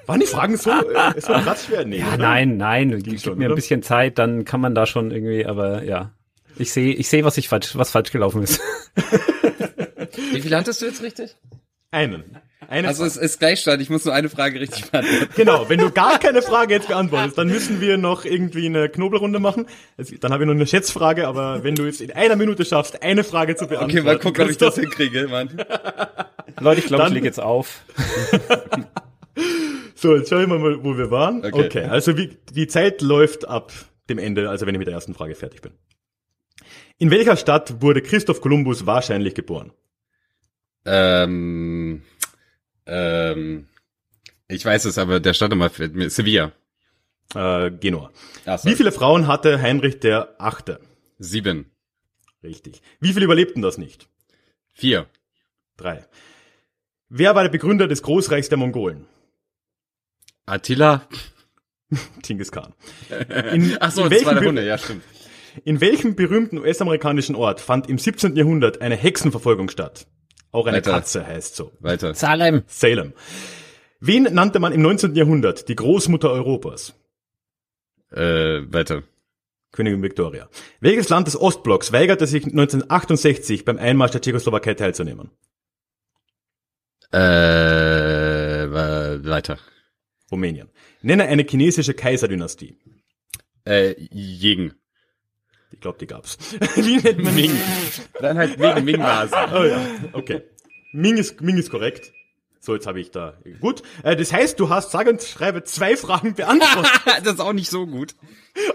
Waren 0.05 0.19
die 0.19 0.25
Fragen 0.25 0.57
so, 0.57 0.71
äh, 0.71 1.21
so 1.21 1.33
krass 1.33 1.65
schwer? 1.65 1.85
Nee, 1.85 1.99
Ja, 1.99 2.17
nein, 2.17 2.57
nein, 2.57 3.01
gib 3.03 3.21
schon, 3.21 3.37
mir 3.37 3.45
ein 3.45 3.51
oder? 3.51 3.55
bisschen 3.55 3.83
Zeit, 3.83 4.17
dann 4.17 4.43
kann 4.43 4.59
man 4.59 4.75
da 4.75 4.85
schon 4.85 5.11
irgendwie, 5.11 5.45
aber 5.45 5.83
ja. 5.83 6.11
Ich 6.57 6.73
sehe, 6.73 6.93
ich 6.93 7.07
sehe, 7.07 7.23
was 7.23 7.37
ich 7.37 7.47
falsch, 7.47 7.77
was 7.77 7.91
falsch 7.91 8.11
gelaufen 8.11 8.43
ist. 8.43 8.59
Wie 10.31 10.41
viel 10.41 10.55
hattest 10.55 10.81
du 10.81 10.85
jetzt 10.87 11.01
richtig? 11.01 11.35
Einen. 11.93 12.23
Eine 12.69 12.87
Also 12.87 13.03
Frage. 13.03 13.09
es 13.11 13.17
ist 13.17 13.39
Gleichstand, 13.39 13.81
ich 13.81 13.89
muss 13.89 14.05
nur 14.05 14.13
eine 14.13 14.29
Frage 14.29 14.59
richtig 14.59 14.89
beantworten. 14.89 15.27
Genau, 15.35 15.69
wenn 15.69 15.79
du 15.79 15.91
gar 15.91 16.17
keine 16.17 16.41
Frage 16.41 16.73
jetzt 16.73 16.87
beantwortest, 16.87 17.37
dann 17.37 17.47
müssen 17.49 17.81
wir 17.81 17.97
noch 17.97 18.23
irgendwie 18.25 18.65
eine 18.67 18.87
Knobelrunde 18.89 19.39
machen. 19.39 19.65
Dann 20.21 20.31
habe 20.31 20.43
ich 20.43 20.47
noch 20.47 20.55
eine 20.55 20.65
Schätzfrage, 20.65 21.27
aber 21.27 21.63
wenn 21.63 21.75
du 21.75 21.83
jetzt 21.85 21.99
in 22.01 22.11
einer 22.11 22.35
Minute 22.37 22.63
schaffst, 22.65 23.03
eine 23.03 23.23
Frage 23.23 23.55
zu 23.57 23.67
beantworten. 23.67 23.97
Okay, 23.97 24.01
mal 24.05 24.17
gucken, 24.17 24.45
ob 24.45 24.49
ich 24.49 24.57
das 24.57 24.75
hinkriege, 24.75 25.27
Mann. 25.27 25.49
Leute, 26.59 26.79
ich 26.79 26.87
glaube, 26.87 27.07
ich 27.07 27.13
lege 27.13 27.25
jetzt 27.25 27.39
auf. 27.41 27.81
So, 29.95 30.15
jetzt 30.17 30.29
schauen 30.29 30.49
wir 30.49 30.59
mal, 30.59 30.83
wo 30.83 30.97
wir 30.97 31.11
waren. 31.11 31.45
Okay, 31.45 31.65
Okay. 31.65 31.83
also 31.85 32.17
wie, 32.17 32.37
die 32.53 32.67
Zeit 32.67 33.01
läuft 33.01 33.47
ab 33.47 33.71
dem 34.09 34.17
Ende, 34.17 34.49
also 34.49 34.65
wenn 34.65 34.75
ich 34.75 34.79
mit 34.79 34.87
der 34.87 34.93
ersten 34.95 35.13
Frage 35.13 35.33
fertig 35.33 35.61
bin. 35.61 35.71
In 36.97 37.09
welcher 37.09 37.37
Stadt 37.37 37.81
wurde 37.81 38.01
Christoph 38.01 38.41
Kolumbus 38.41 38.85
wahrscheinlich 38.85 39.33
geboren? 39.33 39.71
Ähm, 40.85 42.03
ähm, 42.85 43.67
ich 44.47 44.65
weiß 44.65 44.85
es, 44.85 44.97
aber 44.97 45.19
der 45.19 45.33
Stadt 45.33 45.51
immer 45.51 45.69
fällt 45.69 45.95
mir. 45.95 46.09
Sevilla. 46.09 46.51
Äh, 47.35 47.71
Genua. 47.71 48.11
Ach, 48.45 48.63
Wie 48.65 48.75
viele 48.75 48.91
Frauen 48.91 49.27
hatte 49.27 49.61
Heinrich 49.61 49.99
der 49.99 50.35
Achte? 50.39 50.79
Sieben. 51.17 51.71
Richtig. 52.43 52.81
Wie 52.99 53.13
viele 53.13 53.25
überlebten 53.25 53.61
das 53.61 53.77
nicht? 53.77 54.09
Vier. 54.71 55.07
Drei. 55.77 56.05
Wer 57.09 57.35
war 57.35 57.43
der 57.43 57.49
Begründer 57.49 57.87
des 57.87 58.01
Großreichs 58.03 58.49
der 58.49 58.57
Mongolen? 58.57 59.05
Attila. 60.45 61.07
Genghis 62.21 62.51
Khan. 62.51 62.73
In, 63.53 63.77
Ach 63.79 63.91
so, 63.91 64.03
in, 64.05 64.09
das 64.09 64.25
war 64.25 64.33
der 64.35 64.43
Hunde, 64.43 64.65
ja 64.65 64.77
stimmt. 64.77 65.03
in 65.63 65.79
welchem 65.79 66.15
berühmten 66.15 66.57
US-amerikanischen 66.57 67.35
Ort 67.35 67.61
fand 67.61 67.87
im 67.89 67.97
17. 67.97 68.35
Jahrhundert 68.35 68.81
eine 68.81 68.95
Hexenverfolgung 68.95 69.69
statt? 69.69 70.07
Auch 70.53 70.67
eine 70.67 70.77
Weiter. 70.77 70.91
Katze 70.91 71.25
heißt 71.25 71.55
so. 71.55 71.71
Weiter. 71.79 72.13
Salem. 72.13 72.61
Salem. 72.67 73.13
Wen 73.99 74.23
nannte 74.23 74.59
man 74.59 74.71
im 74.71 74.81
19. 74.81 75.15
Jahrhundert 75.15 75.67
die 75.67 75.75
Großmutter 75.75 76.31
Europas? 76.31 76.93
Äh, 78.11 78.61
weiter. 78.71 79.03
Königin 79.71 80.03
Victoria. 80.03 80.47
Welches 80.79 81.09
Land 81.09 81.25
des 81.25 81.35
Ostblocks 81.41 81.91
weigerte 81.91 82.27
sich 82.27 82.45
1968 82.45 83.65
beim 83.65 83.79
Einmarsch 83.79 84.11
der 84.11 84.21
Tschechoslowakei 84.21 84.75
teilzunehmen? 84.75 85.31
Äh, 87.11 87.17
weiter. 89.23 89.57
Rumänien. 90.31 90.69
Nenne 91.01 91.23
eine 91.25 91.43
chinesische 91.43 91.95
Kaiserdynastie. 91.95 92.77
Äh, 93.65 93.95
Jing. 94.11 94.73
Ich 95.83 95.85
glaube, 95.85 95.99
die 95.99 96.07
gab's. 96.07 96.37
Wie 96.77 96.95
nennt 96.95 97.21
man 97.21 97.35
Ming. 97.35 97.51
Dann 98.21 98.37
halt 98.37 98.57
wegen 98.57 98.85
Ming-Maßen. 98.85 99.37
Oh 99.53 99.65
ja, 99.65 99.81
okay. 100.13 100.43
Ming 100.93 101.17
ist, 101.17 101.41
Ming 101.41 101.57
ist 101.57 101.69
korrekt. 101.71 102.13
So, 102.61 102.73
jetzt 102.73 102.87
habe 102.87 103.01
ich 103.01 103.11
da. 103.11 103.33
Gut. 103.59 103.83
Äh, 104.01 104.15
das 104.15 104.31
heißt, 104.31 104.57
du 104.61 104.69
hast 104.69 104.91
sage 104.91 105.09
und 105.09 105.21
schreibe 105.21 105.65
zwei 105.65 105.97
Fragen 105.97 106.35
beantwortet. 106.35 106.89
das 107.25 107.33
ist 107.33 107.41
auch 107.41 107.51
nicht 107.51 107.69
so 107.69 107.85
gut. 107.85 108.15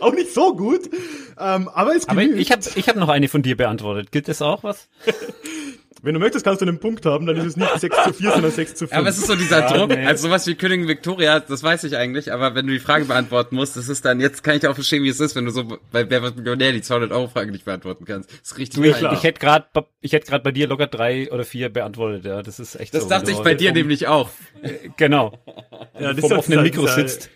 Auch 0.02 0.12
nicht 0.12 0.34
so 0.34 0.54
gut. 0.54 0.90
Ähm, 1.38 1.70
aber 1.70 1.96
es 1.96 2.06
Aber 2.11 2.20
genügt. 2.20 2.42
ich 2.42 2.52
habe 2.52 2.61
ich 2.74 2.86
hab 2.90 2.96
noch 2.96 3.09
eine 3.09 3.28
von 3.28 3.40
dir 3.40 3.56
beantwortet. 3.56 4.12
Gilt 4.12 4.28
das 4.28 4.42
auch 4.42 4.62
was? 4.62 4.90
Wenn 6.03 6.14
du 6.14 6.20
möchtest, 6.20 6.44
kannst 6.44 6.61
du 6.62 6.66
einen 6.66 6.78
Punkt 6.78 7.05
haben, 7.07 7.26
dann 7.26 7.36
ist 7.36 7.44
es 7.44 7.57
nicht 7.57 7.68
6 7.80 7.96
zu 8.05 8.12
4, 8.12 8.30
sondern 8.32 8.53
6 8.53 8.74
zu 8.76 8.86
5. 8.86 8.92
Aber 8.99 9.09
es 9.09 9.18
ist 9.18 9.26
so 9.26 9.34
dieser 9.34 9.61
Ja, 9.61 9.72
Druck, 9.76 9.88
nee. 9.90 10.07
also 10.07 10.28
sowas 10.28 10.46
wie 10.46 10.55
Königin 10.55 10.86
Victoria, 10.86 11.40
das 11.40 11.62
weiß 11.62 11.82
ich 11.84 11.96
eigentlich, 11.96 12.32
aber 12.32 12.55
wenn 12.55 12.66
du 12.68 12.72
die 12.72 12.78
Frage 12.78 13.05
beantworten 13.07 13.57
musst, 13.57 13.76
das 13.76 13.88
ist 13.88 14.05
dann, 14.05 14.20
jetzt 14.20 14.44
kann 14.44 14.57
ich 14.57 14.66
auch 14.68 14.74
verstehen, 14.74 15.03
wie 15.03 15.09
es 15.09 15.18
ist, 15.18 15.34
wenn 15.34 15.44
du 15.44 15.51
so 15.51 15.64
bei 15.90 16.09
Wer 16.09 16.22
wird 16.22 16.36
Millionär 16.36 16.70
die 16.72 16.82
200 16.82 17.11
Euro 17.11 17.26
Frage 17.28 17.51
nicht 17.51 17.64
beantworten 17.64 18.05
kannst. 18.05 18.30
Das 18.30 18.53
ist 18.53 18.59
richtig 18.59 18.84
Ich, 18.84 19.01
geil. 19.01 19.11
ich 19.12 19.22
hätte 19.24 19.40
gerade 19.40 19.66
ich 20.01 20.12
hätte 20.12 20.26
gerade 20.28 20.44
bei 20.44 20.53
dir 20.53 20.68
locker 20.68 20.86
drei 20.86 21.32
oder 21.32 21.44
vier 21.44 21.68
beantwortet, 21.68 22.24
ja. 22.24 22.42
Das 22.42 22.61
ist 22.61 22.76
echt 22.76 22.94
Das 22.94 23.03
so. 23.03 23.09
dachte 23.09 23.30
ich 23.32 23.38
du 23.38 23.42
bei 23.42 23.55
dir 23.55 23.70
vom- 23.70 23.78
nämlich 23.78 24.07
auch. 24.07 24.30
Genau. 24.96 25.36
ja, 25.99 26.12
das 26.12 26.20
vom 26.20 26.30
ist 26.32 26.38
offenen 26.38 26.62
dieser- 26.64 26.82
Mikro 26.82 26.86
sitzt. 26.94 27.28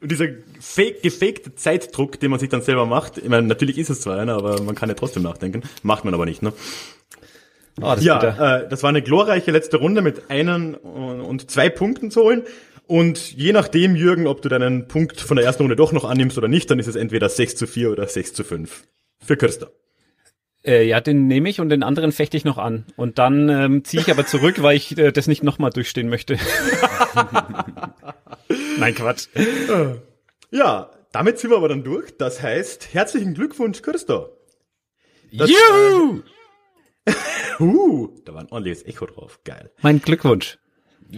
Und 0.00 0.10
dieser 0.12 0.26
fake, 0.60 1.02
gefakte 1.02 1.54
Zeitdruck, 1.56 2.20
den 2.20 2.30
man 2.30 2.38
sich 2.38 2.48
dann 2.50 2.62
selber 2.62 2.84
macht, 2.86 3.18
ich 3.18 3.28
meine, 3.28 3.46
natürlich 3.46 3.78
ist 3.78 3.88
es 3.90 4.02
zwar 4.02 4.18
einer, 4.20 4.34
aber 4.34 4.60
man 4.62 4.74
kann 4.74 4.88
ja 4.88 4.94
trotzdem 4.94 5.22
nachdenken. 5.22 5.62
Macht 5.82 6.04
man 6.04 6.12
aber 6.14 6.26
nicht, 6.26 6.42
ne? 6.42 6.52
Oh, 7.80 7.94
das. 7.94 8.04
Ja, 8.04 8.58
äh, 8.58 8.68
das 8.68 8.82
war 8.82 8.90
eine 8.90 9.02
glorreiche 9.02 9.50
letzte 9.50 9.78
Runde 9.78 10.00
mit 10.00 10.30
einen 10.30 10.74
und 10.74 11.50
zwei 11.50 11.68
Punkten 11.68 12.10
zu 12.10 12.22
holen. 12.22 12.44
Und 12.86 13.32
je 13.32 13.52
nachdem, 13.52 13.96
Jürgen, 13.96 14.26
ob 14.26 14.42
du 14.42 14.48
deinen 14.48 14.88
Punkt 14.88 15.20
von 15.20 15.36
der 15.36 15.46
ersten 15.46 15.62
Runde 15.62 15.76
doch 15.76 15.92
noch 15.92 16.04
annimmst 16.04 16.36
oder 16.36 16.48
nicht, 16.48 16.70
dann 16.70 16.78
ist 16.78 16.86
es 16.86 16.96
entweder 16.96 17.28
6 17.28 17.56
zu 17.56 17.66
4 17.66 17.90
oder 17.90 18.06
6 18.06 18.34
zu 18.34 18.44
5. 18.44 18.84
Für 19.24 19.36
Kirsta. 19.36 19.68
Äh, 20.64 20.86
ja, 20.86 21.00
den 21.00 21.26
nehme 21.26 21.48
ich 21.48 21.60
und 21.60 21.70
den 21.70 21.82
anderen 21.82 22.12
fechte 22.12 22.36
ich 22.36 22.44
noch 22.44 22.58
an. 22.58 22.86
Und 22.96 23.18
dann 23.18 23.48
ähm, 23.48 23.84
ziehe 23.84 24.02
ich 24.02 24.10
aber 24.10 24.26
zurück, 24.26 24.62
weil 24.62 24.76
ich 24.76 24.96
äh, 24.98 25.12
das 25.12 25.26
nicht 25.26 25.42
nochmal 25.42 25.70
durchstehen 25.70 26.08
möchte. 26.08 26.36
Nein, 28.78 28.94
Quatsch. 28.94 29.28
Ja, 30.50 30.90
damit 31.12 31.38
sind 31.38 31.50
wir 31.50 31.56
aber 31.56 31.68
dann 31.68 31.84
durch. 31.84 32.16
Das 32.18 32.42
heißt, 32.42 32.92
herzlichen 32.92 33.34
Glückwunsch, 33.34 33.82
Kirsta. 33.82 34.28
Juhu! 35.30 36.22
Uh, 37.60 38.08
da 38.24 38.34
war 38.34 38.40
ein 38.42 38.48
ordentliches 38.50 38.84
Echo 38.86 39.06
drauf. 39.06 39.40
Geil. 39.44 39.70
Mein 39.82 40.00
Glückwunsch. 40.00 40.58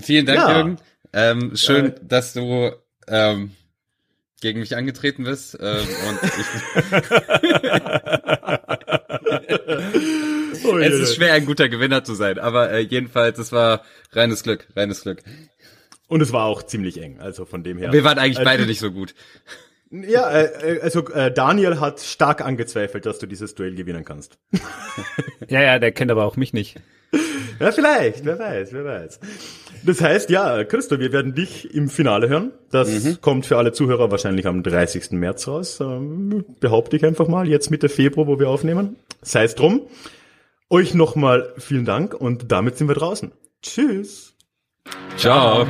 Vielen 0.00 0.26
Dank, 0.26 0.38
Ja. 0.38 0.56
Jürgen. 0.56 0.78
Ähm, 1.12 1.56
schön, 1.56 1.92
Äh. 1.92 2.00
dass 2.02 2.32
du 2.34 2.72
ähm, 3.08 3.52
gegen 4.40 4.60
mich 4.60 4.76
angetreten 4.76 5.24
bist. 5.24 5.56
Ähm, 5.60 5.86
und 6.08 6.18
ich, 6.22 6.46
Oh, 10.64 10.76
es 10.78 10.94
ist 10.94 11.10
je. 11.10 11.14
schwer, 11.16 11.32
ein 11.34 11.46
guter 11.46 11.68
Gewinner 11.68 12.04
zu 12.04 12.14
sein, 12.14 12.38
aber 12.38 12.70
äh, 12.70 12.80
jedenfalls, 12.80 13.38
es 13.38 13.52
war 13.52 13.82
reines 14.12 14.42
Glück, 14.42 14.66
reines 14.74 15.02
Glück. 15.02 15.22
Und 16.08 16.20
es 16.20 16.32
war 16.32 16.44
auch 16.44 16.62
ziemlich 16.62 17.00
eng, 17.02 17.18
also 17.20 17.44
von 17.44 17.64
dem 17.64 17.78
her. 17.78 17.92
Wir 17.92 18.04
waren 18.04 18.18
eigentlich 18.18 18.38
Äh, 18.38 18.44
beide 18.44 18.66
nicht 18.66 18.78
so 18.80 18.90
gut. 18.92 19.14
Ja, 19.90 20.28
äh, 20.30 20.76
äh, 20.76 20.80
also 20.80 21.08
äh, 21.10 21.32
Daniel 21.32 21.78
hat 21.80 22.00
stark 22.00 22.44
angezweifelt, 22.44 23.06
dass 23.06 23.18
du 23.18 23.26
dieses 23.26 23.54
Duell 23.54 23.74
gewinnen 23.74 24.04
kannst. 24.04 24.38
Ja, 25.48 25.62
ja, 25.62 25.78
der 25.78 25.92
kennt 25.92 26.10
aber 26.10 26.24
auch 26.24 26.36
mich 26.36 26.52
nicht. 26.52 26.80
Ja, 27.58 27.72
vielleicht, 27.72 28.26
wer 28.26 28.38
weiß, 28.38 28.74
wer 28.74 28.84
weiß. 28.84 29.18
Das 29.86 30.02
heißt, 30.02 30.28
ja, 30.28 30.62
Christo, 30.64 30.98
wir 31.00 31.10
werden 31.10 31.34
dich 31.34 31.72
im 31.74 31.88
Finale 31.88 32.28
hören. 32.28 32.52
Das 32.70 32.90
kommt 33.22 33.46
für 33.46 33.56
alle 33.56 33.72
Zuhörer 33.72 34.10
wahrscheinlich 34.10 34.46
am 34.46 34.62
30. 34.62 35.12
März 35.12 35.48
raus. 35.48 35.80
Ähm, 35.80 36.44
behaupte 36.60 36.96
ich 36.96 37.06
einfach 37.06 37.28
mal, 37.28 37.48
jetzt 37.48 37.70
Mitte 37.70 37.88
Februar, 37.88 38.26
wo 38.26 38.38
wir 38.38 38.50
aufnehmen. 38.50 38.96
Sei 39.22 39.44
es 39.44 39.54
drum. 39.54 39.86
Euch 40.68 40.92
nochmal 40.92 41.54
vielen 41.56 41.86
Dank 41.86 42.12
und 42.12 42.52
damit 42.52 42.76
sind 42.76 42.88
wir 42.88 42.94
draußen. 42.94 43.32
Tschüss. 43.62 44.34
Ciao. 45.16 45.66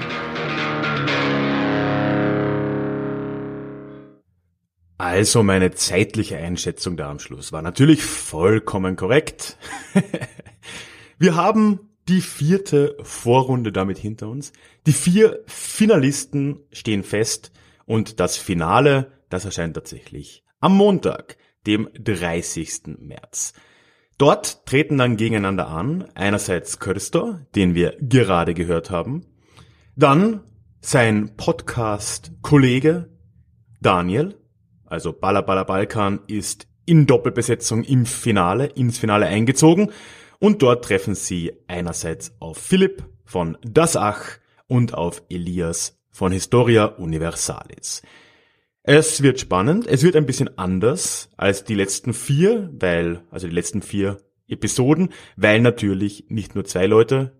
Also 4.98 5.42
meine 5.42 5.72
zeitliche 5.72 6.38
Einschätzung 6.38 6.96
da 6.96 7.10
am 7.10 7.18
Schluss 7.18 7.52
war 7.52 7.62
natürlich 7.62 8.02
vollkommen 8.02 8.96
korrekt. 8.96 9.58
wir 11.18 11.36
haben 11.36 11.90
die 12.08 12.20
vierte 12.20 12.96
Vorrunde 13.02 13.72
damit 13.72 13.98
hinter 13.98 14.28
uns. 14.28 14.52
Die 14.86 14.92
vier 14.92 15.42
Finalisten 15.46 16.60
stehen 16.72 17.02
fest 17.02 17.52
und 17.84 18.20
das 18.20 18.36
Finale, 18.36 19.12
das 19.28 19.44
erscheint 19.44 19.74
tatsächlich 19.74 20.44
am 20.60 20.76
Montag, 20.76 21.36
dem 21.66 21.88
30. 21.98 22.98
März. 22.98 23.52
Dort 24.18 24.64
treten 24.64 24.96
dann 24.96 25.16
gegeneinander 25.16 25.68
an, 25.68 26.08
einerseits 26.14 26.78
Köster, 26.78 27.46
den 27.54 27.74
wir 27.74 27.96
gerade 28.00 28.54
gehört 28.54 28.90
haben, 28.90 29.26
dann 29.94 30.42
sein 30.80 31.36
Podcast-Kollege 31.36 33.10
Daniel, 33.80 34.36
also 34.86 35.12
Balla 35.12 35.40
Balla 35.40 35.64
Balkan, 35.64 36.20
ist 36.26 36.66
in 36.86 37.06
Doppelbesetzung 37.06 37.84
im 37.84 38.06
Finale, 38.06 38.66
ins 38.66 38.98
Finale 38.98 39.26
eingezogen 39.26 39.90
und 40.38 40.62
dort 40.62 40.84
treffen 40.84 41.14
sie 41.14 41.52
einerseits 41.66 42.34
auf 42.38 42.58
Philipp 42.58 43.04
von 43.24 43.58
Das 43.62 43.96
Ach 43.96 44.38
und 44.68 44.94
auf 44.94 45.22
Elias 45.28 45.98
von 46.10 46.32
Historia 46.32 46.86
Universalis. 46.86 48.02
Es 48.82 49.22
wird 49.22 49.40
spannend, 49.40 49.86
es 49.88 50.04
wird 50.04 50.14
ein 50.14 50.26
bisschen 50.26 50.56
anders 50.58 51.30
als 51.36 51.64
die 51.64 51.74
letzten 51.74 52.14
vier, 52.14 52.70
weil, 52.72 53.24
also 53.30 53.48
die 53.48 53.54
letzten 53.54 53.82
vier 53.82 54.18
Episoden, 54.46 55.10
weil 55.36 55.60
natürlich 55.60 56.26
nicht 56.28 56.54
nur 56.54 56.64
zwei 56.64 56.86
Leute 56.86 57.32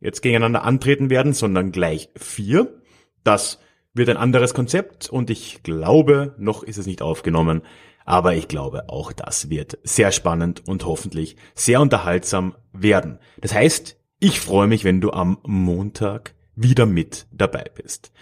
jetzt 0.00 0.20
gegeneinander 0.20 0.62
antreten 0.62 1.08
werden, 1.08 1.32
sondern 1.32 1.72
gleich 1.72 2.10
vier. 2.16 2.82
Das 3.24 3.60
wird 3.94 4.08
ein 4.08 4.16
anderes 4.16 4.54
Konzept 4.54 5.08
und 5.08 5.30
ich 5.30 5.62
glaube, 5.62 6.34
noch 6.38 6.62
ist 6.62 6.78
es 6.78 6.86
nicht 6.86 7.02
aufgenommen, 7.02 7.62
aber 8.04 8.34
ich 8.34 8.48
glaube, 8.48 8.88
auch 8.88 9.12
das 9.12 9.50
wird 9.50 9.78
sehr 9.82 10.12
spannend 10.12 10.66
und 10.66 10.84
hoffentlich 10.84 11.36
sehr 11.54 11.80
unterhaltsam 11.80 12.54
werden. 12.72 13.18
Das 13.40 13.54
heißt, 13.54 13.96
ich 14.18 14.40
freue 14.40 14.66
mich, 14.66 14.84
wenn 14.84 15.00
du 15.00 15.12
am 15.12 15.38
Montag 15.44 16.34
wieder 16.54 16.86
mit 16.86 17.26
dabei 17.32 17.64
bist. 17.74 18.12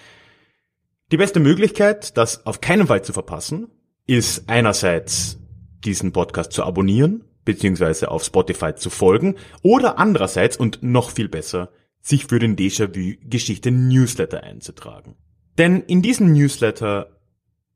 Die 1.10 1.16
beste 1.16 1.40
Möglichkeit, 1.40 2.16
das 2.16 2.44
auf 2.46 2.60
keinen 2.60 2.86
Fall 2.86 3.02
zu 3.02 3.12
verpassen, 3.12 3.68
ist 4.06 4.48
einerseits 4.48 5.38
diesen 5.84 6.12
Podcast 6.12 6.52
zu 6.52 6.64
abonnieren, 6.64 7.24
beziehungsweise 7.44 8.10
auf 8.10 8.24
Spotify 8.24 8.74
zu 8.74 8.90
folgen, 8.90 9.36
oder 9.62 9.98
andererseits 9.98 10.56
und 10.56 10.82
noch 10.82 11.10
viel 11.10 11.28
besser, 11.28 11.70
sich 12.00 12.26
für 12.26 12.38
den 12.38 12.56
Déjà-vu 12.56 13.16
Geschichte 13.22 13.70
Newsletter 13.70 14.42
einzutragen. 14.42 15.16
Denn 15.58 15.82
in 15.82 16.02
diesem 16.02 16.32
Newsletter 16.32 17.18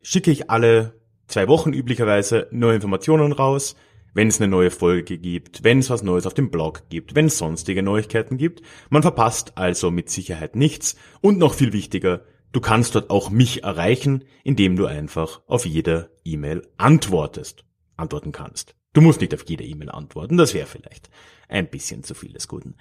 schicke 0.01 0.31
ich 0.31 0.51
alle 0.51 1.01
zwei 1.27 1.49
Wochen 1.49 1.73
üblicherweise 1.73 2.49
neue 2.51 2.77
Informationen 2.77 3.33
raus, 3.33 3.77
wenn 4.15 4.29
es 4.29 4.41
eine 4.41 4.49
neue 4.49 4.71
Folge 4.71 5.19
gibt, 5.19 5.65
wenn 5.65 5.81
es 5.81 5.91
was 5.91 6.03
Neues 6.03 6.27
auf 6.27 6.35
dem 6.35 6.51
Blog 6.51 6.85
gibt, 6.91 7.15
wenn 7.15 7.27
es 7.27 7.39
sonstige 7.39 7.83
Neuigkeiten 7.83 8.37
gibt. 8.37 8.63
Man 8.91 9.03
verpasst 9.03 9.53
also 9.57 9.91
mit 9.91 10.11
Sicherheit 10.11 10.55
nichts 10.57 10.97
und 11.21 11.39
noch 11.39 11.55
viel 11.55 11.73
wichtiger, 11.73 12.23
Du 12.53 12.61
kannst 12.61 12.95
dort 12.95 13.09
auch 13.09 13.31
mich 13.31 13.65
erreichen, 13.65 14.25
indem 14.45 14.77
du 14.77 14.85
einfach 14.85 15.41
auf 15.47 15.65
jede 15.65 16.15
E-Mail 16.23 16.69
antwortest, 16.77 17.65
antworten 17.97 18.31
kannst. 18.31 18.77
Du 18.93 19.01
musst 19.01 19.23
nicht 19.23 19.33
auf 19.33 19.49
jede 19.49 19.65
E-Mail 19.65 19.89
antworten, 19.89 20.37
das 20.37 20.53
wäre 20.53 20.67
vielleicht 20.67 21.09
ein 21.49 21.71
bisschen 21.71 22.05
zu 22.05 22.15
viel 22.15 22.33
des 22.35 22.49
Guten. 22.49 22.77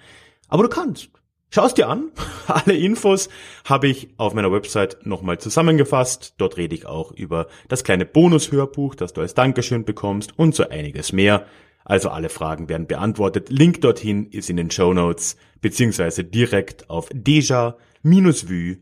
Aber 0.48 0.62
du 0.62 0.68
kannst. 0.68 1.10
Schau 1.54 1.66
es 1.66 1.74
dir 1.74 1.90
an. 1.90 2.10
Alle 2.46 2.74
Infos 2.74 3.28
habe 3.66 3.86
ich 3.86 4.08
auf 4.16 4.32
meiner 4.32 4.50
Website 4.50 5.04
nochmal 5.04 5.36
zusammengefasst. 5.38 6.32
Dort 6.38 6.56
rede 6.56 6.74
ich 6.74 6.86
auch 6.86 7.12
über 7.12 7.46
das 7.68 7.84
kleine 7.84 8.06
Bonus-Hörbuch, 8.06 8.94
das 8.94 9.12
du 9.12 9.20
als 9.20 9.34
Dankeschön 9.34 9.84
bekommst 9.84 10.38
und 10.38 10.54
so 10.54 10.66
einiges 10.66 11.12
mehr. 11.12 11.44
Also 11.84 12.08
alle 12.08 12.30
Fragen 12.30 12.70
werden 12.70 12.86
beantwortet. 12.86 13.50
Link 13.50 13.82
dorthin 13.82 14.30
ist 14.30 14.48
in 14.48 14.56
den 14.56 14.70
Show 14.70 14.94
Notes 14.94 15.36
beziehungsweise 15.60 16.24
direkt 16.24 16.88
auf 16.88 17.10
deja-vue 17.12 18.78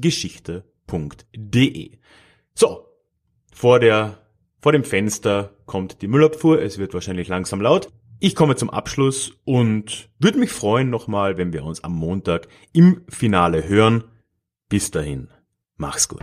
geschichte.de. 0.00 1.90
So, 2.54 2.86
vor 3.54 3.80
der, 3.80 4.18
vor 4.60 4.72
dem 4.72 4.84
Fenster 4.84 5.54
kommt 5.64 6.02
die 6.02 6.08
Müllabfuhr. 6.08 6.60
Es 6.60 6.76
wird 6.76 6.92
wahrscheinlich 6.92 7.28
langsam 7.28 7.62
laut. 7.62 7.88
Ich 8.20 8.34
komme 8.34 8.56
zum 8.56 8.68
Abschluss 8.68 9.32
und 9.44 10.10
würde 10.18 10.38
mich 10.38 10.50
freuen 10.50 10.90
nochmal, 10.90 11.38
wenn 11.38 11.52
wir 11.52 11.62
uns 11.64 11.84
am 11.84 11.94
Montag 11.94 12.48
im 12.72 13.02
Finale 13.08 13.68
hören. 13.68 14.02
Bis 14.68 14.90
dahin, 14.90 15.28
mach's 15.76 16.08
gut. 16.08 16.22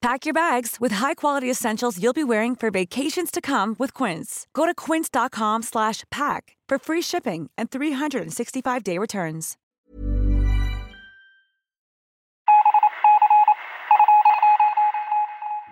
Pack 0.00 0.24
your 0.24 0.32
bags 0.32 0.78
with 0.80 0.92
high-quality 0.92 1.50
essentials 1.50 1.98
you'll 1.98 2.14
be 2.14 2.24
wearing 2.24 2.56
for 2.56 2.70
vacations 2.70 3.30
to 3.30 3.40
come 3.40 3.76
with 3.78 3.92
Quince. 3.92 4.46
Go 4.54 4.64
to 4.64 4.74
quince.com/pack 4.74 6.56
for 6.68 6.78
free 6.78 7.02
shipping 7.02 7.50
and 7.56 7.68
365-day 7.70 8.98
returns. 8.98 9.56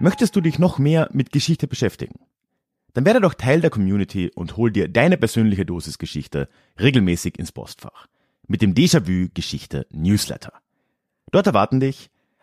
Möchtest 0.00 0.36
du 0.36 0.40
dich 0.40 0.60
noch 0.60 0.78
mehr 0.78 1.08
mit 1.12 1.32
Geschichte 1.32 1.66
beschäftigen? 1.66 2.20
Dann 2.94 3.04
werde 3.04 3.20
doch 3.20 3.34
Teil 3.34 3.60
der 3.60 3.70
Community 3.70 4.30
und 4.34 4.56
hol 4.56 4.70
dir 4.70 4.88
deine 4.88 5.16
persönliche 5.16 5.66
Dosis 5.66 5.98
Geschichte 5.98 6.48
regelmäßig 6.78 7.36
ins 7.38 7.50
Postfach 7.50 8.06
mit 8.46 8.62
dem 8.62 8.74
Déjà-vu 8.74 9.28
Geschichte 9.34 9.86
Newsletter. 9.90 10.52
Dort 11.32 11.48
erwarten 11.48 11.80
dich 11.80 12.10